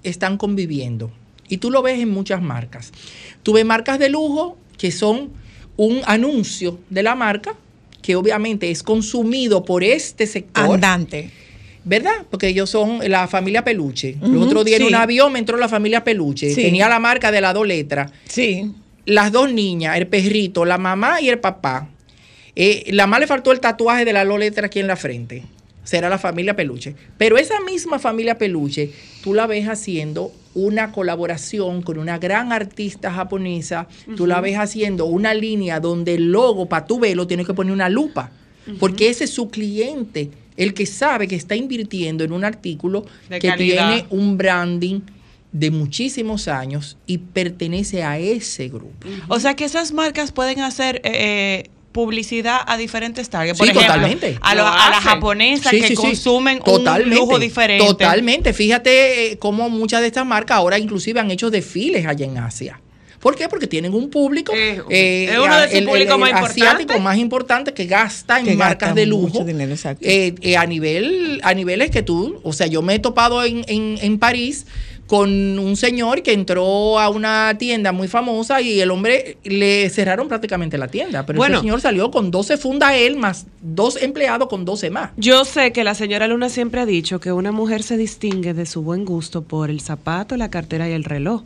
están 0.02 0.36
conviviendo. 0.38 1.10
Y 1.48 1.58
tú 1.58 1.70
lo 1.70 1.82
ves 1.82 2.00
en 2.00 2.10
muchas 2.10 2.42
marcas. 2.42 2.92
Tú 3.42 3.52
ves 3.52 3.64
marcas 3.64 3.98
de 3.98 4.08
lujo 4.08 4.56
que 4.78 4.90
son 4.90 5.30
un 5.76 6.00
anuncio 6.06 6.78
de 6.90 7.02
la 7.02 7.14
marca 7.14 7.54
que 8.02 8.16
obviamente 8.16 8.70
es 8.70 8.82
consumido 8.82 9.64
por 9.64 9.82
este 9.84 10.26
sector. 10.26 10.74
Andante. 10.74 11.30
¿Verdad? 11.84 12.26
Porque 12.30 12.48
ellos 12.48 12.68
son 12.70 12.98
la 13.08 13.28
familia 13.28 13.62
Peluche. 13.64 14.16
Ujú, 14.20 14.32
Los 14.32 14.46
otros 14.46 14.64
días 14.64 14.80
en 14.80 14.86
sí. 14.88 14.92
un 14.92 14.96
avión 15.00 15.32
me 15.32 15.38
entró 15.38 15.56
la 15.56 15.68
familia 15.68 16.02
Peluche. 16.02 16.52
Sí. 16.52 16.62
Tenía 16.62 16.88
la 16.88 16.98
marca 16.98 17.30
de 17.30 17.40
las 17.40 17.54
dos 17.54 17.66
letras. 17.66 18.10
Sí. 18.28 18.72
Las 19.04 19.30
dos 19.30 19.52
niñas, 19.52 19.96
el 19.96 20.08
perrito, 20.08 20.64
la 20.64 20.78
mamá 20.78 21.20
y 21.20 21.28
el 21.28 21.38
papá. 21.38 21.88
Eh, 22.56 22.84
la 22.88 23.06
mamá 23.06 23.20
le 23.20 23.26
faltó 23.28 23.52
el 23.52 23.60
tatuaje 23.60 24.04
de 24.04 24.12
las 24.12 24.26
dos 24.26 24.38
letras 24.38 24.66
aquí 24.66 24.80
en 24.80 24.88
la 24.88 24.96
frente. 24.96 25.44
Será 25.86 26.08
la 26.08 26.18
familia 26.18 26.56
Peluche. 26.56 26.96
Pero 27.16 27.38
esa 27.38 27.60
misma 27.60 28.00
familia 28.00 28.36
Peluche, 28.38 28.90
tú 29.22 29.34
la 29.34 29.46
ves 29.46 29.68
haciendo 29.68 30.32
una 30.52 30.90
colaboración 30.90 31.80
con 31.80 31.98
una 31.98 32.18
gran 32.18 32.52
artista 32.52 33.12
japonesa. 33.12 33.86
Tú 34.16 34.26
la 34.26 34.40
ves 34.40 34.56
haciendo 34.58 35.04
una 35.06 35.32
línea 35.32 35.78
donde 35.78 36.16
el 36.16 36.32
logo, 36.32 36.66
para 36.66 36.86
tu 36.86 36.98
verlo, 36.98 37.28
tienes 37.28 37.46
que 37.46 37.54
poner 37.54 37.72
una 37.72 37.88
lupa. 37.88 38.32
Porque 38.80 39.10
ese 39.10 39.24
es 39.24 39.30
su 39.30 39.48
cliente, 39.48 40.30
el 40.56 40.74
que 40.74 40.86
sabe 40.86 41.28
que 41.28 41.36
está 41.36 41.54
invirtiendo 41.54 42.24
en 42.24 42.32
un 42.32 42.44
artículo 42.44 43.06
De 43.28 43.38
que 43.38 43.46
calidad. 43.46 43.92
tiene 43.94 44.06
un 44.10 44.36
branding 44.36 45.02
de 45.52 45.70
muchísimos 45.70 46.48
años 46.48 46.98
y 47.06 47.18
pertenece 47.18 48.02
a 48.02 48.18
ese 48.18 48.68
grupo. 48.68 49.06
O 49.28 49.38
sea 49.38 49.54
que 49.54 49.64
esas 49.64 49.92
marcas 49.92 50.32
pueden 50.32 50.60
hacer 50.60 50.96
eh, 51.04 51.12
eh, 51.14 51.70
publicidad 51.96 52.60
a 52.66 52.76
diferentes 52.76 53.28
targets. 53.30 53.56
Sí, 53.64 53.64
ejemplo, 53.64 53.86
totalmente. 53.94 54.38
A, 54.42 54.54
lo- 54.54 54.62
Lo 54.62 54.68
a 54.68 55.00
japonesas 55.00 55.70
Sí, 55.70 55.80
que 55.80 55.88
sí, 55.88 55.94
consumen 55.94 56.60
un 56.64 57.10
lujo 57.10 57.38
diferente. 57.38 57.84
Totalmente. 57.86 58.52
Fíjate 58.52 59.32
eh, 59.32 59.38
cómo 59.38 59.70
muchas 59.70 60.02
de 60.02 60.08
estas 60.08 60.26
marcas 60.26 60.58
ahora 60.58 60.78
inclusive 60.78 61.18
han 61.20 61.30
hecho 61.30 61.50
desfiles 61.50 62.06
allá 62.06 62.26
en 62.26 62.36
Asia. 62.38 62.80
¿Por 63.18 63.34
qué? 63.34 63.48
Porque 63.48 63.66
tienen 63.66 63.94
un 63.94 64.10
público, 64.10 64.52
Eh, 64.54 64.80
eh, 64.90 65.28
es 65.32 65.38
uno 65.38 65.56
de 65.58 65.64
sus 65.68 65.74
el- 65.78 65.88
el 65.88 66.08
más 66.18 66.50
asiático 66.50 66.62
importantes. 66.82 67.00
más 67.02 67.16
importante 67.16 67.72
que 67.74 67.86
gasta 67.86 68.38
en 68.38 68.44
Que 68.44 68.54
marcas 68.56 68.90
gasta 68.90 68.94
de 69.00 69.06
mucho 69.06 69.38
lujo. 69.38 69.44
dinero, 69.44 69.72
exacto. 69.72 70.06
eh, 70.06 70.34
eh, 70.42 70.56
a 70.58 70.66
nivel, 70.66 71.40
a 71.42 71.54
niveles 71.54 71.90
que 71.90 72.02
tú, 72.02 72.38
o 72.44 72.52
sea, 72.52 72.66
yo 72.68 72.82
me 72.82 72.94
he 72.94 72.98
topado 72.98 73.42
en, 73.42 73.64
en- 73.68 73.98
en 74.02 74.18
París 74.18 74.66
con 75.06 75.58
un 75.58 75.76
señor 75.76 76.22
que 76.22 76.32
entró 76.32 76.98
a 76.98 77.08
una 77.08 77.56
tienda 77.58 77.92
muy 77.92 78.08
famosa 78.08 78.60
y 78.60 78.80
el 78.80 78.90
hombre 78.90 79.38
le 79.44 79.88
cerraron 79.90 80.28
prácticamente 80.28 80.78
la 80.78 80.88
tienda. 80.88 81.24
Pero 81.24 81.36
Bueno. 81.36 81.56
ese 81.56 81.62
señor 81.62 81.80
salió 81.80 82.10
con 82.10 82.30
12 82.30 82.56
fundas 82.56 82.94
él 82.94 83.16
más 83.16 83.46
dos 83.60 84.00
empleados 84.00 84.48
con 84.48 84.64
12 84.64 84.90
más. 84.90 85.10
Yo 85.16 85.44
sé 85.44 85.72
que 85.72 85.84
la 85.84 85.94
señora 85.94 86.26
Luna 86.28 86.48
siempre 86.48 86.80
ha 86.80 86.86
dicho 86.86 87.20
que 87.20 87.32
una 87.32 87.52
mujer 87.52 87.82
se 87.82 87.96
distingue 87.96 88.54
de 88.54 88.66
su 88.66 88.82
buen 88.82 89.04
gusto 89.04 89.42
por 89.42 89.70
el 89.70 89.80
zapato, 89.80 90.36
la 90.36 90.50
cartera 90.50 90.88
y 90.88 90.92
el 90.92 91.04
reloj. 91.04 91.42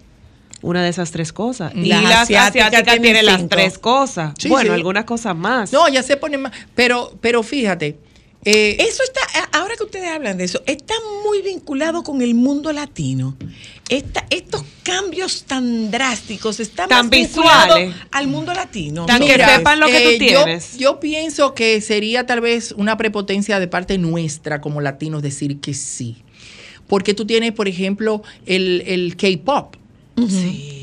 Una 0.63 0.83
de 0.83 0.91
esas 0.91 1.11
tres 1.11 1.33
cosas. 1.33 1.73
Y 1.75 1.87
Las 1.87 2.03
las 2.03 2.13
asiáticas 2.23 2.67
asiáticas 2.67 2.83
tienen 3.01 3.03
tienen 3.03 3.27
las 3.27 3.49
tres 3.49 3.79
cosas. 3.79 4.35
Sí, 4.39 4.49
bueno, 4.51 4.71
sí. 4.71 4.75
algunas 4.75 5.05
cosas 5.05 5.35
más. 5.35 5.73
No, 5.73 5.89
ya 5.89 6.03
se 6.03 6.19
pone 6.19 6.37
más. 6.37 6.53
Pero, 6.75 7.15
pero 7.23 7.43
fíjate. 7.43 7.97
Eh, 8.45 8.77
Eso 8.81 9.03
está, 9.03 9.21
ahora 9.59 9.77
que 9.77 9.85
ustedes 9.85 10.09
hablan 10.11 10.39
de 10.39 10.45
eso, 10.45 10.63
está 10.67 10.95
muy 11.25 11.43
vinculado 11.43 12.03
con 12.03 12.23
el 12.23 12.35
mundo 12.35 12.73
latino. 12.73 13.37
Esta- 13.89 14.25
estos 14.31 14.63
cambios 14.83 15.45
tan 15.45 15.91
drásticos 15.91 16.61
están 16.61 16.89
Tan 16.89 17.07
más 17.07 17.11
vinculados 17.11 17.77
visuales. 17.79 17.95
al 18.13 18.29
mundo 18.29 18.55
latino. 18.55 19.05
Tan 19.07 19.21
que 19.21 19.35
sepan 19.45 19.81
lo 19.81 19.87
que 19.87 19.93
tú 20.01 20.09
eh, 20.09 20.19
yo- 20.31 20.45
tienes. 20.45 20.79
Yo, 20.79 21.01
pienso 21.01 21.55
que 21.55 21.81
sería 21.81 22.25
tal 22.25 22.41
vez 22.41 22.73
una 22.73 22.97
prepotencia 22.97 23.59
de 23.59 23.69
parte 23.69 23.99
nuestra 23.99 24.61
como 24.61 24.81
latinos 24.81 25.23
decir 25.23 25.61
que 25.61 25.75
sí. 25.75 26.17
Porque 26.87 27.15
tú 27.15 27.27
tienes, 27.27 27.53
por 27.53 27.69
ejemplo, 27.69 28.23
el, 28.47 28.83
el 28.87 29.17
K-pop. 29.17 29.77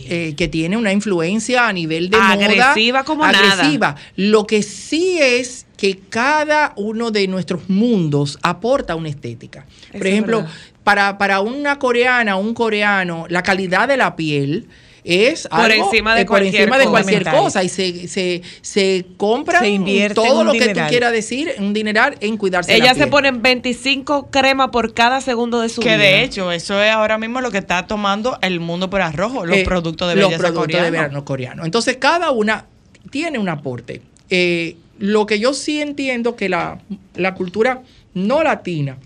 Eh, 0.10 0.36
que 0.38 0.48
tiene 0.48 0.78
una 0.78 0.94
influencia 0.94 1.68
a 1.68 1.74
nivel 1.74 2.10
de 2.10 2.18
Agresiva 2.18 3.00
moda 3.00 3.04
como 3.04 3.26
nada. 3.26 3.54
agresiva. 3.54 3.96
Lo 4.16 4.48
que 4.48 4.64
sí 4.64 5.18
es 5.20 5.66
que 5.76 6.00
cada 6.10 6.74
uno 6.76 7.12
de 7.12 7.28
nuestros 7.28 7.70
mundos 7.70 8.40
aporta 8.42 8.96
una 8.96 9.10
estética. 9.10 9.66
Por 9.92 10.02
Eso 10.02 10.08
ejemplo, 10.08 10.46
para, 10.84 11.18
para 11.18 11.42
una 11.42 11.78
coreana, 11.78 12.38
un 12.38 12.54
coreano, 12.54 13.26
la 13.30 13.44
calidad 13.44 13.88
de 13.88 13.98
la 13.98 14.16
piel 14.16 14.68
es 15.10 15.48
Por 15.48 15.60
algo, 15.72 15.86
encima 15.86 16.14
de 16.16 16.22
eh, 16.22 16.26
por 16.26 16.40
cualquier 16.40 16.56
encima 16.64 16.78
de 16.78 16.84
cosa. 16.86 16.92
cualquier 17.04 17.24
cosa 17.32 17.64
y 17.64 17.70
se, 17.70 18.08
se, 18.10 18.42
se 18.62 19.06
compra 19.16 19.60
Se 19.62 20.12
todo 20.14 20.44
lo 20.44 20.52
que 20.52 20.74
tú 20.74 20.80
quieras 20.90 21.12
decir, 21.14 21.54
un 21.60 21.74
dineral 21.74 22.18
en 22.20 22.36
cuidarse 22.36 22.72
la 22.72 22.78
Ellas 22.78 22.98
se 22.98 23.08
ponen 23.08 23.42
25 23.42 24.28
cremas 24.30 24.70
por 24.70 24.94
cada 24.94 25.22
segundo 25.22 25.62
de 25.62 25.70
su 25.70 25.80
Que 25.82 25.96
vida. 25.96 25.98
de 26.00 26.24
hecho, 26.24 26.52
eso 26.52 26.82
es 26.84 26.92
ahora 26.92 27.18
mismo 27.18 27.40
lo 27.40 27.52
que 27.52 27.58
está 27.60 27.88
tomando 27.88 28.38
el 28.42 28.60
mundo 28.60 28.90
por 28.90 29.02
arrojo, 29.02 29.46
los 29.46 29.58
Eh, 29.58 29.64
productos 29.64 30.10
de 30.10 30.16
los 30.16 30.26
belleza 30.30 30.44
productos 30.50 30.68
de 30.68 30.74
coreanos. 30.74 30.92
verano 30.92 31.26
coreano. 31.26 31.64
Entonces, 31.66 31.98
cada 31.98 32.32
una 32.32 32.66
tiene 33.10 33.40
un 33.40 33.48
aporte. 33.48 34.02
Eh, 34.30 34.76
lo 35.00 35.26
que 35.26 35.40
yo 35.40 35.54
sí 35.54 35.80
entiendo 35.82 36.36
que 36.36 36.50
la, 36.50 36.80
la 37.16 37.34
cultura 37.34 37.82
no 38.14 38.44
latina, 38.44 38.98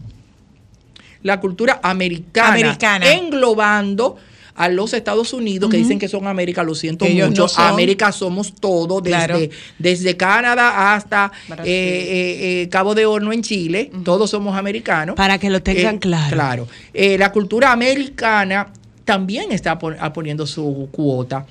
la 1.23 1.39
cultura 1.39 1.79
americana, 1.83 2.47
Americana. 2.49 3.11
englobando 3.13 4.17
a 4.55 4.69
los 4.69 4.93
Estados 4.93 5.33
Unidos, 5.33 5.69
que 5.69 5.77
dicen 5.77 5.99
que 5.99 6.07
son 6.07 6.27
América, 6.27 6.63
lo 6.63 6.75
siento 6.75 7.05
Ellos 7.05 7.29
mucho. 7.29 7.43
no 7.43 7.47
son. 7.47 7.65
América 7.65 8.11
somos 8.11 8.53
todos, 8.53 9.01
desde, 9.03 9.17
Claro. 9.25 9.39
desde 9.79 10.17
Canadá 10.17 10.93
hasta 10.95 11.31
eh, 11.49 11.55
eh, 11.65 12.61
eh, 12.63 12.69
Cabo 12.69 12.95
de 12.95 13.05
Horno 13.05 13.31
en 13.33 13.41
Chile, 13.43 13.91
todos 14.03 14.29
somos 14.29 14.55
americanos. 14.57 15.15
Para 15.15 15.37
que 15.39 15.49
lo 15.49 15.61
tengan 15.61 15.95
Eh, 15.95 15.99
claro. 15.99 16.33
Claro. 16.35 16.67
Eh, 16.93 17.17
la 17.17 17.31
cultura 17.31 17.71
americana 17.71 18.71
también 19.05 19.51
está 19.51 19.77
pon- 19.79 19.97
a 19.99 20.13
poniendo 20.13 20.45
su 20.45 20.89
cuota 20.91 21.45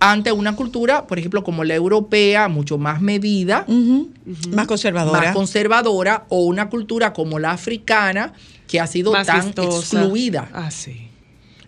ante 0.00 0.30
una 0.30 0.54
cultura, 0.54 1.08
por 1.08 1.18
ejemplo, 1.18 1.42
como 1.42 1.64
la 1.64 1.74
europea, 1.74 2.46
mucho 2.48 2.78
más 2.78 3.00
medida. 3.00 3.66
Más 4.50 4.66
conservadora. 4.68 5.20
más 5.20 5.34
conservadora, 5.34 6.24
o 6.28 6.44
una 6.44 6.68
cultura 6.70 7.12
como 7.12 7.40
la 7.40 7.50
africana, 7.50 8.32
que 8.68 8.78
ha 8.78 8.86
sido 8.86 9.10
Más 9.12 9.26
tan 9.26 9.46
vistosa. 9.46 9.98
excluida. 9.98 10.48
Ah, 10.52 10.70
sí. 10.70 11.07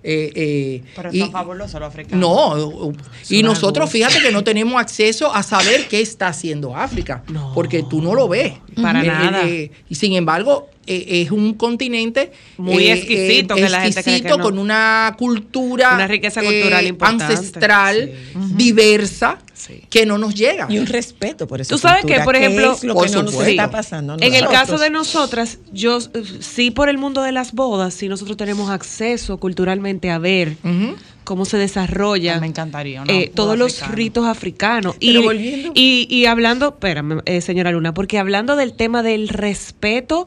Eh, 0.03 0.33
eh, 0.35 0.83
Pero 0.97 1.11
y- 1.13 1.21
son 1.21 1.31
fabulosos 1.33 1.79
los 1.79 1.89
africanos. 1.89 2.19
no, 2.21 2.93
y 3.29 3.37
Son 3.41 3.45
nosotros 3.47 3.83
algo. 3.85 3.93
fíjate 3.93 4.21
que 4.23 4.33
no 4.33 4.43
tenemos 4.43 4.81
acceso 4.81 5.35
a 5.35 5.43
saber 5.43 5.89
qué 5.89 6.01
está 6.01 6.29
haciendo 6.29 6.75
África, 6.75 7.23
No. 7.29 7.53
porque 7.55 7.83
tú 7.83 8.01
no 8.01 8.15
lo 8.15 8.27
ves. 8.29 8.55
Para 8.81 9.03
Eh, 9.03 9.07
nada. 9.07 9.47
eh, 9.47 9.71
y 9.91 9.95
sin 9.97 10.15
embargo, 10.15 10.71
eh, 10.87 11.23
es 11.23 11.31
un 11.31 11.55
continente 11.55 12.33
Muy 12.57 12.89
exquisito, 12.89 13.55
que 13.55 13.69
la 13.69 13.83
gente 13.83 14.03
cree 14.03 14.05
que 14.05 14.11
exquisito, 14.29 14.39
no. 14.39 14.45
con 14.45 14.59
una 14.59 15.15
cultura 15.19 15.95
Una 15.95 16.07
riqueza 16.07 16.43
cultural 16.43 16.87
importante. 16.87 17.25
ancestral, 17.25 18.11
Sí. 18.33 18.39
diversa, 18.57 19.39
Sí. 19.53 19.83
que 19.91 20.07
no 20.07 20.17
nos 20.17 20.35
llega. 20.35 20.67
Y 20.71 20.79
un 20.79 20.87
respeto 20.87 21.47
por 21.47 21.61
eso. 21.61 21.75
Tú 21.75 21.79
sabes 21.79 22.05
que, 22.07 22.19
por 22.21 22.35
ejemplo, 22.35 22.73
es 22.73 22.83
lo 22.83 22.95
que 23.01 23.11
no 23.11 23.23
nos 23.25 23.35
está 23.47 23.71
pasando. 23.71 24.17
En 24.21 24.35
el 24.35 24.47
caso 24.49 24.79
de 24.79 24.89
nosotras, 24.91 25.59
yo 25.73 25.99
eh, 25.99 26.23
sí 26.41 26.71
por 26.71 26.89
el 26.89 26.97
mundo 26.99 27.23
de 27.23 27.33
las 27.33 27.53
bodas, 27.53 27.93
sí 27.95 28.09
nosotros 28.09 28.37
tenemos 28.39 28.71
acceso 28.71 29.37
culturalmente 29.39 30.11
a 30.11 30.19
ver 30.19 30.57
cómo 31.25 31.45
se 31.45 31.59
desarrollan 31.59 32.39
Ah, 32.39 32.41
me 32.41 32.47
encantaría 32.49 33.05
eh, 33.07 33.31
todos 33.33 33.57
los 33.57 33.87
ritos 33.91 34.25
africanos. 34.27 34.97
Pero 34.99 35.21
y, 35.21 35.23
volviendo- 35.25 35.73
y, 35.77 36.07
y 36.11 36.27
hablando, 36.27 36.69
espérame, 36.71 37.21
eh, 37.27 37.41
señora 37.41 37.71
Luna, 37.71 37.95
porque 37.95 38.19
hablando 38.19 38.57
del 38.57 38.73
tema 38.73 39.03
del 39.03 39.29
respeto 39.29 40.27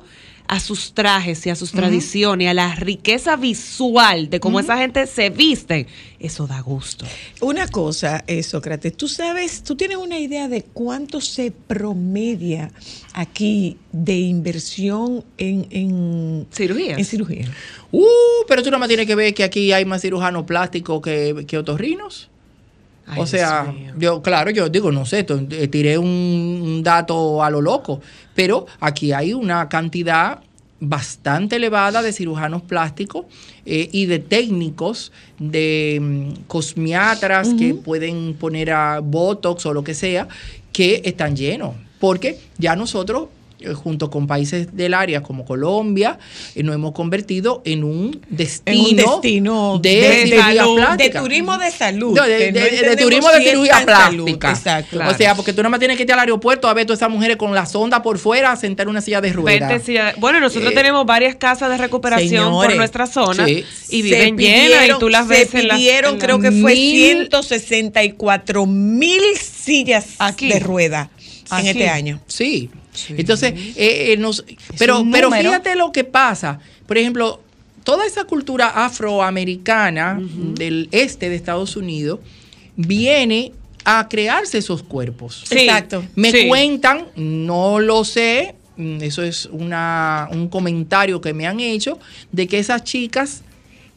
a 0.53 0.59
sus 0.59 0.93
trajes 0.93 1.45
y 1.47 1.49
a 1.49 1.55
sus 1.55 1.71
tradiciones, 1.71 2.45
y 2.45 2.47
a 2.47 2.53
la 2.53 2.75
riqueza 2.75 3.35
visual 3.35 4.29
de 4.29 4.39
cómo 4.39 4.59
esa 4.59 4.77
gente 4.77 5.07
se 5.07 5.31
viste, 5.31 5.87
eso 6.19 6.45
da 6.45 6.61
gusto. 6.61 7.07
Una 7.41 7.67
cosa, 7.67 8.23
eh, 8.27 8.43
Sócrates, 8.43 8.95
tú 8.95 9.07
sabes, 9.07 9.63
tú 9.63 9.75
tienes 9.75 9.97
una 9.97 10.19
idea 10.19 10.47
de 10.47 10.61
cuánto 10.61 11.21
se 11.21 11.49
promedia 11.49 12.71
aquí 13.13 13.77
de 13.91 14.19
inversión 14.19 15.25
en, 15.39 15.65
en 15.71 16.47
Cirugías. 16.53 16.99
En 16.99 17.05
cirugía. 17.05 17.51
Uh, 17.91 18.05
pero 18.47 18.61
tú 18.61 18.69
nada 18.69 18.77
más 18.77 18.89
tienes 18.89 19.07
que 19.07 19.15
ver 19.15 19.33
que 19.33 19.43
aquí 19.43 19.71
hay 19.71 19.85
más 19.85 20.01
cirujanos 20.03 20.43
plásticos 20.43 21.01
que, 21.01 21.45
que 21.47 21.57
otorrinos. 21.57 22.29
Ay, 23.05 23.19
o 23.19 23.25
sea, 23.25 23.73
yo, 23.97 24.21
claro, 24.21 24.51
yo 24.51 24.69
digo, 24.69 24.91
no 24.91 25.05
sé, 25.05 25.25
eh, 25.27 25.67
tiré 25.67 25.97
un, 25.97 26.07
un 26.07 26.83
dato 26.83 27.43
a 27.43 27.49
lo 27.49 27.61
loco, 27.61 28.01
pero 28.33 28.65
aquí 28.79 29.11
hay 29.11 29.33
una 29.33 29.67
cantidad 29.67 30.39
bastante 30.85 31.55
elevada 31.55 32.01
de 32.01 32.11
cirujanos 32.11 32.61
plásticos 32.61 33.25
eh, 33.65 33.89
y 33.91 34.05
de 34.05 34.19
técnicos, 34.19 35.13
de 35.39 35.99
mm, 36.01 36.43
cosmiatras 36.47 37.53
que 37.53 37.73
pueden 37.73 38.33
poner 38.33 38.71
a 38.71 38.99
Botox 38.99 39.65
o 39.65 39.73
lo 39.73 39.83
que 39.83 39.93
sea, 39.93 40.27
que 40.73 41.01
están 41.05 41.35
llenos. 41.35 41.75
Porque 41.99 42.37
ya 42.57 42.75
nosotros, 42.75 43.29
junto 43.75 44.09
con 44.09 44.27
países 44.27 44.75
del 44.75 44.93
área 44.93 45.21
como 45.23 45.45
Colombia, 45.45 46.17
eh, 46.55 46.63
nos 46.63 46.75
hemos 46.75 46.91
convertido 46.93 47.61
en 47.65 47.83
un 47.83 48.21
destino, 48.29 48.73
En 48.77 48.85
un 48.85 48.95
destino 48.95 49.79
de, 49.79 49.89
de, 49.95 50.13
cirugía 50.27 50.43
salud, 50.55 50.75
de 50.75 50.81
plástica. 50.81 51.21
turismo 51.21 51.57
de 51.57 51.71
salud. 51.71 52.15
No, 52.17 52.23
de, 52.23 52.51
de- 52.51 52.69
de 52.69 52.95
turismo 52.97 53.29
de 53.29 53.41
cirugía 53.43 53.83
salud. 53.85 54.25
plástica. 54.25 54.49
Exacto. 54.51 54.99
O 55.07 55.13
sea, 55.13 55.35
porque 55.35 55.53
tú 55.53 55.61
nada 55.61 55.69
más 55.69 55.79
tienes 55.79 55.97
que 55.97 56.03
ir 56.03 56.13
al 56.13 56.19
aeropuerto 56.19 56.67
a 56.67 56.73
ver 56.73 56.85
todas 56.85 56.99
esas 56.99 57.09
mujeres 57.09 57.37
con 57.37 57.53
la 57.53 57.65
sonda 57.65 58.01
por 58.01 58.17
fuera 58.17 58.51
a 58.51 58.55
sentar 58.55 58.85
en 58.85 58.89
una 58.89 59.01
silla 59.01 59.21
de 59.21 59.31
ruedas. 59.33 59.81
Bueno, 60.17 60.39
nosotros 60.39 60.71
Eh, 60.71 60.75
tenemos 60.75 61.05
varias 61.05 61.35
casas 61.35 61.69
de 61.69 61.77
recuperación 61.77 62.51
por 62.51 62.75
nuestra 62.75 63.07
zona 63.07 63.45
sí. 63.45 63.63
y 63.89 64.01
Se 64.01 64.07
viven 64.07 64.37
llenas 64.37 64.87
y 64.89 64.99
tú 64.99 65.09
las 65.09 65.27
se 65.27 65.33
ves 65.33 65.53
en 65.55 65.67
las- 65.67 65.77
pidieron, 65.77 66.13
en 66.15 66.19
creo 66.19 66.37
las- 66.37 66.51
que 66.51 66.61
fue 66.61 66.73
Mil- 66.73 67.29
164 67.29 68.65
mil 68.65 69.21
sillas 69.39 70.05
Aquí. 70.19 70.49
de 70.49 70.59
rueda 70.59 71.09
en 71.51 71.57
Aquí. 71.57 71.67
este 71.69 71.89
año. 71.89 72.19
Sí. 72.27 72.69
Entonces, 73.09 73.53
eh, 73.75 74.13
eh, 74.13 74.17
nos- 74.17 74.43
pero, 74.77 75.05
pero 75.11 75.31
fíjate 75.31 75.75
lo 75.75 75.91
que 75.91 76.03
pasa. 76.03 76.59
Por 76.87 76.97
ejemplo, 76.97 77.41
toda 77.83 78.05
esa 78.05 78.23
cultura 78.25 78.85
afroamericana 78.85 80.19
del 80.21 80.89
este 80.91 81.29
de 81.29 81.35
Estados 81.35 81.75
Unidos 81.75 82.19
viene 82.75 83.51
a 83.85 84.07
crearse 84.07 84.57
esos 84.59 84.83
cuerpos. 84.83 85.43
Sí, 85.47 85.59
Exacto. 85.59 86.03
Me 86.15 86.31
sí. 86.31 86.47
cuentan, 86.47 87.07
no 87.15 87.79
lo 87.79 88.03
sé, 88.05 88.55
mm, 88.77 89.01
eso 89.01 89.21
es 89.23 89.45
una, 89.47 90.29
un 90.31 90.47
comentario 90.47 91.19
que 91.19 91.33
me 91.33 91.45
han 91.47 91.59
hecho, 91.59 91.99
de 92.31 92.47
que 92.47 92.59
esas 92.59 92.83
chicas 92.83 93.41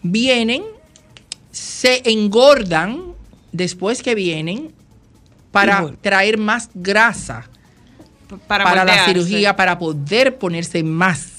vienen, 0.02 0.62
se 1.52 2.02
engordan 2.10 3.02
después 3.52 4.02
que 4.02 4.14
vienen 4.14 4.72
para 5.52 5.90
traer 6.02 6.36
más 6.36 6.68
grasa 6.74 7.48
para, 8.46 8.64
para, 8.64 8.84
la 8.84 9.04
cirugía, 9.04 9.54
para 9.56 9.78
poder 9.78 10.36
ponerse 10.38 10.82
más. 10.82 11.32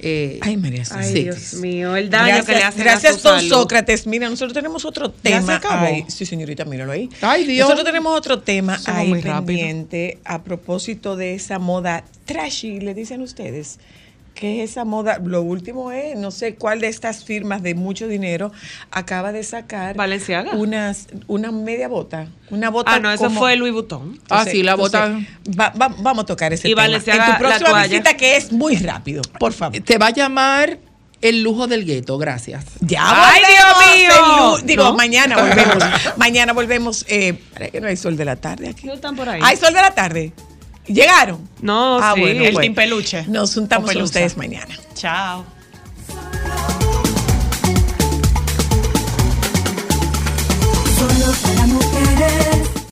eh, 0.00 0.38
Ay, 0.42 0.56
María 0.56 0.82
Ay, 0.90 1.12
Sí. 1.12 1.22
Dios 1.22 1.54
mío, 1.54 1.96
el 1.96 2.10
daño 2.10 2.26
Gracias, 2.26 2.46
que 2.46 2.52
le 2.52 2.62
hacen 2.64 2.82
gracias 2.82 3.14
a 3.14 3.18
su 3.18 3.28
don 3.28 3.38
salud. 3.38 3.50
Sócrates. 3.54 4.06
Mira, 4.06 4.28
nosotros 4.28 4.52
tenemos 4.52 4.84
otro 4.84 5.10
tema. 5.10 5.46
se 5.46 5.52
acabó? 5.52 5.86
ahí. 5.86 6.04
Sí, 6.08 6.26
señorita, 6.26 6.64
míralo 6.64 6.92
ahí. 6.92 7.08
Ay, 7.20 7.44
Dios. 7.44 7.66
Nosotros 7.68 7.86
tenemos 7.86 8.16
otro 8.16 8.40
tema 8.40 8.78
ahí 8.86 9.12
rápido. 9.20 9.44
pendiente 9.46 10.18
a 10.24 10.42
propósito 10.42 11.16
de 11.16 11.34
esa 11.34 11.58
moda 11.58 12.04
trashy, 12.26 12.80
le 12.80 12.94
dicen 12.94 13.22
ustedes. 13.22 13.78
Que 14.42 14.60
es 14.64 14.70
esa 14.72 14.84
moda? 14.84 15.20
Lo 15.24 15.40
último 15.42 15.92
es, 15.92 16.16
no 16.18 16.32
sé 16.32 16.56
cuál 16.56 16.80
de 16.80 16.88
estas 16.88 17.22
firmas 17.24 17.62
de 17.62 17.76
mucho 17.76 18.08
dinero 18.08 18.50
acaba 18.90 19.30
de 19.30 19.44
sacar 19.44 19.94
Valenciaga. 19.96 20.50
unas, 20.56 21.06
una 21.28 21.52
media 21.52 21.86
bota. 21.86 22.26
Una 22.50 22.68
bota 22.68 22.94
Ah, 22.94 22.98
no, 22.98 23.12
eso 23.12 23.30
fue 23.30 23.54
Louis 23.54 23.72
Vuitton. 23.72 24.18
Ah, 24.30 24.44
sí, 24.44 24.64
la 24.64 24.74
bota- 24.74 25.16
va- 25.58 25.70
va- 25.80 25.94
vamos 25.96 26.24
a 26.24 26.26
tocar 26.26 26.52
ese 26.52 26.66
Y 26.66 26.72
tema. 26.72 26.82
Valenciaga, 26.82 27.24
en 27.26 27.32
tu 27.34 27.38
próxima 27.38 27.82
visita, 27.84 28.16
que 28.16 28.36
es 28.36 28.50
muy 28.50 28.74
rápido, 28.78 29.22
por 29.38 29.52
favor. 29.52 29.78
Te 29.80 29.96
va 29.96 30.08
a 30.08 30.10
llamar 30.10 30.76
el 31.20 31.44
lujo 31.44 31.68
del 31.68 31.84
gueto, 31.84 32.18
gracias. 32.18 32.64
Ya 32.80 33.04
¡Ay, 33.04 33.42
Dios 33.46 34.10
mío! 34.10 34.56
Digo, 34.64 34.82
¿No? 34.86 34.94
mañana 34.94 35.36
volvemos. 35.40 35.84
mañana 36.16 36.52
volvemos. 36.52 37.04
Eh, 37.08 37.34
para 37.52 37.68
que 37.68 37.80
no 37.80 37.86
hay 37.86 37.96
sol 37.96 38.16
de 38.16 38.24
la 38.24 38.34
tarde 38.34 38.70
aquí. 38.70 38.88
No 38.88 38.94
están 38.94 39.14
por 39.14 39.28
ahí. 39.28 39.40
¿Hay 39.44 39.56
sol 39.56 39.72
de 39.72 39.80
la 39.80 39.92
tarde? 39.94 40.32
¿Llegaron? 40.86 41.48
No, 41.60 41.98
Ah, 42.02 42.12
sí. 42.14 42.20
bueno, 42.20 42.44
El 42.44 42.52
pues, 42.54 42.62
Team 42.62 42.74
Peluche. 42.74 43.24
Nos 43.28 43.54
juntamos 43.54 43.92
con 43.92 44.02
ustedes 44.02 44.36
mañana. 44.36 44.74
Chao. 44.94 45.44
Solo 50.98 51.32
para 51.42 51.61
mujeres. 51.61 51.61